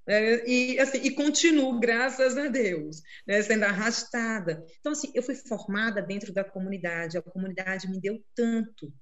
É, 0.08 0.50
e, 0.50 0.76
assim, 0.80 0.98
e 0.98 1.12
continuo, 1.12 1.78
graças 1.78 2.36
a 2.36 2.48
Deus, 2.48 3.00
né, 3.24 3.40
sendo 3.42 3.62
arrastada. 3.62 4.60
Então, 4.80 4.90
assim, 4.90 5.12
eu 5.14 5.22
fui 5.22 5.36
formada 5.36 6.02
dentro 6.02 6.32
da 6.32 6.42
comunidade, 6.42 7.16
a 7.16 7.22
comunidade 7.22 7.88
me 7.88 8.00
deu 8.00 8.20
tanto. 8.34 8.92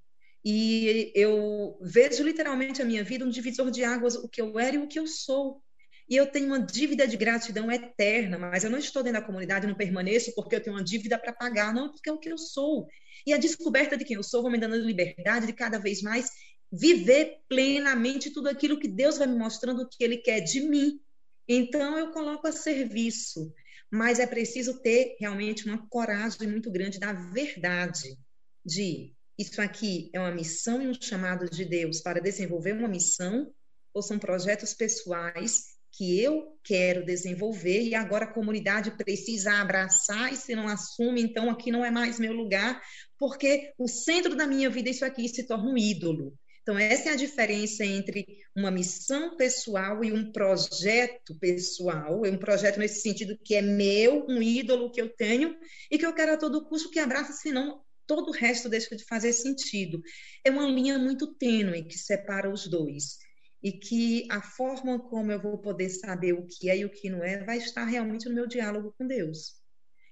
E 0.45 1.11
eu 1.15 1.79
vejo 1.81 2.23
literalmente 2.23 2.79
a 2.79 2.85
minha 2.85 3.03
vida 3.03 3.25
um 3.25 3.29
divisor 3.29 3.71
de 3.71 3.83
águas, 3.83 4.13
o 4.15 4.29
que 4.29 4.39
eu 4.39 4.59
era 4.59 4.75
e 4.75 4.79
o 4.79 4.87
que 4.87 4.99
eu 4.99 5.07
sou. 5.07 5.63
E 6.11 6.17
eu 6.17 6.27
tenho 6.27 6.47
uma 6.47 6.59
dívida 6.59 7.07
de 7.07 7.15
gratidão 7.15 7.71
eterna, 7.71 8.37
mas 8.37 8.65
eu 8.65 8.69
não 8.69 8.77
estou 8.77 9.01
dentro 9.01 9.21
da 9.21 9.25
comunidade, 9.25 9.65
não 9.65 9.73
permaneço 9.73 10.35
porque 10.35 10.57
eu 10.57 10.61
tenho 10.61 10.75
uma 10.75 10.83
dívida 10.83 11.17
para 11.17 11.31
pagar, 11.31 11.73
não, 11.73 11.89
porque 11.89 12.09
é 12.09 12.11
o 12.11 12.19
que 12.19 12.27
eu 12.27 12.37
sou. 12.37 12.85
E 13.25 13.31
a 13.31 13.37
descoberta 13.37 13.95
de 13.95 14.03
quem 14.03 14.17
eu 14.17 14.23
sou 14.23 14.43
vai 14.43 14.51
me 14.51 14.57
dando 14.57 14.75
liberdade 14.75 15.47
de 15.47 15.53
cada 15.53 15.79
vez 15.79 16.01
mais 16.01 16.29
viver 16.69 17.37
plenamente 17.47 18.29
tudo 18.29 18.49
aquilo 18.49 18.77
que 18.77 18.89
Deus 18.89 19.19
vai 19.19 19.25
me 19.25 19.37
mostrando 19.37 19.87
que 19.87 20.03
Ele 20.03 20.17
quer 20.17 20.41
de 20.41 20.59
mim. 20.59 20.99
Então 21.47 21.97
eu 21.97 22.11
coloco 22.11 22.45
a 22.45 22.51
serviço, 22.51 23.53
mas 23.89 24.19
é 24.19 24.27
preciso 24.27 24.81
ter 24.81 25.15
realmente 25.17 25.65
uma 25.65 25.87
coragem 25.87 26.45
muito 26.45 26.69
grande 26.69 26.99
da 26.99 27.13
verdade, 27.13 28.17
de 28.65 29.13
isso 29.39 29.61
aqui 29.61 30.09
é 30.13 30.19
uma 30.19 30.35
missão 30.35 30.81
e 30.81 30.89
um 30.89 30.93
chamado 30.93 31.49
de 31.49 31.63
Deus 31.63 32.01
para 32.01 32.19
desenvolver 32.19 32.73
uma 32.73 32.89
missão 32.89 33.49
ou 33.93 34.01
são 34.01 34.19
projetos 34.19 34.73
pessoais 34.73 35.70
que 36.01 36.19
eu 36.19 36.57
quero 36.63 37.05
desenvolver 37.05 37.83
e 37.83 37.93
agora 37.93 38.25
a 38.25 38.33
comunidade 38.33 38.89
precisa 38.97 39.61
abraçar 39.61 40.33
e 40.33 40.35
se 40.35 40.55
não 40.55 40.67
assume, 40.67 41.21
então 41.21 41.47
aqui 41.47 41.71
não 41.71 41.85
é 41.85 41.91
mais 41.91 42.19
meu 42.19 42.33
lugar, 42.33 42.81
porque 43.19 43.71
o 43.77 43.87
centro 43.87 44.35
da 44.35 44.47
minha 44.47 44.67
vida 44.67 44.89
isso 44.89 45.05
aqui 45.05 45.29
se 45.29 45.45
torna 45.45 45.69
um 45.69 45.77
ídolo. 45.77 46.33
Então 46.63 46.75
essa 46.75 47.09
é 47.09 47.13
a 47.13 47.15
diferença 47.15 47.85
entre 47.85 48.25
uma 48.55 48.71
missão 48.71 49.37
pessoal 49.37 50.03
e 50.03 50.11
um 50.11 50.31
projeto 50.31 51.35
pessoal, 51.35 52.23
um 52.25 52.37
projeto 52.37 52.79
nesse 52.79 53.01
sentido 53.01 53.37
que 53.45 53.53
é 53.53 53.61
meu, 53.61 54.25
um 54.27 54.41
ídolo 54.41 54.91
que 54.91 54.99
eu 54.99 55.07
tenho 55.07 55.55
e 55.91 55.99
que 55.99 56.05
eu 56.05 56.15
quero 56.15 56.33
a 56.33 56.37
todo 56.37 56.65
custo 56.65 56.89
que 56.89 56.97
abraça, 56.97 57.33
senão 57.33 57.79
todo 58.07 58.29
o 58.29 58.33
resto 58.33 58.67
deixa 58.67 58.95
de 58.95 59.05
fazer 59.05 59.33
sentido. 59.33 60.01
É 60.43 60.49
uma 60.49 60.65
linha 60.65 60.97
muito 60.97 61.35
tênue 61.35 61.83
que 61.83 61.99
separa 61.99 62.51
os 62.51 62.67
dois 62.67 63.19
e 63.63 63.71
que 63.71 64.27
a 64.31 64.41
forma 64.41 64.99
como 64.99 65.31
eu 65.31 65.39
vou 65.39 65.57
poder 65.57 65.89
saber 65.89 66.33
o 66.33 66.45
que 66.47 66.69
é 66.69 66.77
e 66.77 66.85
o 66.85 66.89
que 66.89 67.09
não 67.09 67.23
é 67.23 67.43
vai 67.43 67.57
estar 67.57 67.85
realmente 67.85 68.27
no 68.27 68.35
meu 68.35 68.47
diálogo 68.47 68.93
com 68.97 69.05
Deus. 69.05 69.61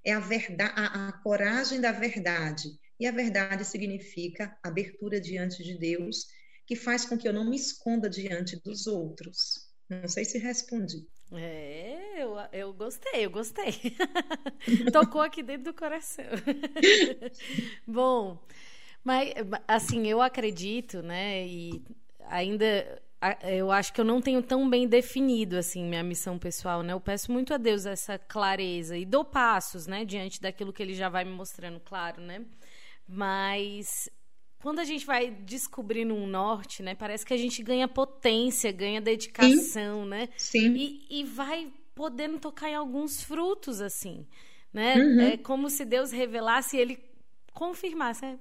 É 0.05 0.13
a 0.13 0.19
verdade, 0.19 0.73
a, 0.75 1.09
a 1.09 1.11
coragem 1.23 1.81
da 1.81 1.91
verdade. 1.91 2.69
E 2.99 3.07
a 3.07 3.11
verdade 3.11 3.65
significa 3.65 4.57
abertura 4.61 5.19
diante 5.19 5.63
de 5.63 5.77
Deus, 5.77 6.25
que 6.67 6.75
faz 6.75 7.05
com 7.05 7.17
que 7.17 7.27
eu 7.27 7.33
não 7.33 7.49
me 7.49 7.55
esconda 7.55 8.09
diante 8.09 8.61
dos 8.61 8.85
outros. 8.85 9.69
Não 9.89 10.07
sei 10.07 10.23
se 10.23 10.37
respondi. 10.37 11.07
É, 11.31 12.21
eu, 12.21 12.35
eu 12.51 12.73
gostei, 12.73 13.25
eu 13.25 13.31
gostei. 13.31 13.73
Tocou 14.93 15.21
aqui 15.21 15.41
dentro 15.41 15.71
do 15.71 15.73
coração. 15.73 16.25
Bom, 17.87 18.43
mas 19.03 19.33
assim, 19.67 20.07
eu 20.07 20.21
acredito, 20.21 21.01
né? 21.01 21.47
E 21.47 21.83
ainda 22.27 23.01
eu 23.43 23.71
acho 23.71 23.91
que 23.91 23.99
eu 23.99 24.05
não 24.05 24.21
tenho 24.21 24.41
tão 24.41 24.69
bem 24.69 24.87
definido 24.87 25.57
assim 25.57 25.83
minha 25.83 26.03
missão 26.03 26.39
pessoal, 26.39 26.81
né? 26.81 26.93
Eu 26.93 27.01
peço 27.01 27.31
muito 27.31 27.53
a 27.53 27.57
Deus 27.57 27.85
essa 27.85 28.17
clareza 28.17 28.97
e 28.97 29.05
dou 29.05 29.25
passos, 29.25 29.87
né, 29.87 30.05
diante 30.05 30.41
daquilo 30.41 30.71
que 30.71 30.81
ele 30.81 30.93
já 30.93 31.09
vai 31.09 31.25
me 31.25 31.31
mostrando, 31.31 31.79
claro, 31.81 32.21
né? 32.21 32.45
Mas 33.07 34.09
quando 34.61 34.79
a 34.79 34.83
gente 34.85 35.05
vai 35.05 35.31
descobrindo 35.31 36.13
um 36.13 36.27
norte, 36.27 36.81
né, 36.81 36.95
parece 36.95 37.25
que 37.25 37.33
a 37.33 37.37
gente 37.37 37.61
ganha 37.61 37.87
potência, 37.87 38.71
ganha 38.71 39.01
dedicação, 39.01 40.03
Sim. 40.03 40.09
né? 40.09 40.29
Sim. 40.37 40.75
E, 40.75 41.07
e 41.09 41.23
vai 41.25 41.71
podendo 41.93 42.39
tocar 42.39 42.69
em 42.69 42.75
alguns 42.75 43.21
frutos 43.21 43.81
assim, 43.81 44.25
né? 44.71 44.95
Uhum. 44.95 45.19
É 45.21 45.37
como 45.37 45.69
se 45.69 45.83
Deus 45.83 46.11
revelasse 46.11 46.77
e 46.77 46.79
ele 46.79 46.99
confirmasse, 47.53 48.25
né? 48.25 48.39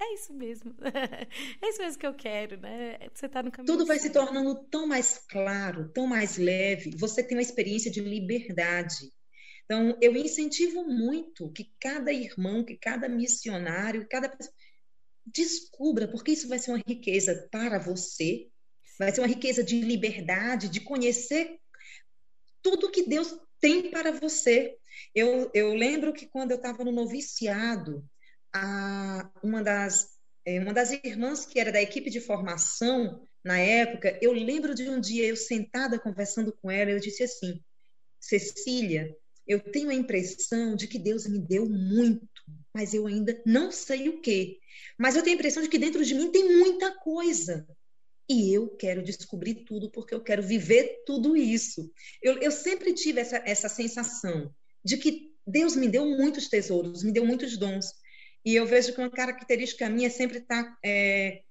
É 0.00 0.14
isso 0.14 0.32
mesmo. 0.32 0.74
É 1.62 1.68
isso 1.68 1.82
mesmo 1.82 1.98
que 1.98 2.06
eu 2.06 2.14
quero, 2.14 2.56
né? 2.58 2.98
Você 3.14 3.26
está 3.26 3.42
no 3.42 3.50
caminho. 3.50 3.72
Tudo 3.72 3.86
vai 3.86 3.98
se 3.98 4.10
tornando 4.10 4.54
tão 4.70 4.86
mais 4.86 5.18
claro, 5.28 5.90
tão 5.92 6.06
mais 6.06 6.38
leve. 6.38 6.96
Você 6.96 7.22
tem 7.22 7.36
uma 7.36 7.42
experiência 7.42 7.90
de 7.90 8.00
liberdade. 8.00 9.10
Então, 9.64 9.96
eu 10.00 10.16
incentivo 10.16 10.84
muito 10.84 11.52
que 11.52 11.72
cada 11.78 12.12
irmão, 12.12 12.64
que 12.64 12.76
cada 12.76 13.08
missionário, 13.08 14.06
cada 14.10 14.28
pessoa 14.28 14.52
descubra, 15.24 16.08
porque 16.08 16.32
isso 16.32 16.48
vai 16.48 16.58
ser 16.58 16.72
uma 16.72 16.82
riqueza 16.84 17.48
para 17.52 17.78
você, 17.78 18.48
vai 18.98 19.12
ser 19.12 19.20
uma 19.20 19.28
riqueza 19.28 19.62
de 19.62 19.80
liberdade, 19.80 20.68
de 20.68 20.80
conhecer 20.80 21.56
tudo 22.62 22.90
que 22.90 23.04
Deus 23.04 23.38
tem 23.60 23.90
para 23.90 24.10
você. 24.10 24.76
Eu, 25.14 25.50
eu 25.54 25.74
lembro 25.74 26.12
que 26.12 26.26
quando 26.26 26.50
eu 26.50 26.56
estava 26.56 26.82
no 26.84 26.90
noviciado, 26.90 28.04
a, 28.52 29.30
uma, 29.42 29.62
das, 29.62 30.08
é, 30.44 30.60
uma 30.60 30.72
das 30.72 30.90
irmãs 30.90 31.46
que 31.46 31.58
era 31.58 31.72
da 31.72 31.80
equipe 31.80 32.10
de 32.10 32.20
formação 32.20 33.22
na 33.44 33.58
época, 33.58 34.18
eu 34.20 34.32
lembro 34.32 34.74
de 34.74 34.88
um 34.88 35.00
dia 35.00 35.26
eu 35.26 35.36
sentada 35.36 35.98
conversando 35.98 36.52
com 36.52 36.70
ela, 36.70 36.90
eu 36.90 37.00
disse 37.00 37.22
assim, 37.22 37.62
Cecília, 38.20 39.16
eu 39.46 39.58
tenho 39.58 39.90
a 39.90 39.94
impressão 39.94 40.76
de 40.76 40.86
que 40.86 40.98
Deus 40.98 41.26
me 41.26 41.38
deu 41.38 41.68
muito, 41.68 42.28
mas 42.72 42.94
eu 42.94 43.06
ainda 43.06 43.40
não 43.44 43.72
sei 43.72 44.08
o 44.08 44.20
que. 44.20 44.58
Mas 44.98 45.16
eu 45.16 45.22
tenho 45.22 45.36
a 45.36 45.38
impressão 45.38 45.62
de 45.62 45.68
que 45.68 45.78
dentro 45.78 46.04
de 46.04 46.14
mim 46.14 46.30
tem 46.30 46.56
muita 46.58 46.94
coisa. 46.98 47.66
E 48.28 48.54
eu 48.54 48.68
quero 48.68 49.02
descobrir 49.02 49.64
tudo, 49.64 49.90
porque 49.90 50.14
eu 50.14 50.22
quero 50.22 50.42
viver 50.42 51.02
tudo 51.04 51.36
isso. 51.36 51.90
Eu, 52.22 52.38
eu 52.38 52.52
sempre 52.52 52.94
tive 52.94 53.20
essa, 53.20 53.42
essa 53.44 53.68
sensação 53.68 54.54
de 54.84 54.98
que 54.98 55.32
Deus 55.44 55.74
me 55.74 55.88
deu 55.88 56.06
muitos 56.06 56.48
tesouros, 56.48 57.02
me 57.02 57.10
deu 57.10 57.26
muitos 57.26 57.56
dons. 57.56 57.86
E 58.44 58.54
eu 58.54 58.66
vejo 58.66 58.94
que 58.94 59.00
uma 59.00 59.10
característica 59.10 59.88
minha 59.88 60.06
é 60.06 60.10
sempre 60.10 60.38
estar 60.38 60.76
é, 60.84 61.42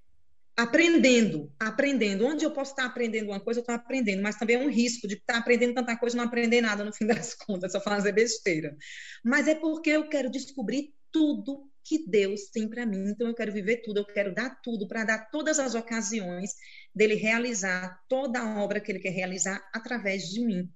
aprendendo, 0.57 1.51
aprendendo. 1.59 2.25
Onde 2.25 2.43
eu 2.43 2.51
posso 2.51 2.71
estar 2.71 2.85
aprendendo 2.85 3.29
uma 3.29 3.39
coisa, 3.39 3.59
eu 3.59 3.61
estou 3.61 3.75
aprendendo, 3.75 4.21
mas 4.21 4.35
também 4.35 4.57
é 4.57 4.59
um 4.59 4.69
risco 4.69 5.07
de 5.07 5.15
estar 5.15 5.37
aprendendo 5.37 5.75
tanta 5.75 5.95
coisa 5.95 6.15
e 6.15 6.17
não 6.17 6.25
aprender 6.25 6.61
nada 6.61 6.83
no 6.83 6.93
fim 6.93 7.05
das 7.05 7.33
contas, 7.45 7.71
só 7.71 7.79
fazer 7.79 8.11
besteira. 8.11 8.75
Mas 9.23 9.47
é 9.47 9.55
porque 9.55 9.89
eu 9.91 10.09
quero 10.09 10.29
descobrir 10.29 10.93
tudo 11.11 11.69
que 11.83 12.05
Deus 12.07 12.49
tem 12.51 12.67
para 12.67 12.85
mim. 12.85 13.09
Então 13.09 13.27
eu 13.27 13.33
quero 13.33 13.51
viver 13.53 13.77
tudo, 13.77 13.99
eu 14.01 14.05
quero 14.05 14.33
dar 14.33 14.61
tudo 14.61 14.87
para 14.87 15.03
dar 15.03 15.29
todas 15.31 15.59
as 15.59 15.75
ocasiões 15.75 16.51
dele 16.93 17.15
realizar 17.15 17.99
toda 18.07 18.39
a 18.39 18.61
obra 18.61 18.79
que 18.79 18.91
ele 18.91 18.99
quer 18.99 19.11
realizar 19.11 19.67
através 19.73 20.29
de 20.29 20.41
mim. 20.43 20.69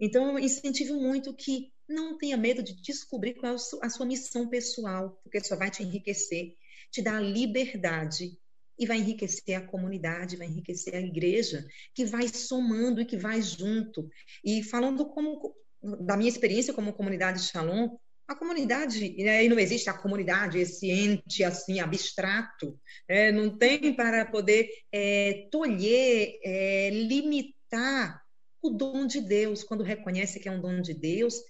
Então 0.00 0.30
eu 0.30 0.38
incentivo 0.38 0.94
muito 0.94 1.34
que 1.34 1.72
não 1.88 2.18
tenha 2.18 2.36
medo 2.36 2.62
de 2.62 2.74
descobrir 2.74 3.34
qual 3.34 3.52
é 3.52 3.56
a 3.82 3.90
sua 3.90 4.06
missão 4.06 4.48
pessoal, 4.48 5.18
porque 5.22 5.42
só 5.42 5.56
vai 5.56 5.70
te 5.70 5.82
enriquecer, 5.82 6.54
te 6.90 7.02
dar 7.02 7.20
liberdade 7.20 8.38
e 8.78 8.86
vai 8.86 8.98
enriquecer 8.98 9.56
a 9.56 9.66
comunidade, 9.66 10.36
vai 10.36 10.46
enriquecer 10.46 10.94
a 10.94 11.00
igreja, 11.00 11.66
que 11.94 12.04
vai 12.04 12.28
somando 12.28 13.00
e 13.00 13.06
que 13.06 13.16
vai 13.16 13.40
junto. 13.40 14.08
E 14.44 14.62
falando 14.62 15.06
como 15.06 15.54
da 15.82 16.16
minha 16.16 16.28
experiência 16.28 16.74
como 16.74 16.92
comunidade 16.92 17.42
Shalom, 17.42 17.96
a 18.26 18.34
comunidade, 18.34 19.14
né, 19.22 19.46
não 19.46 19.58
existe 19.58 19.88
a 19.88 19.94
comunidade, 19.94 20.58
esse 20.58 20.90
ente 20.90 21.44
assim 21.44 21.78
abstrato, 21.78 22.78
é, 23.06 23.30
não 23.30 23.56
tem 23.56 23.94
para 23.94 24.26
poder 24.26 24.68
é, 24.90 25.48
tolher, 25.50 26.38
é, 26.42 26.90
limitar 26.90 28.20
o 28.60 28.70
dom 28.70 29.06
de 29.06 29.20
Deus, 29.20 29.62
quando 29.62 29.84
reconhece 29.84 30.40
que 30.40 30.48
é 30.48 30.52
um 30.52 30.60
dom 30.60 30.80
de 30.80 30.92
Deus, 30.92 31.40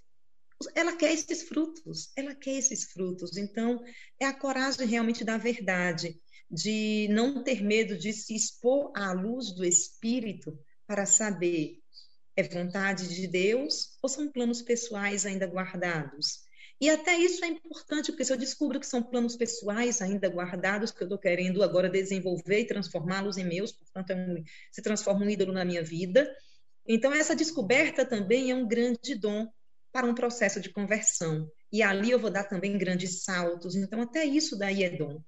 ela 0.75 0.97
quer 0.97 1.13
esses 1.13 1.43
frutos, 1.43 2.11
ela 2.17 2.35
quer 2.35 2.57
esses 2.57 2.85
frutos. 2.85 3.37
Então, 3.37 3.83
é 4.21 4.27
a 4.27 4.39
coragem 4.39 4.87
realmente 4.87 5.25
da 5.25 5.37
verdade, 5.37 6.19
de 6.51 7.09
não 7.11 7.43
ter 7.43 7.63
medo 7.63 7.99
de 7.99 8.13
se 8.13 8.35
expor 8.35 8.93
à 8.97 9.13
luz 9.13 9.53
do 9.55 9.65
Espírito 9.65 10.59
para 10.87 11.05
saber 11.05 11.81
é 12.37 12.43
vontade 12.43 13.09
de 13.09 13.27
Deus 13.27 13.97
ou 14.03 14.09
são 14.09 14.31
planos 14.31 14.61
pessoais 14.61 15.25
ainda 15.25 15.47
guardados. 15.47 16.45
E 16.79 16.91
até 16.91 17.17
isso 17.17 17.43
é 17.43 17.49
importante, 17.49 18.13
porque 18.13 18.25
se 18.27 18.33
eu 18.33 18.37
descubro 18.37 18.79
que 18.79 18.87
são 18.87 19.03
planos 19.03 19.35
pessoais 19.35 20.03
ainda 20.03 20.29
guardados, 20.29 20.91
que 20.93 21.03
eu 21.03 21.07
estou 21.07 21.19
querendo 21.19 21.63
agora 21.63 21.89
desenvolver 21.89 22.61
e 22.61 22.67
transformá-los 22.67 23.39
em 23.39 23.45
meus, 23.45 23.73
portanto, 23.73 24.11
é 24.11 24.15
um, 24.15 24.45
se 24.71 24.83
transforma 24.83 25.25
um 25.25 25.31
ídolo 25.31 25.55
na 25.55 25.65
minha 25.65 25.83
vida. 25.83 26.31
Então, 26.87 27.15
essa 27.15 27.35
descoberta 27.35 28.05
também 28.05 28.51
é 28.51 28.55
um 28.55 28.69
grande 28.69 29.15
dom 29.15 29.51
para 29.97 30.07
um 30.07 30.15
processo 30.15 30.61
de 30.61 30.69
conversão. 30.69 31.51
E 31.73 31.83
ali 31.83 32.11
eu 32.11 32.19
vou 32.19 32.31
dar 32.31 32.45
também 32.45 32.77
grandes 32.77 33.25
saltos. 33.25 33.75
Então, 33.75 34.03
até 34.03 34.27
isso 34.27 34.55
daí 34.59 34.83
é 34.83 34.91
dom. 34.91 35.23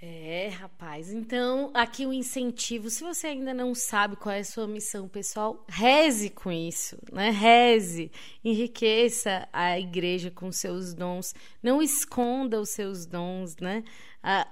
É, 0.00 0.50
rapaz. 0.50 1.10
Então, 1.10 1.72
aqui 1.74 2.06
o 2.06 2.10
um 2.10 2.12
incentivo. 2.12 2.88
Se 2.88 3.02
você 3.02 3.26
ainda 3.26 3.52
não 3.52 3.74
sabe 3.74 4.14
qual 4.14 4.32
é 4.32 4.38
a 4.38 4.44
sua 4.44 4.68
missão 4.68 5.08
pessoal, 5.08 5.66
reze 5.68 6.30
com 6.30 6.52
isso, 6.52 6.96
né? 7.10 7.30
Reze, 7.30 8.12
enriqueça 8.44 9.48
a 9.52 9.80
igreja 9.80 10.30
com 10.30 10.52
seus 10.52 10.94
dons. 10.94 11.34
Não 11.60 11.82
esconda 11.82 12.60
os 12.60 12.70
seus 12.70 13.04
dons, 13.04 13.56
né? 13.56 13.82
Ah, 14.22 14.46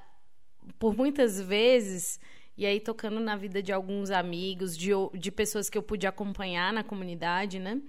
por 0.76 0.97
muitas 0.97 1.41
vezes, 1.41 2.18
e 2.57 2.66
aí 2.66 2.80
tocando 2.80 3.20
na 3.20 3.37
vida 3.37 3.62
de 3.62 3.72
alguns 3.72 4.11
amigos, 4.11 4.76
de, 4.76 4.91
de 5.14 5.30
pessoas 5.30 5.70
que 5.70 5.78
eu 5.78 5.82
pude 5.85 6.05
acompanhar 6.05 6.72
na 6.72 6.82
comunidade, 6.82 7.61
né? 7.61 7.80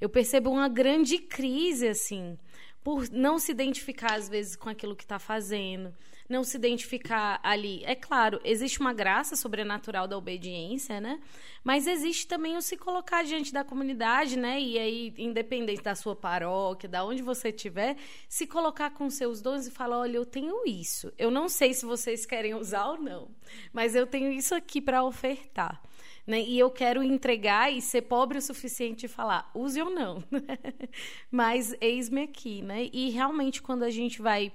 Eu 0.00 0.08
percebo 0.08 0.50
uma 0.50 0.68
grande 0.68 1.18
crise, 1.18 1.88
assim, 1.88 2.38
por 2.82 3.10
não 3.10 3.38
se 3.38 3.50
identificar, 3.50 4.14
às 4.14 4.28
vezes, 4.28 4.54
com 4.54 4.68
aquilo 4.68 4.94
que 4.94 5.02
está 5.02 5.18
fazendo, 5.18 5.92
não 6.28 6.44
se 6.44 6.56
identificar 6.56 7.40
ali. 7.42 7.82
É 7.84 7.94
claro, 7.94 8.40
existe 8.44 8.78
uma 8.80 8.92
graça 8.92 9.34
sobrenatural 9.34 10.06
da 10.06 10.16
obediência, 10.16 11.00
né? 11.00 11.20
Mas 11.64 11.86
existe 11.86 12.26
também 12.26 12.56
o 12.56 12.62
se 12.62 12.76
colocar 12.76 13.24
diante 13.24 13.52
da 13.52 13.64
comunidade, 13.64 14.38
né? 14.38 14.60
E 14.60 14.78
aí, 14.78 15.14
independente 15.18 15.82
da 15.82 15.94
sua 15.94 16.14
paróquia, 16.14 16.88
da 16.88 17.04
onde 17.04 17.22
você 17.22 17.48
estiver, 17.48 17.96
se 18.28 18.46
colocar 18.46 18.90
com 18.90 19.08
seus 19.10 19.40
dons 19.40 19.66
e 19.66 19.70
falar: 19.70 19.98
olha, 19.98 20.16
eu 20.16 20.26
tenho 20.26 20.64
isso. 20.66 21.12
Eu 21.18 21.30
não 21.30 21.48
sei 21.48 21.74
se 21.74 21.84
vocês 21.84 22.24
querem 22.24 22.54
usar 22.54 22.86
ou 22.86 22.98
não, 22.98 23.30
mas 23.72 23.94
eu 23.94 24.06
tenho 24.06 24.30
isso 24.30 24.54
aqui 24.54 24.80
para 24.80 25.02
ofertar. 25.02 25.82
Né? 26.26 26.42
E 26.42 26.58
eu 26.58 26.70
quero 26.70 27.02
entregar 27.02 27.72
e 27.72 27.80
ser 27.80 28.02
pobre 28.02 28.38
o 28.38 28.42
suficiente 28.42 29.06
e 29.06 29.08
falar, 29.08 29.50
use 29.54 29.80
ou 29.80 29.90
não. 29.90 30.24
Mas 31.30 31.74
eis-me 31.80 32.22
aqui, 32.22 32.62
né? 32.62 32.88
E 32.92 33.10
realmente 33.10 33.62
quando 33.62 33.84
a 33.84 33.90
gente 33.90 34.20
vai 34.20 34.52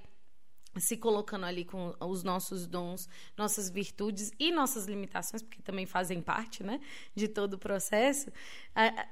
se 0.78 0.96
colocando 0.96 1.44
ali 1.44 1.64
com 1.64 1.94
os 2.00 2.22
nossos 2.22 2.66
dons, 2.66 3.08
nossas 3.36 3.68
virtudes 3.68 4.30
e 4.38 4.50
nossas 4.50 4.86
limitações, 4.86 5.42
porque 5.42 5.60
também 5.60 5.84
fazem 5.84 6.22
parte, 6.22 6.62
né, 6.62 6.80
de 7.14 7.28
todo 7.28 7.54
o 7.54 7.58
processo, 7.58 8.32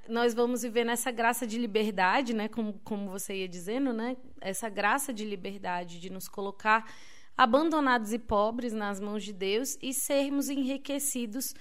nós 0.09 0.33
vamos 0.33 0.63
viver 0.63 0.85
nessa 0.85 1.11
graça 1.11 1.47
de 1.47 1.59
liberdade, 1.59 2.33
né, 2.33 2.49
como, 2.49 2.81
como 2.83 3.11
você 3.11 3.41
ia 3.41 3.49
dizendo, 3.49 3.93
né, 3.93 4.17
essa 4.41 4.69
graça 4.69 5.13
de 5.13 5.25
liberdade 5.25 6.01
de 6.01 6.09
nos 6.09 6.29
colocar 6.29 6.91
abandonados 7.37 8.13
e 8.13 8.19
pobres 8.19 8.73
nas 8.73 9.01
mãos 9.01 9.23
de 9.23 9.33
Deus 9.33 9.77
e 9.83 9.93
sermos 9.93 10.49
enriquecidos 10.49 11.55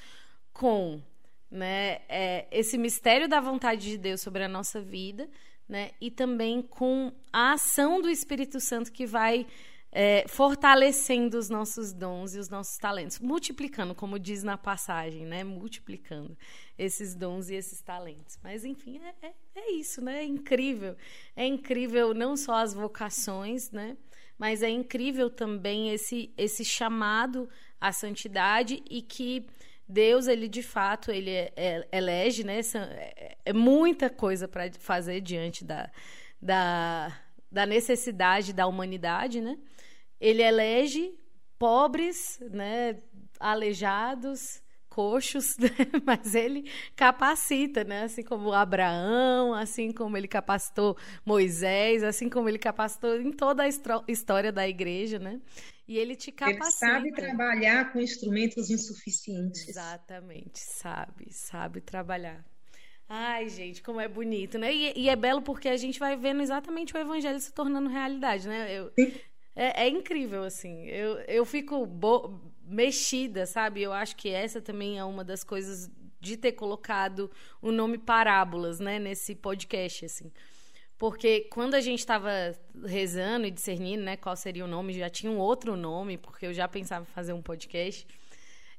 com 0.60 1.01
né, 1.49 2.01
é, 2.10 2.45
esse 2.51 2.78
mistério 2.78 3.30
da 3.30 3.39
vontade 3.39 3.89
de 3.89 3.97
Deus 3.97 4.20
sobre 4.20 4.43
a 4.43 4.47
nossa 4.49 4.82
vida, 4.82 5.30
né, 5.70 5.91
e 6.01 6.12
também 6.12 6.62
com 6.62 7.14
a 7.32 7.53
ação 7.53 8.01
do 8.01 8.10
Espírito 8.10 8.60
Santo 8.60 8.91
que 8.91 9.05
vai 9.05 9.47
é, 9.89 10.26
fortalecendo 10.28 11.38
os 11.38 11.49
nossos 11.49 11.93
dons 11.93 12.36
e 12.36 12.39
os 12.39 12.49
nossos 12.49 12.78
talentos, 12.78 13.20
multiplicando, 13.20 13.95
como 13.95 14.20
diz 14.20 14.43
na 14.43 14.57
passagem, 14.57 15.26
né, 15.26 15.45
multiplicando 15.45 16.38
esses 16.78 17.16
dons 17.16 17.49
e 17.49 17.55
esses 17.55 17.82
talentos. 17.82 18.38
Mas 18.43 18.66
enfim, 18.66 18.99
é, 18.99 19.28
é, 19.28 19.34
é 19.55 19.72
isso, 19.72 20.03
né? 20.03 20.20
É 20.20 20.26
incrível, 20.26 20.93
é 21.38 21.45
incrível 21.45 22.14
não 22.14 22.36
só 22.36 22.55
as 22.55 22.74
vocações, 22.74 23.72
né, 23.72 23.95
mas 24.38 24.62
é 24.62 24.70
incrível 24.70 25.30
também 25.30 25.89
esse 25.89 26.34
esse 26.38 26.66
chamado 26.66 27.49
à 27.80 27.93
santidade 27.93 28.84
e 28.89 29.01
que 29.01 29.47
Deus, 29.89 30.27
ele 30.27 30.47
de 30.47 30.61
fato, 30.61 31.11
ele 31.11 31.31
é, 31.31 31.51
é, 31.55 31.87
elege, 31.91 32.43
né? 32.43 32.59
É, 32.59 33.37
é 33.45 33.53
muita 33.53 34.07
coisa 34.07 34.47
para 34.47 34.71
fazer 34.73 35.19
diante 35.19 35.65
da, 35.65 35.89
da, 36.39 37.11
da 37.51 37.65
necessidade 37.65 38.53
da 38.53 38.67
humanidade, 38.67 39.41
né? 39.41 39.57
Ele 40.21 40.43
elege 40.43 41.17
pobres, 41.57 42.39
né? 42.51 42.97
Aleijados, 43.39 44.61
coxos, 44.89 45.57
né? 45.59 45.69
mas 46.05 46.35
ele 46.35 46.69
capacita, 46.95 47.83
né? 47.83 48.03
Assim 48.03 48.21
como 48.21 48.53
Abraão, 48.53 49.55
assim 49.55 49.91
como 49.91 50.15
ele 50.17 50.27
capacitou 50.27 50.95
Moisés, 51.25 52.03
assim 52.03 52.29
como 52.29 52.47
ele 52.47 52.59
capacitou 52.59 53.19
em 53.19 53.31
toda 53.31 53.63
a 53.63 53.67
história 54.07 54.51
da 54.51 54.67
igreja, 54.67 55.17
né? 55.17 55.39
E 55.89 55.97
ele 55.97 56.15
te 56.15 56.31
capacita. 56.31 56.85
Ele 56.85 56.93
sabe 56.93 57.11
trabalhar 57.13 57.91
com 57.91 57.99
instrumentos 57.99 58.69
insuficientes. 58.69 59.67
Exatamente, 59.67 60.59
sabe, 60.59 61.33
sabe 61.33 61.81
trabalhar. 61.81 62.45
Ai, 63.07 63.49
gente, 63.49 63.81
como 63.81 63.99
é 63.99 64.07
bonito, 64.07 64.59
né? 64.59 64.71
E, 64.71 64.93
e, 64.95 65.09
é 65.09 65.15
belo 65.15 65.41
porque 65.41 65.67
a 65.67 65.77
gente 65.77 65.97
vai 65.97 66.15
vendo 66.15 66.43
exatamente 66.43 66.93
o 66.93 66.97
evangelho 66.99 67.39
se 67.39 67.51
tornando 67.51 67.89
realidade, 67.89 68.47
né? 68.47 68.71
Eu, 68.71 68.91
é, 69.55 69.85
é, 69.85 69.89
incrível, 69.89 70.43
assim. 70.43 70.85
Eu, 70.85 71.15
eu 71.21 71.43
fico 71.43 71.83
bo 71.87 72.39
mexida, 72.63 73.47
sabe? 73.47 73.81
Eu 73.81 73.91
acho 73.91 74.15
que 74.15 74.29
essa 74.29 74.61
também 74.61 74.99
é 74.99 75.03
uma 75.03 75.23
das 75.23 75.43
coisas 75.43 75.89
de 76.21 76.37
ter 76.37 76.51
colocado 76.51 77.31
o 77.59 77.71
nome 77.71 77.97
Parábolas, 77.97 78.79
né? 78.79 78.99
Nesse 78.99 79.33
podcast, 79.33 80.05
assim. 80.05 80.31
Porque 81.00 81.47
quando 81.50 81.76
a 81.76 81.80
gente 81.80 82.00
estava 82.00 82.30
rezando 82.86 83.47
e 83.47 83.52
discernindo 83.52 84.04
né, 84.04 84.18
qual 84.18 84.36
seria 84.36 84.66
o 84.66 84.68
nome, 84.68 84.93
já 84.93 85.10
tinha 85.10 85.32
um 85.32 85.38
outro 85.38 85.78
nome, 85.78 86.18
porque 86.18 86.45
eu 86.45 86.54
já 86.54 86.68
pensava 86.68 87.06
em 87.10 87.14
fazer 87.14 87.32
um 87.32 87.41
podcast. 87.41 88.06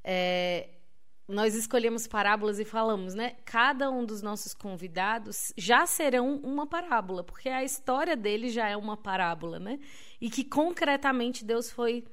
É, 0.04 0.68
nós 1.26 1.54
escolhemos 1.54 2.06
parábolas 2.06 2.58
e 2.58 2.64
falamos, 2.64 3.14
né? 3.14 3.36
Cada 3.46 3.90
um 3.90 4.04
dos 4.04 4.20
nossos 4.20 4.52
convidados 4.52 5.50
já 5.56 5.86
serão 5.86 6.36
uma 6.42 6.66
parábola, 6.66 7.24
porque 7.24 7.48
a 7.48 7.64
história 7.64 8.14
deles 8.14 8.52
já 8.52 8.68
é 8.68 8.76
uma 8.76 8.98
parábola, 8.98 9.58
né? 9.58 9.78
E 10.20 10.28
que 10.28 10.44
concretamente 10.44 11.42
Deus 11.42 11.70
foi 11.70 12.04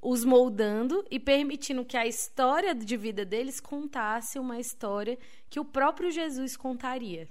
os 0.00 0.24
moldando 0.24 1.04
e 1.10 1.18
permitindo 1.18 1.84
que 1.84 1.96
a 1.96 2.06
história 2.06 2.72
de 2.72 2.96
vida 2.96 3.24
deles 3.24 3.58
contasse 3.58 4.38
uma 4.38 4.60
história 4.60 5.18
que 5.50 5.58
o 5.58 5.64
próprio 5.64 6.08
Jesus 6.08 6.56
contaria 6.56 7.26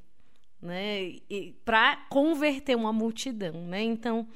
né? 0.65 1.15
Para 1.63 1.97
converter 2.09 2.75
uma 2.75 2.91
multidão, 2.91 3.65
né? 3.67 3.81
Então 3.81 4.27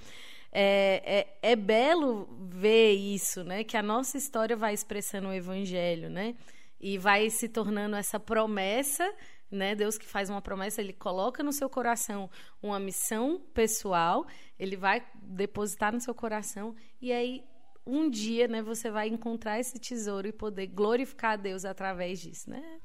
é, 0.52 1.28
é, 1.42 1.52
é, 1.52 1.56
belo 1.56 2.28
ver 2.50 2.94
isso, 2.94 3.44
né? 3.44 3.64
Que 3.64 3.78
a 3.78 3.84
nossa 3.84 4.18
história 4.18 4.56
vai 4.56 4.74
expressando 4.74 5.28
o 5.28 5.34
evangelho, 5.34 6.10
né? 6.10 6.36
E 6.80 6.98
vai 6.98 7.30
se 7.30 7.50
tornando 7.50 7.96
essa 7.96 8.20
promessa, 8.20 9.14
né? 9.52 9.76
Deus 9.76 9.98
que 9.98 10.06
faz 10.06 10.30
uma 10.30 10.42
promessa, 10.42 10.82
ele 10.82 10.94
coloca 10.94 11.44
no 11.44 11.52
seu 11.52 11.70
coração 11.70 12.30
uma 12.62 12.80
missão 12.80 13.42
pessoal, 13.54 14.26
ele 14.58 14.76
vai 14.76 15.06
depositar 15.16 15.94
no 15.94 16.00
seu 16.00 16.16
coração 16.16 16.76
e 17.02 17.12
aí 17.12 17.44
um 17.86 18.10
dia, 18.10 18.48
né, 18.48 18.62
você 18.62 18.92
vai 18.92 19.08
encontrar 19.08 19.60
esse 19.60 19.80
tesouro 19.80 20.28
e 20.28 20.32
poder 20.32 20.68
glorificar 20.68 21.32
a 21.32 21.36
Deus 21.36 21.66
através 21.66 22.20
disso, 22.20 22.48
né? 22.50 22.80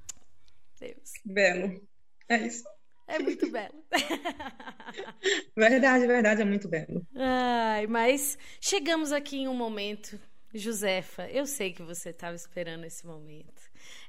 Deus. 0.80 1.12
Belo. 1.24 1.86
É 2.28 2.46
isso. 2.46 2.64
É 3.06 3.18
muito 3.18 3.50
belo. 3.50 3.84
verdade, 5.56 6.06
verdade, 6.06 6.42
é 6.42 6.44
muito 6.44 6.68
belo. 6.68 7.06
Ai, 7.14 7.86
mas 7.86 8.38
chegamos 8.60 9.12
aqui 9.12 9.38
em 9.38 9.48
um 9.48 9.54
momento, 9.54 10.18
Josefa, 10.54 11.28
eu 11.28 11.46
sei 11.46 11.72
que 11.72 11.82
você 11.82 12.10
estava 12.10 12.34
esperando 12.34 12.84
esse 12.84 13.06
momento. 13.06 13.62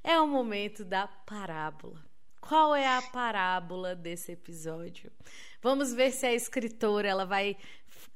É 0.03 0.19
o 0.19 0.27
momento 0.27 0.85
da 0.85 1.07
parábola. 1.07 2.03
Qual 2.39 2.75
é 2.75 2.87
a 2.87 3.01
parábola 3.01 3.95
desse 3.95 4.31
episódio? 4.31 5.11
Vamos 5.61 5.93
ver 5.93 6.11
se 6.11 6.27
a 6.27 6.33
escritora 6.33 7.07
ela 7.07 7.25
vai 7.25 7.57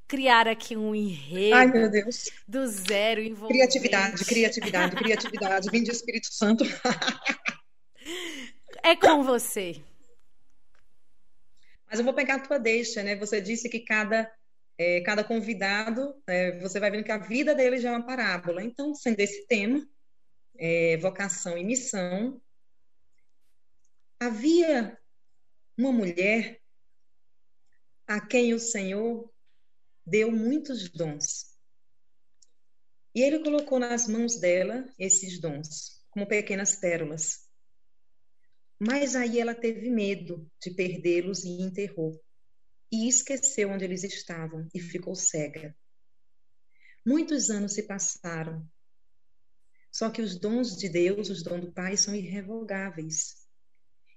criar 0.07 0.47
aqui 0.47 0.77
um 0.77 0.93
enredo 0.93 1.55
Ai, 1.55 1.67
meu 1.67 1.89
Deus. 1.89 2.29
do 2.47 2.65
zero 2.67 3.21
envolvente. 3.21 3.57
Criatividade, 3.57 4.25
criatividade, 4.25 4.95
criatividade. 4.95 5.69
Vim 5.71 5.83
de 5.83 5.91
Espírito 5.91 6.31
Santo. 6.31 6.63
é 8.83 8.95
com 8.95 9.23
você. 9.23 9.81
Mas 11.89 11.99
eu 11.99 12.05
vou 12.05 12.13
pegar 12.13 12.35
a 12.35 12.39
tua 12.47 12.59
deixa, 12.59 13.01
né? 13.01 13.15
Você 13.15 13.41
disse 13.41 13.67
que 13.67 13.79
cada, 13.79 14.31
é, 14.77 15.01
cada 15.01 15.23
convidado, 15.23 16.21
é, 16.27 16.59
você 16.59 16.79
vai 16.79 16.91
vendo 16.91 17.03
que 17.03 17.11
a 17.11 17.17
vida 17.17 17.55
dele 17.55 17.79
já 17.79 17.89
é 17.89 17.91
uma 17.93 18.05
parábola. 18.05 18.63
Então, 18.63 18.93
sendo 18.93 19.19
esse 19.19 19.47
tema, 19.47 19.83
é, 20.57 20.97
vocação 20.97 21.57
e 21.57 21.63
missão, 21.63 22.39
havia 24.19 24.97
uma 25.75 25.91
mulher 25.91 26.61
a 28.05 28.19
quem 28.19 28.53
o 28.53 28.59
Senhor 28.59 29.31
deu 30.05 30.31
muitos 30.31 30.89
dons. 30.89 31.57
E 33.15 33.21
ele 33.21 33.39
colocou 33.39 33.79
nas 33.79 34.07
mãos 34.07 34.39
dela 34.39 34.85
esses 34.99 35.39
dons, 35.39 36.03
como 36.11 36.27
pequenas 36.27 36.75
pérolas. 36.75 37.48
Mas 38.79 39.13
aí 39.13 39.41
ela 39.41 39.53
teve 39.53 39.89
medo 39.89 40.49
de 40.61 40.71
perdê-los 40.71 41.43
e 41.43 41.61
enterrou. 41.61 42.17
E 42.89 43.09
esqueceu 43.09 43.69
onde 43.69 43.83
eles 43.83 44.03
estavam 44.05 44.67
e 44.73 44.79
ficou 44.79 45.13
cega. 45.15 45.75
Muitos 47.05 47.49
anos 47.49 47.73
se 47.73 47.83
passaram. 47.83 48.65
Só 49.91 50.09
que 50.09 50.21
os 50.21 50.39
dons 50.39 50.77
de 50.77 50.87
Deus, 50.87 51.29
os 51.29 51.43
dons 51.43 51.61
do 51.61 51.73
Pai, 51.73 51.97
são 51.97 52.15
irrevogáveis. 52.15 53.45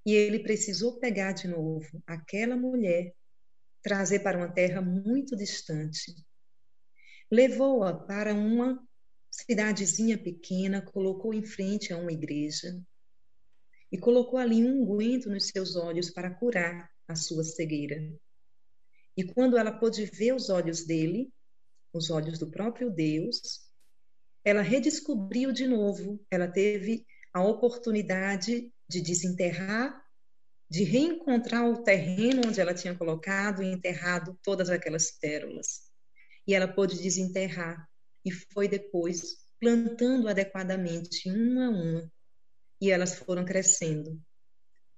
E 0.07 0.15
ele 0.15 0.39
precisou 0.39 0.99
pegar 1.01 1.33
de 1.33 1.49
novo 1.49 2.03
aquela 2.07 2.57
mulher, 2.57 3.13
trazer 3.83 4.21
para 4.21 4.39
uma 4.39 4.53
terra 4.53 4.81
muito 4.81 5.37
distante. 5.37 6.15
Levou-a 7.31 7.95
para 7.95 8.33
uma 8.33 8.81
cidadezinha 9.31 10.17
pequena, 10.17 10.83
colocou 10.83 11.35
em 11.35 11.45
frente 11.45 11.93
a 11.93 11.97
uma 11.97 12.13
igreja 12.13 12.81
e 13.93 13.99
colocou 13.99 14.39
ali 14.39 14.65
um 14.65 14.81
unguento 14.81 15.29
nos 15.29 15.49
seus 15.49 15.77
olhos 15.77 16.09
para 16.09 16.31
curar 16.31 16.91
a 17.07 17.15
sua 17.15 17.45
cegueira. 17.45 18.03
E 19.15 19.23
quando 19.23 19.59
ela 19.59 19.71
pôde 19.71 20.07
ver 20.07 20.35
os 20.35 20.49
olhos 20.49 20.87
dele, 20.87 21.31
os 21.93 22.11
olhos 22.11 22.39
do 22.39 22.51
próprio 22.51 22.91
Deus, 22.91 23.71
ela 24.43 24.63
redescobriu 24.63 25.53
de 25.53 25.67
novo, 25.67 26.19
ela 26.31 26.49
teve 26.49 27.07
a 27.35 27.45
oportunidade 27.45 28.73
de 28.89 29.01
desenterrar, 29.03 30.03
de 30.71 30.85
reencontrar 30.85 31.69
o 31.69 31.83
terreno 31.83 32.41
onde 32.47 32.59
ela 32.63 32.73
tinha 32.73 32.97
colocado 32.97 33.63
e 33.63 33.71
enterrado 33.71 34.39
todas 34.43 34.71
aquelas 34.71 35.11
pérolas. 35.11 35.83
E 36.47 36.55
ela 36.55 36.67
pôde 36.67 37.01
desenterrar 37.01 37.87
e 38.25 38.31
foi 38.33 38.69
depois 38.69 39.37
plantando 39.61 40.29
adequadamente 40.29 41.31
uma 41.31 41.67
a 41.67 41.71
uma 41.71 42.13
e 42.83 42.91
elas 42.91 43.15
foram 43.15 43.45
crescendo, 43.45 44.21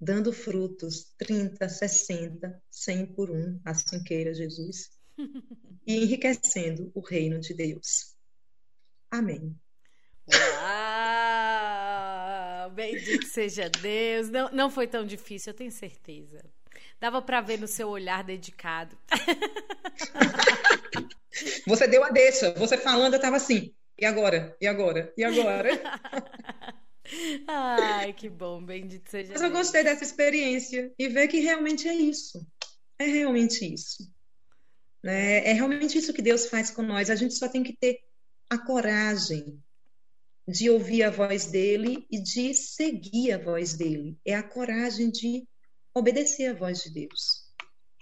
dando 0.01 0.33
frutos 0.33 1.13
30, 1.19 1.69
60, 1.69 2.63
100 2.71 3.07
por 3.15 3.31
um, 3.31 3.61
assim 3.63 4.03
queira 4.03 4.33
Jesus, 4.33 4.89
e 5.87 6.03
enriquecendo 6.03 6.91
o 6.95 7.01
reino 7.01 7.39
de 7.39 7.53
Deus. 7.53 8.17
Amém. 9.11 9.55
Uau! 10.27 10.41
Bendito 12.71 13.27
seja 13.27 13.69
Deus. 13.69 14.31
Não, 14.31 14.51
não 14.51 14.71
foi 14.71 14.87
tão 14.87 15.05
difícil, 15.05 15.53
eu 15.53 15.57
tenho 15.57 15.71
certeza. 15.71 16.43
Dava 16.99 17.21
para 17.21 17.43
ver 17.43 17.61
no 17.61 17.69
seu 17.69 17.91
olhar 17.91 18.25
dedicado. 18.25 18.97
Você 21.69 21.87
deu 21.87 22.03
a 22.03 22.09
deixa. 22.09 22.55
Você 22.55 22.79
falando, 22.79 23.13
eu 23.13 23.19
estava 23.19 23.37
assim. 23.37 23.75
E 23.99 24.07
agora? 24.07 24.57
E 24.59 24.67
agora? 24.67 25.13
E 25.19 25.23
agora? 25.23 25.69
Ai, 27.49 28.13
que 28.13 28.29
bom, 28.29 28.65
bendito 28.65 29.11
seja. 29.11 29.33
Mas 29.33 29.43
eu 29.43 29.51
gostei 29.51 29.85
dessa 29.85 30.05
experiência 30.05 30.93
e 30.99 31.09
ver 31.09 31.29
que 31.29 31.41
realmente 31.41 31.89
é 31.89 31.95
isso. 31.95 32.47
É 32.99 33.07
realmente 33.07 33.65
isso. 33.73 34.11
É, 35.05 35.51
é 35.51 35.53
realmente 35.53 35.99
isso 35.99 36.13
que 36.13 36.23
Deus 36.23 36.47
faz 36.47 36.71
com 36.71 36.83
nós. 36.83 37.11
A 37.11 37.15
gente 37.15 37.35
só 37.35 37.49
tem 37.49 37.63
que 37.63 37.77
ter 37.77 38.01
a 38.49 38.59
coragem 38.59 39.63
de 40.47 40.71
ouvir 40.71 41.03
a 41.03 41.11
voz 41.11 41.47
dele 41.47 42.07
e 42.11 42.23
de 42.23 42.55
seguir 42.55 43.33
a 43.33 43.39
voz 43.39 43.75
dele. 43.75 44.19
É 44.25 44.35
a 44.35 44.43
coragem 44.43 45.11
de 45.11 45.47
obedecer 45.95 46.49
a 46.49 46.55
voz 46.55 46.83
de 46.83 46.93
Deus. 46.93 47.45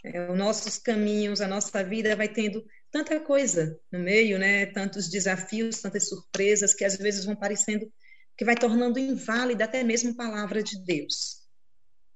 É, 0.05 0.31
os 0.31 0.37
nossos 0.37 0.79
caminhos, 0.79 1.41
a 1.41 1.47
nossa 1.47 1.83
vida 1.85 2.17
vai 2.17 2.29
tendo 2.29 2.65
tanta 2.91 3.21
coisa 3.21 3.79
no 3.91 4.01
meio, 4.01 4.39
né? 4.39 4.67
Tantos 4.67 5.09
desafios, 5.09 5.81
tantas 5.81 6.09
surpresas 6.09 6.75
que 6.75 6.85
às 6.85 6.97
vezes 6.97 7.25
vão 7.25 7.37
parecendo 7.37 7.91
que 8.37 8.45
vai 8.45 8.55
tornando 8.55 8.99
inválida 8.99 9.65
até 9.65 9.83
mesmo 9.83 10.11
a 10.11 10.15
palavra 10.15 10.63
de 10.63 10.83
Deus. 10.85 11.43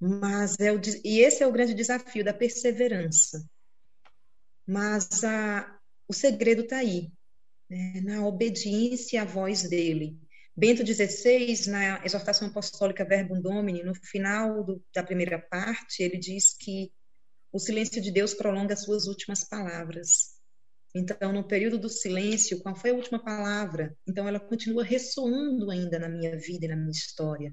Mas 0.01 0.57
é 0.59 0.73
o, 0.73 0.81
e 1.05 1.21
esse 1.21 1.43
é 1.43 1.47
o 1.47 1.53
grande 1.53 1.75
desafio 1.75 2.25
da 2.25 2.35
perseverança. 2.35 3.45
Mas 4.67 5.23
a, 5.25 5.79
o 6.09 6.13
segredo 6.13 6.63
está 6.63 6.79
aí, 6.79 7.11
né? 7.71 8.01
na 8.03 8.27
obediência 8.27 9.23
à 9.23 9.25
voz 9.25 9.63
dele, 9.63 10.19
Bento 10.57 10.83
XVI, 10.87 11.69
na 11.69 12.03
exortação 12.03 12.49
apostólica 12.49 13.05
Verbum 13.05 13.43
Domini, 13.43 13.83
no 13.83 13.95
final 13.95 14.65
do, 14.65 14.83
da 14.95 15.03
primeira 15.03 15.39
parte, 15.39 16.03
ele 16.03 16.17
diz 16.17 16.57
que 16.57 16.91
o 17.53 17.59
silêncio 17.59 18.01
de 18.01 18.11
Deus 18.11 18.33
prolonga 18.33 18.73
as 18.73 18.83
suas 18.83 19.07
últimas 19.07 19.45
palavras. 19.45 20.09
Então, 20.99 21.31
no 21.31 21.47
período 21.47 21.79
do 21.79 21.91
silêncio, 21.91 22.59
qual 22.61 22.75
foi 22.75 22.89
a 22.89 22.95
última 22.95 23.23
palavra? 23.23 23.95
Então, 24.09 24.27
ela 24.27 24.41
continua 24.41 24.83
ressoando 24.83 25.71
ainda 25.71 25.99
na 25.99 26.09
minha 26.09 26.39
vida 26.39 26.65
e 26.65 26.69
na 26.69 26.75
minha 26.75 26.91
história. 26.91 27.53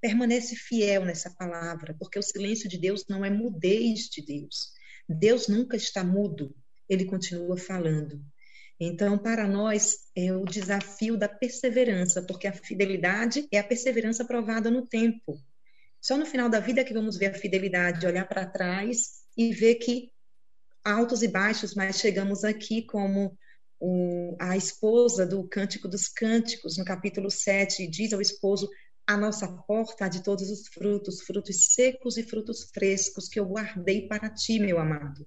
Permanece 0.00 0.54
fiel 0.54 1.04
nessa 1.04 1.34
palavra, 1.36 1.96
porque 1.98 2.20
o 2.20 2.22
silêncio 2.22 2.68
de 2.68 2.78
Deus 2.78 3.04
não 3.08 3.24
é 3.24 3.30
mudez 3.30 4.02
de 4.02 4.24
Deus. 4.24 4.70
Deus 5.08 5.48
nunca 5.48 5.76
está 5.76 6.04
mudo, 6.04 6.54
ele 6.88 7.04
continua 7.04 7.56
falando. 7.56 8.22
Então, 8.78 9.18
para 9.18 9.48
nós, 9.48 9.96
é 10.14 10.32
o 10.32 10.44
desafio 10.44 11.16
da 11.16 11.28
perseverança, 11.28 12.22
porque 12.22 12.46
a 12.46 12.52
fidelidade 12.52 13.48
é 13.50 13.58
a 13.58 13.64
perseverança 13.64 14.24
provada 14.24 14.70
no 14.70 14.86
tempo. 14.86 15.36
Só 16.00 16.16
no 16.16 16.24
final 16.24 16.48
da 16.48 16.60
vida 16.60 16.82
é 16.82 16.84
que 16.84 16.94
vamos 16.94 17.16
ver 17.16 17.34
a 17.34 17.34
fidelidade, 17.34 18.06
olhar 18.06 18.28
para 18.28 18.46
trás 18.46 19.24
e 19.36 19.52
ver 19.52 19.76
que 19.76 20.13
altos 20.84 21.22
e 21.22 21.28
baixos, 21.28 21.74
mas 21.74 21.98
chegamos 21.98 22.44
aqui 22.44 22.82
como 22.82 23.36
o, 23.80 24.36
a 24.38 24.56
esposa 24.56 25.26
do 25.26 25.48
Cântico 25.48 25.88
dos 25.88 26.08
Cânticos, 26.08 26.76
no 26.76 26.84
capítulo 26.84 27.30
7, 27.30 27.86
diz 27.86 28.12
ao 28.12 28.20
esposo: 28.20 28.68
A 29.06 29.16
nossa 29.16 29.48
porta 29.48 30.04
há 30.04 30.08
de 30.08 30.22
todos 30.22 30.50
os 30.50 30.68
frutos, 30.68 31.22
frutos 31.22 31.56
secos 31.74 32.16
e 32.16 32.22
frutos 32.22 32.70
frescos, 32.72 33.28
que 33.28 33.40
eu 33.40 33.46
guardei 33.46 34.06
para 34.06 34.28
ti, 34.28 34.58
meu 34.58 34.78
amado. 34.78 35.26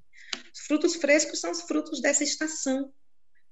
Os 0.54 0.62
frutos 0.62 0.96
frescos 0.96 1.40
são 1.40 1.52
os 1.52 1.62
frutos 1.62 2.02
dessa 2.02 2.24
estação, 2.24 2.94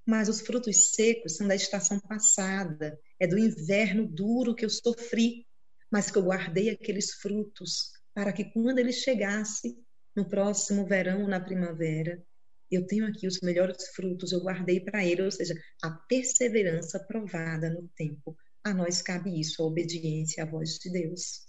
mas 0.06 0.30
os 0.30 0.41
frutos 0.41 0.91
secos 0.91 1.36
são 1.36 1.47
da 1.47 1.56
estação 1.56 1.99
passada, 1.99 2.99
é 3.20 3.26
do 3.26 3.38
inverno 3.39 4.08
duro 4.08 4.53
que 4.53 4.66
eu 4.66 4.70
sofri, 4.70 5.45
mas 5.91 6.12
que 6.12 6.18
eu 6.18 6.24
guardei 6.24 6.70
aqueles 6.70 7.14
frutos 7.14 7.91
para 8.14 8.32
que 8.32 8.45
quando 8.45 8.80
ele 8.80 8.93
chegasse, 8.93 9.78
no 10.16 10.28
próximo 10.28 10.86
verão, 10.86 11.28
na 11.28 11.39
primavera, 11.39 12.24
eu 12.72 12.86
tenho 12.86 13.05
aqui 13.05 13.28
os 13.28 13.39
melhores 13.41 13.89
frutos, 13.89 14.32
eu 14.32 14.41
guardei 14.41 14.80
para 14.80 15.05
ele, 15.05 15.22
ou 15.22 15.32
seja, 15.32 15.53
a 15.84 15.91
perseverança 15.91 16.99
provada 16.99 17.70
no 17.70 17.88
tempo. 17.95 18.36
A 18.63 18.74
nós 18.74 19.01
cabe 19.01 19.39
isso, 19.39 19.61
a 19.61 19.66
obediência 19.66 20.43
à 20.43 20.45
voz 20.45 20.80
de 20.80 20.91
Deus. 20.91 21.45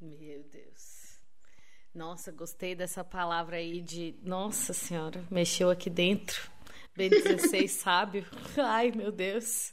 Meu 0.00 0.42
Deus. 0.44 1.20
Nossa, 1.94 2.30
gostei 2.32 2.74
dessa 2.74 3.02
palavra 3.04 3.56
aí 3.56 3.80
de. 3.80 4.14
Nossa 4.22 4.72
Senhora, 4.72 5.24
mexeu 5.30 5.70
aqui 5.70 5.88
dentro. 5.88 6.50
Bem 6.94 7.08
16, 7.08 7.70
sábio. 7.72 8.26
Ai, 8.58 8.90
meu 8.90 9.12
Deus. 9.12 9.72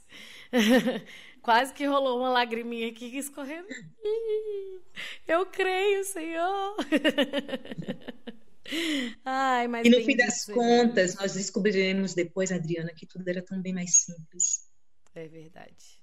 Quase 1.43 1.73
que 1.73 1.85
rolou 1.85 2.19
uma 2.19 2.29
lagriminha 2.29 2.87
aqui 2.87 3.17
escorrendo. 3.17 3.67
Eu 5.27 5.45
creio, 5.45 6.05
Senhor. 6.05 6.77
Ai, 9.25 9.67
mas 9.67 9.85
e 9.85 9.89
no 9.89 10.01
fim 10.05 10.15
das 10.15 10.45
contas, 10.45 11.15
nós 11.15 11.33
descobriremos 11.33 12.13
depois, 12.13 12.49
Adriana, 12.49 12.93
que 12.95 13.05
tudo 13.05 13.27
era 13.27 13.41
tão 13.41 13.61
bem 13.61 13.73
mais 13.73 13.91
simples. 14.05 14.69
É 15.13 15.27
verdade. 15.27 16.01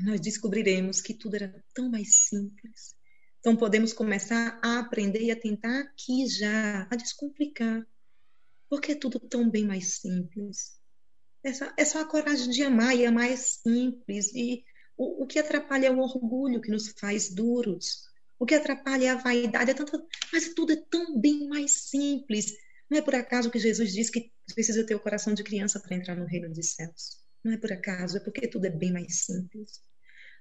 Nós 0.00 0.22
descobriremos 0.22 1.02
que 1.02 1.12
tudo 1.12 1.36
era 1.36 1.62
tão 1.74 1.90
mais 1.90 2.08
simples. 2.28 2.96
Então 3.40 3.54
podemos 3.54 3.92
começar 3.92 4.58
a 4.64 4.78
aprender 4.78 5.20
e 5.20 5.30
a 5.30 5.38
tentar 5.38 5.80
aqui 5.80 6.26
já, 6.28 6.88
a 6.90 6.96
descomplicar. 6.96 7.86
Porque 8.70 8.92
é 8.92 8.96
tudo 8.96 9.20
tão 9.20 9.50
bem 9.50 9.66
mais 9.66 9.98
simples. 9.98 10.80
É 11.46 11.52
só, 11.52 11.72
é 11.76 11.84
só 11.84 12.00
a 12.00 12.04
coragem 12.04 12.50
de 12.50 12.64
amar, 12.64 12.96
e 12.96 13.06
amar 13.06 13.30
é 13.30 13.36
simples. 13.36 14.34
E 14.34 14.64
o, 14.96 15.22
o 15.22 15.26
que 15.28 15.38
atrapalha 15.38 15.86
é 15.86 15.90
o 15.92 16.00
orgulho 16.00 16.60
que 16.60 16.72
nos 16.72 16.88
faz 16.98 17.32
duros. 17.32 18.02
O 18.36 18.44
que 18.44 18.56
atrapalha 18.56 19.06
é 19.06 19.08
a 19.10 19.14
vaidade. 19.14 19.70
É 19.70 19.74
tanto, 19.74 20.08
mas 20.32 20.52
tudo 20.54 20.72
é 20.72 20.76
tão 20.90 21.20
bem 21.20 21.46
mais 21.46 21.88
simples. 21.88 22.52
Não 22.90 22.98
é 22.98 23.00
por 23.00 23.14
acaso 23.14 23.48
que 23.48 23.60
Jesus 23.60 23.92
diz 23.92 24.10
que 24.10 24.32
precisa 24.52 24.84
ter 24.84 24.96
o 24.96 25.00
coração 25.00 25.34
de 25.34 25.44
criança 25.44 25.78
para 25.78 25.94
entrar 25.94 26.16
no 26.16 26.26
reino 26.26 26.52
dos 26.52 26.74
céus. 26.74 27.24
Não 27.44 27.52
é 27.52 27.56
por 27.56 27.72
acaso, 27.72 28.16
é 28.16 28.20
porque 28.20 28.48
tudo 28.48 28.66
é 28.66 28.70
bem 28.70 28.92
mais 28.92 29.20
simples. 29.20 29.80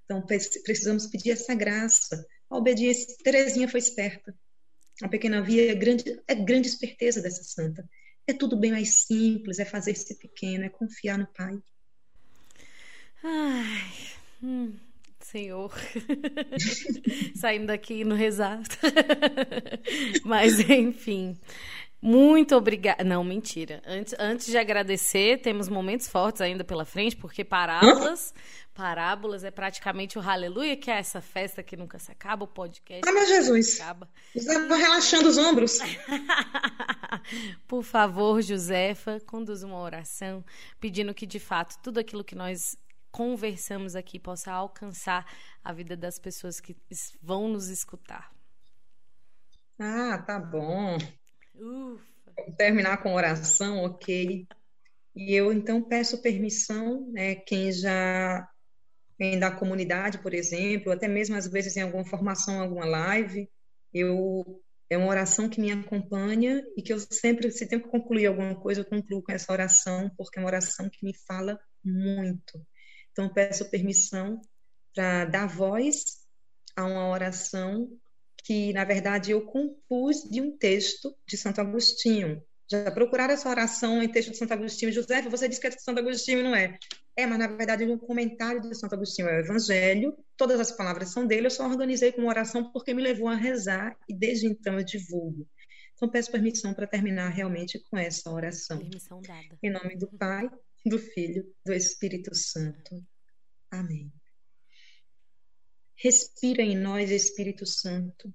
Então, 0.05 0.25
precisamos 0.25 1.05
pedir 1.05 1.33
essa 1.33 1.53
graça. 1.53 2.25
A 2.49 2.57
obediência. 2.57 3.15
Terezinha 3.23 3.67
foi 3.67 3.79
esperta. 3.79 4.35
A 5.03 5.07
pequena 5.07 5.39
via 5.43 5.71
é 5.71 5.75
grande, 5.75 6.19
é 6.27 6.33
grande 6.33 6.67
esperteza 6.67 7.21
dessa 7.21 7.43
santa. 7.43 7.87
É 8.27 8.33
tudo 8.33 8.57
bem 8.57 8.71
mais 8.71 9.05
simples, 9.05 9.59
é 9.59 9.65
fazer-se 9.65 10.15
pequeno, 10.15 10.65
é 10.65 10.69
confiar 10.69 11.17
no 11.17 11.27
Pai. 11.27 11.57
Ai, 13.23 13.91
hum, 14.41 14.73
Senhor. 15.19 15.73
Saindo 17.35 17.67
daqui 17.67 18.03
no 18.03 18.15
rezar. 18.15 18.61
Mas, 20.23 20.59
enfim. 20.69 21.37
Muito 22.01 22.55
obrigada. 22.55 23.03
Não, 23.03 23.23
mentira. 23.23 23.81
Antes, 23.85 24.13
antes 24.19 24.45
de 24.45 24.57
agradecer, 24.57 25.41
temos 25.41 25.67
momentos 25.67 26.07
fortes 26.07 26.41
ainda 26.41 26.63
pela 26.63 26.85
frente, 26.85 27.15
porque 27.15 27.43
parábolas, 27.43 28.31
parábolas 28.75 29.45
é 29.45 29.49
praticamente 29.49 30.19
o 30.19 30.21
Aleluia, 30.21 30.75
que 30.75 30.91
é 30.91 30.97
essa 30.97 31.21
festa 31.21 31.63
que 31.63 31.77
nunca 31.77 31.97
se 31.97 32.11
acaba, 32.11 32.43
o 32.43 32.47
podcast. 32.47 33.07
Ah, 33.07 33.11
meu 33.13 33.25
Jesus. 33.25 33.79
Acaba. 33.79 34.09
Estava 34.35 34.75
relaxando 34.75 35.29
os 35.29 35.37
ombros. 35.37 35.79
Por 37.65 37.83
favor, 37.83 38.41
Josefa, 38.41 39.19
conduza 39.21 39.65
uma 39.65 39.79
oração, 39.79 40.43
pedindo 40.79 41.13
que 41.13 41.25
de 41.25 41.39
fato 41.39 41.79
tudo 41.81 41.99
aquilo 41.99 42.23
que 42.23 42.35
nós 42.35 42.77
conversamos 43.11 43.95
aqui 43.95 44.19
possa 44.19 44.51
alcançar 44.51 45.25
a 45.63 45.71
vida 45.71 45.95
das 45.95 46.19
pessoas 46.19 46.59
que 46.59 46.75
vão 47.21 47.47
nos 47.47 47.69
escutar. 47.69 48.29
Ah, 49.79 50.17
tá 50.17 50.37
bom. 50.37 50.97
Ufa. 51.55 52.03
Vou 52.35 52.55
terminar 52.57 52.97
com 52.97 53.13
oração, 53.13 53.85
ok. 53.85 54.45
E 55.15 55.33
eu 55.33 55.53
então 55.53 55.81
peço 55.81 56.21
permissão, 56.21 57.09
né, 57.09 57.35
quem 57.35 57.71
já 57.71 58.45
vem 59.17 59.39
da 59.39 59.51
comunidade, 59.51 60.19
por 60.19 60.33
exemplo, 60.33 60.91
até 60.91 61.07
mesmo 61.07 61.35
às 61.35 61.47
vezes 61.47 61.77
em 61.77 61.81
alguma 61.81 62.05
formação, 62.05 62.59
alguma 62.59 62.85
live, 62.85 63.49
eu 63.93 64.61
é 64.89 64.97
uma 64.97 65.07
oração 65.07 65.49
que 65.49 65.59
me 65.59 65.71
acompanha 65.71 66.63
e 66.77 66.81
que 66.81 66.93
eu 66.93 66.99
sempre, 66.99 67.49
se 67.51 67.67
tenho 67.67 67.81
que 67.81 67.89
concluir 67.89 68.27
alguma 68.27 68.55
coisa, 68.55 68.81
eu 68.81 68.85
concluo 68.85 69.23
com 69.23 69.31
essa 69.31 69.51
oração, 69.51 70.11
porque 70.15 70.37
é 70.37 70.41
uma 70.41 70.47
oração 70.47 70.89
que 70.89 71.03
me 71.03 71.13
fala 71.27 71.59
muito. 71.83 72.61
Então, 73.11 73.27
peço 73.29 73.69
permissão 73.71 74.39
para 74.93 75.25
dar 75.25 75.47
voz 75.47 76.03
a 76.75 76.85
uma 76.85 77.09
oração 77.09 77.89
que, 78.43 78.73
na 78.73 78.83
verdade, 78.83 79.31
eu 79.31 79.41
compus 79.41 80.23
de 80.29 80.39
um 80.39 80.55
texto 80.55 81.15
de 81.27 81.35
Santo 81.35 81.61
Agostinho. 81.61 82.43
Já 82.69 82.91
procuraram 82.91 83.33
essa 83.33 83.49
oração 83.49 84.03
em 84.03 84.09
texto 84.09 84.31
de 84.31 84.37
Santo 84.37 84.53
Agostinho? 84.53 84.91
José, 84.91 85.21
você 85.23 85.47
disse 85.47 85.61
que 85.61 85.67
é 85.67 85.71
de 85.71 85.81
Santo 85.81 85.99
Agostinho, 85.99 86.43
não 86.43 86.55
é? 86.55 86.77
É, 87.17 87.25
mas 87.25 87.39
na 87.39 87.47
verdade 87.47 87.83
é 87.83 87.87
um 87.87 87.97
comentário 87.97 88.61
de 88.61 88.75
Santo 88.75 88.93
Agostinho, 88.93 89.29
é 89.29 89.37
o 89.37 89.39
Evangelho, 89.39 90.17
todas 90.35 90.59
as 90.59 90.71
palavras 90.71 91.11
são 91.11 91.25
dele, 91.25 91.47
eu 91.47 91.51
só 91.51 91.65
organizei 91.65 92.11
como 92.11 92.27
oração 92.27 92.71
porque 92.71 92.93
me 92.93 93.01
levou 93.01 93.29
a 93.29 93.35
rezar 93.35 93.97
e 94.09 94.13
desde 94.13 94.47
então 94.47 94.77
eu 94.77 94.83
divulgo. 94.83 95.47
Então 95.93 96.09
peço 96.09 96.29
permissão 96.29 96.73
para 96.73 96.85
terminar 96.85 97.29
realmente 97.29 97.79
com 97.79 97.97
essa 97.97 98.29
oração. 98.29 98.79
Permissão 98.79 99.21
dada. 99.21 99.57
Em 99.63 99.71
nome 99.71 99.95
do 99.95 100.07
Pai, 100.07 100.49
do 100.85 100.99
Filho, 100.99 101.45
do 101.65 101.73
Espírito 101.73 102.35
Santo. 102.35 103.01
Amém. 103.71 104.11
Respira 105.95 106.61
em 106.61 106.75
nós, 106.75 107.09
Espírito 107.09 107.65
Santo, 107.65 108.33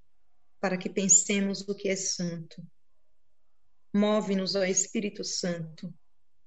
para 0.59 0.79
que 0.79 0.89
pensemos 0.89 1.61
o 1.69 1.75
que 1.75 1.89
é 1.89 1.97
santo. 1.97 2.67
Move-nos, 3.93 4.55
ó 4.55 4.65
Espírito 4.65 5.23
Santo, 5.23 5.93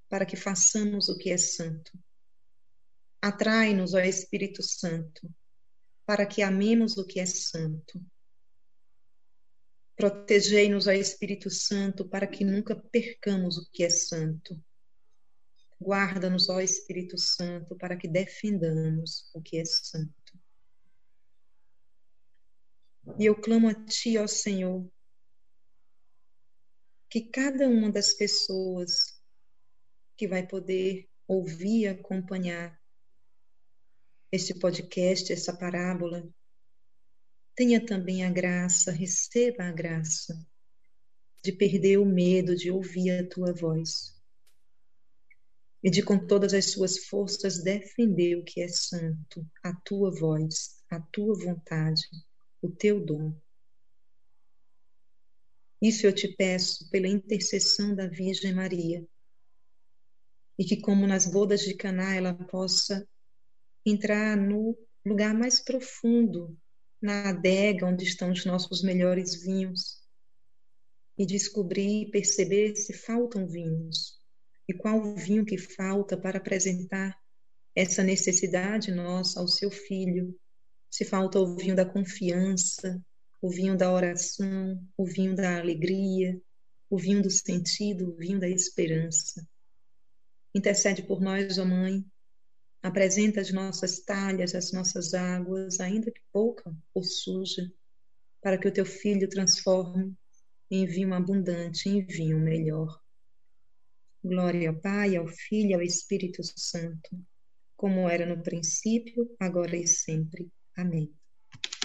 para 0.10 0.26
que 0.26 0.36
façamos 0.36 1.10
o 1.10 1.18
que 1.18 1.30
é 1.30 1.38
santo. 1.38 1.92
Atrai-nos, 3.24 3.94
ó 3.94 4.00
Espírito 4.00 4.62
Santo, 4.62 5.34
para 6.06 6.26
que 6.26 6.42
amemos 6.42 6.98
o 6.98 7.08
que 7.08 7.22
é 7.22 7.26
santo. 7.26 8.06
Protegei-nos, 9.96 10.88
ó 10.88 10.92
Espírito 10.92 11.50
Santo, 11.50 12.06
para 12.10 12.28
que 12.28 12.44
nunca 12.44 12.76
percamos 12.76 13.58
o 13.58 13.72
que 13.72 13.86
é 13.86 13.90
santo. 13.90 14.62
Guarda-nos, 15.80 16.50
ó 16.50 16.60
Espírito 16.60 17.18
Santo, 17.18 17.78
para 17.78 17.96
que 17.96 18.10
defendamos 18.10 19.30
o 19.34 19.42
que 19.42 19.56
é 19.56 19.64
santo. 19.64 20.38
E 23.18 23.26
eu 23.26 23.40
clamo 23.40 23.70
a 23.70 23.74
Ti, 23.86 24.18
ó 24.18 24.28
Senhor, 24.28 24.86
que 27.10 27.22
cada 27.22 27.70
uma 27.70 27.90
das 27.90 28.14
pessoas 28.14 29.18
que 30.18 30.28
vai 30.28 30.46
poder 30.46 31.10
ouvir 31.26 31.88
acompanhar 31.88 32.83
este 34.36 34.56
podcast, 34.56 35.32
essa 35.32 35.56
parábola, 35.56 36.28
tenha 37.56 37.86
também 37.86 38.26
a 38.26 38.32
graça, 38.32 38.92
receba 38.92 39.66
a 39.66 39.72
graça 39.72 40.34
de 41.44 41.52
perder 41.52 42.00
o 42.00 42.06
medo 42.06 42.56
de 42.56 42.72
ouvir 42.72 43.12
a 43.12 43.30
tua 43.30 43.54
voz. 43.54 44.20
e 45.84 45.92
de 45.92 46.02
com 46.02 46.18
todas 46.18 46.54
as 46.54 46.72
suas 46.72 47.06
forças 47.06 47.62
defender 47.62 48.38
o 48.38 48.44
que 48.44 48.62
é 48.62 48.68
santo, 48.70 49.46
a 49.62 49.72
tua 49.84 50.10
voz, 50.10 50.82
a 50.90 51.00
tua 51.00 51.38
vontade, 51.38 52.02
o 52.62 52.70
teu 52.70 53.06
dom. 53.06 53.36
Isso 55.80 56.08
eu 56.08 56.16
te 56.16 56.30
peço 56.30 56.90
pela 56.90 57.08
intercessão 57.08 57.94
da 57.94 58.08
Virgem 58.08 58.54
Maria, 58.54 59.06
e 60.58 60.64
que, 60.64 60.80
como 60.80 61.06
nas 61.06 61.30
bodas 61.30 61.62
de 61.62 61.76
Caná, 61.76 62.16
ela 62.16 62.34
possa 62.34 63.06
entrar 63.86 64.38
no 64.38 64.78
lugar 65.06 65.34
mais 65.34 65.60
profundo, 65.60 66.58
na 67.02 67.30
adega 67.30 67.86
onde 67.86 68.04
estão 68.04 68.32
os 68.32 68.46
nossos 68.46 68.82
melhores 68.82 69.44
vinhos, 69.44 70.02
e 71.18 71.26
descobrir 71.26 72.04
e 72.04 72.12
perceber 72.12 72.76
se 72.76 72.94
faltam 72.94 73.48
vinhos 73.48 74.18
e 74.68 74.74
qual 74.74 75.00
o 75.00 75.16
vinho 75.16 75.46
que 75.46 75.58
falta 75.58 76.18
para 76.18 76.38
apresentar 76.38 77.18
essa 77.76 78.04
necessidade 78.04 78.92
nossa 78.92 79.40
ao 79.40 79.48
seu 79.48 79.70
filho. 79.70 80.38
Se 80.90 81.04
falta 81.04 81.40
o 81.40 81.56
vinho 81.56 81.76
da 81.76 81.86
confiança, 81.86 83.04
o 83.42 83.50
vinho 83.50 83.76
da 83.76 83.92
oração, 83.92 84.82
o 84.98 85.06
vinho 85.06 85.36
da 85.36 85.60
alegria, 85.60 86.40
o 86.90 86.98
vinho 86.98 87.22
do 87.22 87.30
sentido, 87.30 88.12
o 88.12 88.16
vinho 88.16 88.40
da 88.40 88.48
esperança. 88.48 89.46
Intercede 90.54 91.02
por 91.04 91.20
nós, 91.20 91.58
ó 91.58 91.66
Mãe. 91.66 92.06
Apresenta 92.84 93.40
as 93.40 93.50
nossas 93.50 94.02
talhas, 94.02 94.54
as 94.54 94.74
nossas 94.74 95.14
águas, 95.14 95.80
ainda 95.80 96.12
que 96.12 96.22
pouca 96.34 96.76
ou 96.94 97.02
suja, 97.02 97.72
para 98.42 98.58
que 98.58 98.68
o 98.68 98.74
teu 98.74 98.86
filho 98.86 99.30
transforme 99.30 100.14
em 100.70 100.86
vinho 100.86 101.14
abundante, 101.14 101.88
em 101.88 102.06
vinho 102.06 102.38
melhor. 102.38 103.02
Glória 104.22 104.70
ao 104.70 104.76
Pai, 104.76 105.16
ao 105.16 105.28
Filho 105.28 105.72
e 105.72 105.74
ao 105.76 105.82
Espírito 105.82 106.42
Santo, 106.58 107.18
como 107.78 108.10
era 108.10 108.26
no 108.26 108.44
princípio, 108.44 109.34
agora 109.40 109.78
e 109.78 109.88
sempre. 109.88 110.52
Amém. 110.76 111.10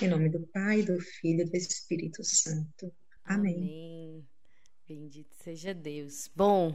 Em 0.02 0.08
nome 0.08 0.28
do 0.28 0.46
Pai, 0.48 0.82
do 0.82 1.00
Filho 1.00 1.42
e 1.42 1.44
do 1.44 1.56
Espírito 1.56 2.24
Santo. 2.24 2.92
Amém. 3.24 3.54
Amém. 3.54 4.37
Bendito 4.88 5.34
seja 5.44 5.74
Deus. 5.74 6.30
Bom, 6.34 6.74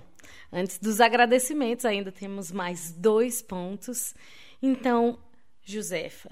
antes 0.52 0.77
dos 0.77 1.02
agradecimentos, 1.02 1.84
ainda 1.84 2.11
temos 2.11 2.52
mais 2.52 2.91
dois 2.91 3.41
pontos. 3.41 4.14
Então, 4.61 5.18
Josefa, 5.64 6.30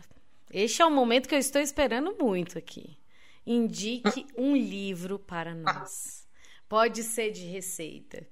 este 0.52 0.84
é 0.84 0.86
o 0.86 0.92
momento 0.92 1.28
que 1.28 1.34
eu 1.34 1.40
estou 1.40 1.60
esperando 1.60 2.16
muito 2.22 2.56
aqui. 2.56 2.96
Indique 3.44 4.28
um 4.38 4.56
livro 4.56 5.18
para 5.18 5.56
nós. 5.56 6.28
Pode 6.70 7.02
ser 7.02 7.32
de 7.32 7.48
receita, 7.48 8.28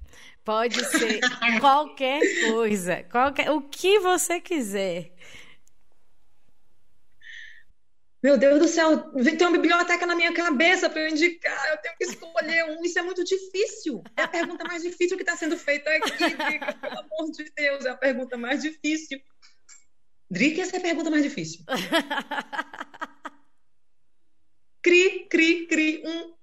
pode 0.46 0.86
ser 0.86 1.20
qualquer 1.60 2.22
coisa, 2.52 3.04
qualquer, 3.06 3.50
o 3.50 3.62
que 3.64 3.98
você 4.00 4.40
quiser. 4.40 5.12
Meu 8.22 8.38
Deus 8.38 8.60
do 8.60 8.68
céu, 8.68 9.14
tem 9.14 9.48
uma 9.48 9.58
biblioteca 9.58 10.06
na 10.06 10.14
minha 10.14 10.34
cabeça 10.34 10.90
para 10.90 11.02
eu 11.02 11.08
indicar, 11.08 11.72
eu 11.72 11.78
tenho 11.78 11.96
que 11.98 12.04
escolher 12.04 12.66
um. 12.66 12.84
Isso 12.84 13.00
é 13.00 13.02
muito 13.02 13.24
difícil. 13.24 14.04
É 14.18 14.24
a 14.24 14.28
pergunta 14.28 14.66
mais 14.66 14.84
difícil 14.84 15.16
que 15.16 15.24
está 15.24 15.38
sendo 15.38 15.56
feita 15.56 15.90
aqui, 15.90 16.36
Drica, 16.36 16.74
pelo 16.74 17.00
amor 17.00 17.32
de 17.32 17.50
Deus, 17.56 17.86
é 17.86 17.90
a 17.90 17.98
pergunta 17.98 18.38
mais 18.38 18.62
difícil. 18.62 19.22
Drica, 20.30 20.62
essa 20.62 20.76
é 20.76 20.80
a 20.80 20.84
pergunta 20.84 21.10
mais 21.10 21.24
difícil. 21.24 21.64
cri, 24.84 25.26
cri, 25.30 25.68
cri, 25.68 26.04
um 26.06 26.34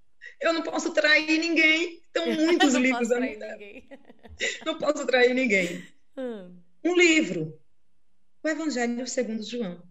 eu 0.40 0.52
não 0.52 0.62
posso 0.62 0.92
trair 0.92 1.38
ninguém. 1.38 2.02
Então, 2.10 2.26
muitos 2.32 2.74
não 2.74 2.80
livros. 2.80 3.08
Posso 3.08 3.18
trair 3.18 3.38
ninguém. 3.38 3.88
Não 4.66 4.76
posso 4.76 5.06
trair 5.06 5.34
ninguém. 5.34 5.82
Hum. 6.14 6.54
Um 6.84 6.94
livro. 6.94 7.58
O 8.42 8.48
Evangelho 8.48 9.06
segundo 9.06 9.42
João. 9.42 9.82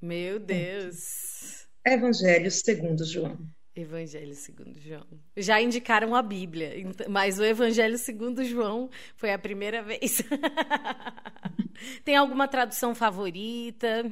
Meu 0.00 0.38
Deus. 0.38 1.66
Evangelho 1.84 2.50
segundo 2.50 3.04
João. 3.04 3.38
Evangelho 3.74 4.34
segundo 4.34 4.80
João. 4.80 5.06
Já 5.36 5.60
indicaram 5.60 6.14
a 6.14 6.22
Bíblia, 6.22 6.72
mas 7.08 7.38
o 7.38 7.44
Evangelho 7.44 7.98
segundo 7.98 8.42
João 8.44 8.88
foi 9.16 9.32
a 9.32 9.38
primeira 9.38 9.82
vez. 9.82 10.22
Tem 12.04 12.16
alguma 12.16 12.48
tradução 12.48 12.94
favorita? 12.94 14.10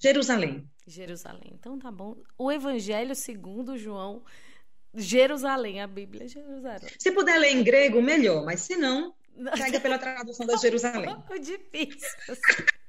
Jerusalém. 0.00 0.68
Jerusalém. 0.86 1.52
Então 1.54 1.78
tá 1.78 1.90
bom. 1.92 2.16
O 2.36 2.50
Evangelho 2.50 3.14
segundo 3.14 3.78
João 3.78 4.24
Jerusalém, 4.94 5.80
a 5.80 5.86
Bíblia 5.86 6.24
é 6.24 6.28
Jerusalém. 6.28 6.90
Se 6.98 7.12
puder 7.12 7.38
ler 7.38 7.52
em 7.52 7.62
grego, 7.62 8.02
melhor, 8.02 8.44
mas 8.44 8.62
se 8.62 8.76
não, 8.76 9.14
pega 9.56 9.80
pela 9.80 9.98
tradução 9.98 10.46
da 10.46 10.56
Jerusalém. 10.58 11.08
É 11.08 11.12
um 11.12 11.20
pouco 11.20 11.38
difícil. 11.38 12.08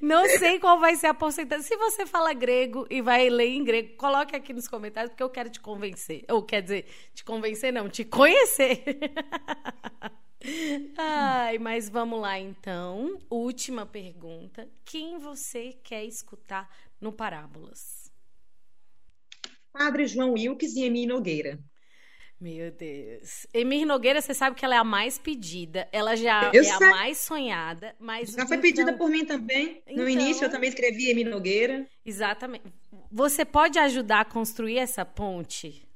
Não 0.00 0.26
sei 0.38 0.58
qual 0.58 0.80
vai 0.80 0.96
ser 0.96 1.08
a 1.08 1.14
porcentagem. 1.14 1.64
Se 1.64 1.76
você 1.76 2.06
fala 2.06 2.32
grego 2.32 2.86
e 2.90 3.02
vai 3.02 3.28
ler 3.28 3.48
em 3.48 3.64
grego, 3.64 3.96
coloque 3.96 4.34
aqui 4.34 4.52
nos 4.52 4.66
comentários, 4.66 5.10
porque 5.10 5.22
eu 5.22 5.30
quero 5.30 5.50
te 5.50 5.60
convencer. 5.60 6.24
Ou 6.28 6.42
quer 6.42 6.62
dizer, 6.62 6.86
te 7.14 7.24
convencer 7.24 7.72
não, 7.72 7.88
te 7.88 8.04
conhecer. 8.04 8.82
Ai, 10.96 11.58
mas 11.58 11.88
vamos 11.88 12.20
lá 12.20 12.38
então. 12.38 13.18
Última 13.28 13.84
pergunta. 13.84 14.68
Quem 14.84 15.18
você 15.18 15.74
quer 15.82 16.04
escutar 16.04 16.68
no 17.00 17.12
Parábolas? 17.12 18.10
Padre 19.72 20.06
João 20.06 20.32
Wilkes 20.32 20.74
e 20.74 20.84
Emir 20.84 21.06
Nogueira. 21.06 21.62
Meu 22.40 22.70
Deus. 22.70 23.46
Emir 23.52 23.84
Nogueira, 23.84 24.22
você 24.22 24.32
sabe 24.32 24.56
que 24.56 24.64
ela 24.64 24.74
é 24.74 24.78
a 24.78 24.84
mais 24.84 25.18
pedida, 25.18 25.86
ela 25.92 26.16
já 26.16 26.50
eu 26.54 26.62
é 26.62 26.64
sei. 26.64 26.86
a 26.86 26.90
mais 26.90 27.18
sonhada, 27.18 27.94
mas. 28.00 28.30
Já 28.30 28.46
foi 28.46 28.56
pedida 28.56 28.94
por 28.94 29.10
mim 29.10 29.26
também. 29.26 29.82
No 29.88 29.92
então... 29.92 30.08
início 30.08 30.46
eu 30.46 30.50
também 30.50 30.70
escrevi 30.70 31.10
Emir 31.10 31.28
Nogueira. 31.28 31.86
Exatamente. 32.04 32.64
Você 33.12 33.44
pode 33.44 33.78
ajudar 33.78 34.20
a 34.20 34.24
construir 34.24 34.78
essa 34.78 35.04
ponte? 35.04 35.86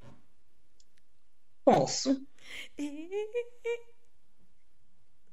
Posso. 1.65 2.23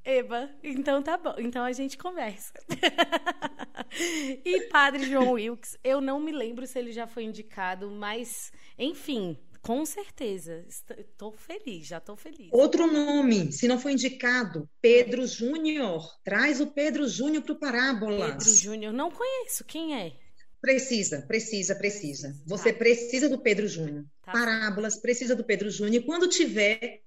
Eba, 0.03 0.49
então 0.63 1.03
tá 1.03 1.17
bom. 1.17 1.35
Então 1.37 1.65
a 1.65 1.73
gente 1.73 1.97
conversa. 1.97 2.53
e 4.45 4.61
Padre 4.69 5.03
João 5.03 5.33
Wilkes, 5.33 5.77
eu 5.83 5.99
não 5.99 6.21
me 6.21 6.31
lembro 6.31 6.65
se 6.65 6.79
ele 6.79 6.93
já 6.93 7.05
foi 7.05 7.25
indicado, 7.25 7.91
mas 7.91 8.51
enfim, 8.79 9.37
com 9.61 9.85
certeza. 9.85 10.65
Estou 10.67 11.31
feliz, 11.31 11.87
já 11.87 11.99
estou 11.99 12.15
feliz. 12.15 12.49
Outro 12.51 12.87
nome, 12.87 13.51
se 13.51 13.67
não 13.67 13.79
foi 13.79 13.93
indicado, 13.93 14.69
Pedro 14.81 15.25
Júnior. 15.27 16.03
Traz 16.23 16.59
o 16.59 16.67
Pedro 16.67 17.07
Júnior 17.07 17.43
para 17.43 17.53
o 17.53 17.59
Parábolas. 17.59 18.43
Pedro 18.43 18.55
Júnior, 18.55 18.93
não 18.93 19.11
conheço. 19.11 19.63
Quem 19.65 19.95
é? 19.95 20.13
Precisa, 20.59 21.23
precisa, 21.27 21.75
precisa. 21.75 22.35
Você 22.45 22.71
tá. 22.71 22.79
precisa 22.79 23.29
do 23.29 23.41
Pedro 23.41 23.67
Júnior. 23.67 24.05
Tá. 24.23 24.31
Parábolas, 24.31 24.99
precisa 24.99 25.35
do 25.35 25.43
Pedro 25.43 25.69
Júnior. 25.69 26.03
Quando 26.03 26.27
tiver, 26.27 27.01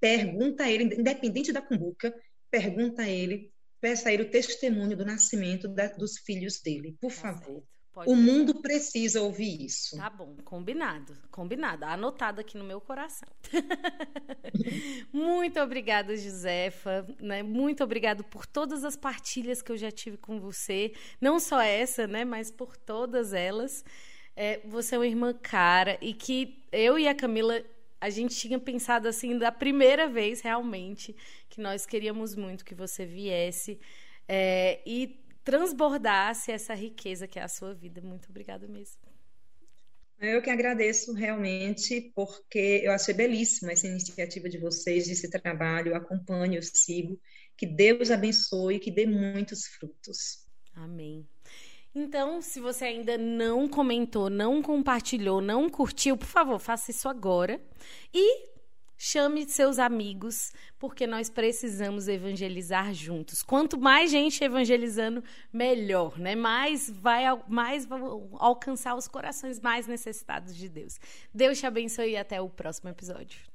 pergunta 0.00 0.64
a 0.64 0.70
ele, 0.70 0.84
independente 0.84 1.52
da 1.52 1.62
cumbuca, 1.62 2.14
pergunta 2.50 3.02
a 3.02 3.08
ele, 3.08 3.52
peça 3.80 4.08
a 4.08 4.12
ele 4.12 4.24
o 4.24 4.30
testemunho 4.30 4.96
do 4.96 5.04
nascimento 5.04 5.68
da, 5.68 5.88
dos 5.88 6.18
filhos 6.18 6.60
dele, 6.60 6.96
por 7.00 7.12
tá 7.12 7.18
favor. 7.18 7.64
O 8.06 8.16
mundo 8.16 8.54
precisa 8.54 9.20
ouvir 9.20 9.64
isso. 9.64 9.96
Tá 9.96 10.08
bom, 10.08 10.34
combinado, 10.44 11.16
combinado. 11.30 11.84
Anotado 11.84 12.40
aqui 12.40 12.56
no 12.56 12.64
meu 12.64 12.80
coração. 12.80 13.28
Muito 15.12 15.60
obrigada, 15.60 16.16
Josefa. 16.16 17.06
Né? 17.20 17.42
Muito 17.42 17.84
obrigado 17.84 18.24
por 18.24 18.46
todas 18.46 18.84
as 18.84 18.96
partilhas 18.96 19.60
que 19.60 19.70
eu 19.70 19.76
já 19.76 19.90
tive 19.90 20.16
com 20.16 20.40
você. 20.40 20.92
Não 21.20 21.38
só 21.38 21.60
essa, 21.60 22.06
né? 22.06 22.24
Mas 22.24 22.50
por 22.50 22.76
todas 22.76 23.32
elas. 23.32 23.84
É, 24.34 24.60
você 24.64 24.94
é 24.94 24.98
uma 24.98 25.06
irmã 25.06 25.34
cara 25.34 25.98
e 26.00 26.14
que 26.14 26.64
eu 26.72 26.98
e 26.98 27.06
a 27.06 27.14
Camila 27.14 27.62
a 28.00 28.08
gente 28.08 28.34
tinha 28.34 28.58
pensado 28.58 29.06
assim 29.06 29.36
da 29.36 29.52
primeira 29.52 30.08
vez 30.08 30.40
realmente 30.40 31.14
que 31.50 31.60
nós 31.60 31.84
queríamos 31.84 32.34
muito 32.34 32.64
que 32.64 32.74
você 32.74 33.04
viesse 33.04 33.78
é, 34.26 34.80
e 34.86 35.21
transbordasse 35.44 36.52
essa 36.52 36.74
riqueza 36.74 37.26
que 37.26 37.38
é 37.38 37.42
a 37.42 37.48
sua 37.48 37.74
vida. 37.74 38.00
Muito 38.00 38.28
obrigada 38.28 38.66
mesmo. 38.68 39.00
Eu 40.20 40.40
que 40.40 40.50
agradeço 40.50 41.12
realmente, 41.12 42.12
porque 42.14 42.80
eu 42.84 42.92
achei 42.92 43.12
belíssima 43.12 43.72
essa 43.72 43.88
iniciativa 43.88 44.48
de 44.48 44.56
vocês, 44.56 45.08
esse 45.08 45.28
trabalho, 45.28 45.88
eu 45.88 45.96
acompanho, 45.96 46.54
eu 46.54 46.62
sigo. 46.62 47.20
Que 47.56 47.66
Deus 47.66 48.08
abençoe, 48.10 48.78
que 48.78 48.90
dê 48.90 49.04
muitos 49.04 49.66
frutos. 49.66 50.46
Amém. 50.74 51.26
Então, 51.94 52.40
se 52.40 52.60
você 52.60 52.84
ainda 52.84 53.18
não 53.18 53.68
comentou, 53.68 54.30
não 54.30 54.62
compartilhou, 54.62 55.40
não 55.40 55.68
curtiu, 55.68 56.16
por 56.16 56.26
favor, 56.26 56.58
faça 56.58 56.92
isso 56.92 57.08
agora. 57.08 57.60
E 58.14 58.51
chame 59.04 59.44
seus 59.48 59.80
amigos, 59.80 60.52
porque 60.78 61.08
nós 61.08 61.28
precisamos 61.28 62.06
evangelizar 62.06 62.94
juntos. 62.94 63.42
Quanto 63.42 63.76
mais 63.76 64.12
gente 64.12 64.44
evangelizando, 64.44 65.24
melhor, 65.52 66.16
né? 66.16 66.36
Mais 66.36 66.88
vai 66.88 67.24
mais 67.48 67.88
alcançar 68.38 68.94
os 68.94 69.08
corações 69.08 69.58
mais 69.58 69.88
necessitados 69.88 70.54
de 70.54 70.68
Deus. 70.68 71.00
Deus 71.34 71.58
te 71.58 71.66
abençoe 71.66 72.12
e 72.12 72.16
até 72.16 72.40
o 72.40 72.48
próximo 72.48 72.90
episódio. 72.90 73.51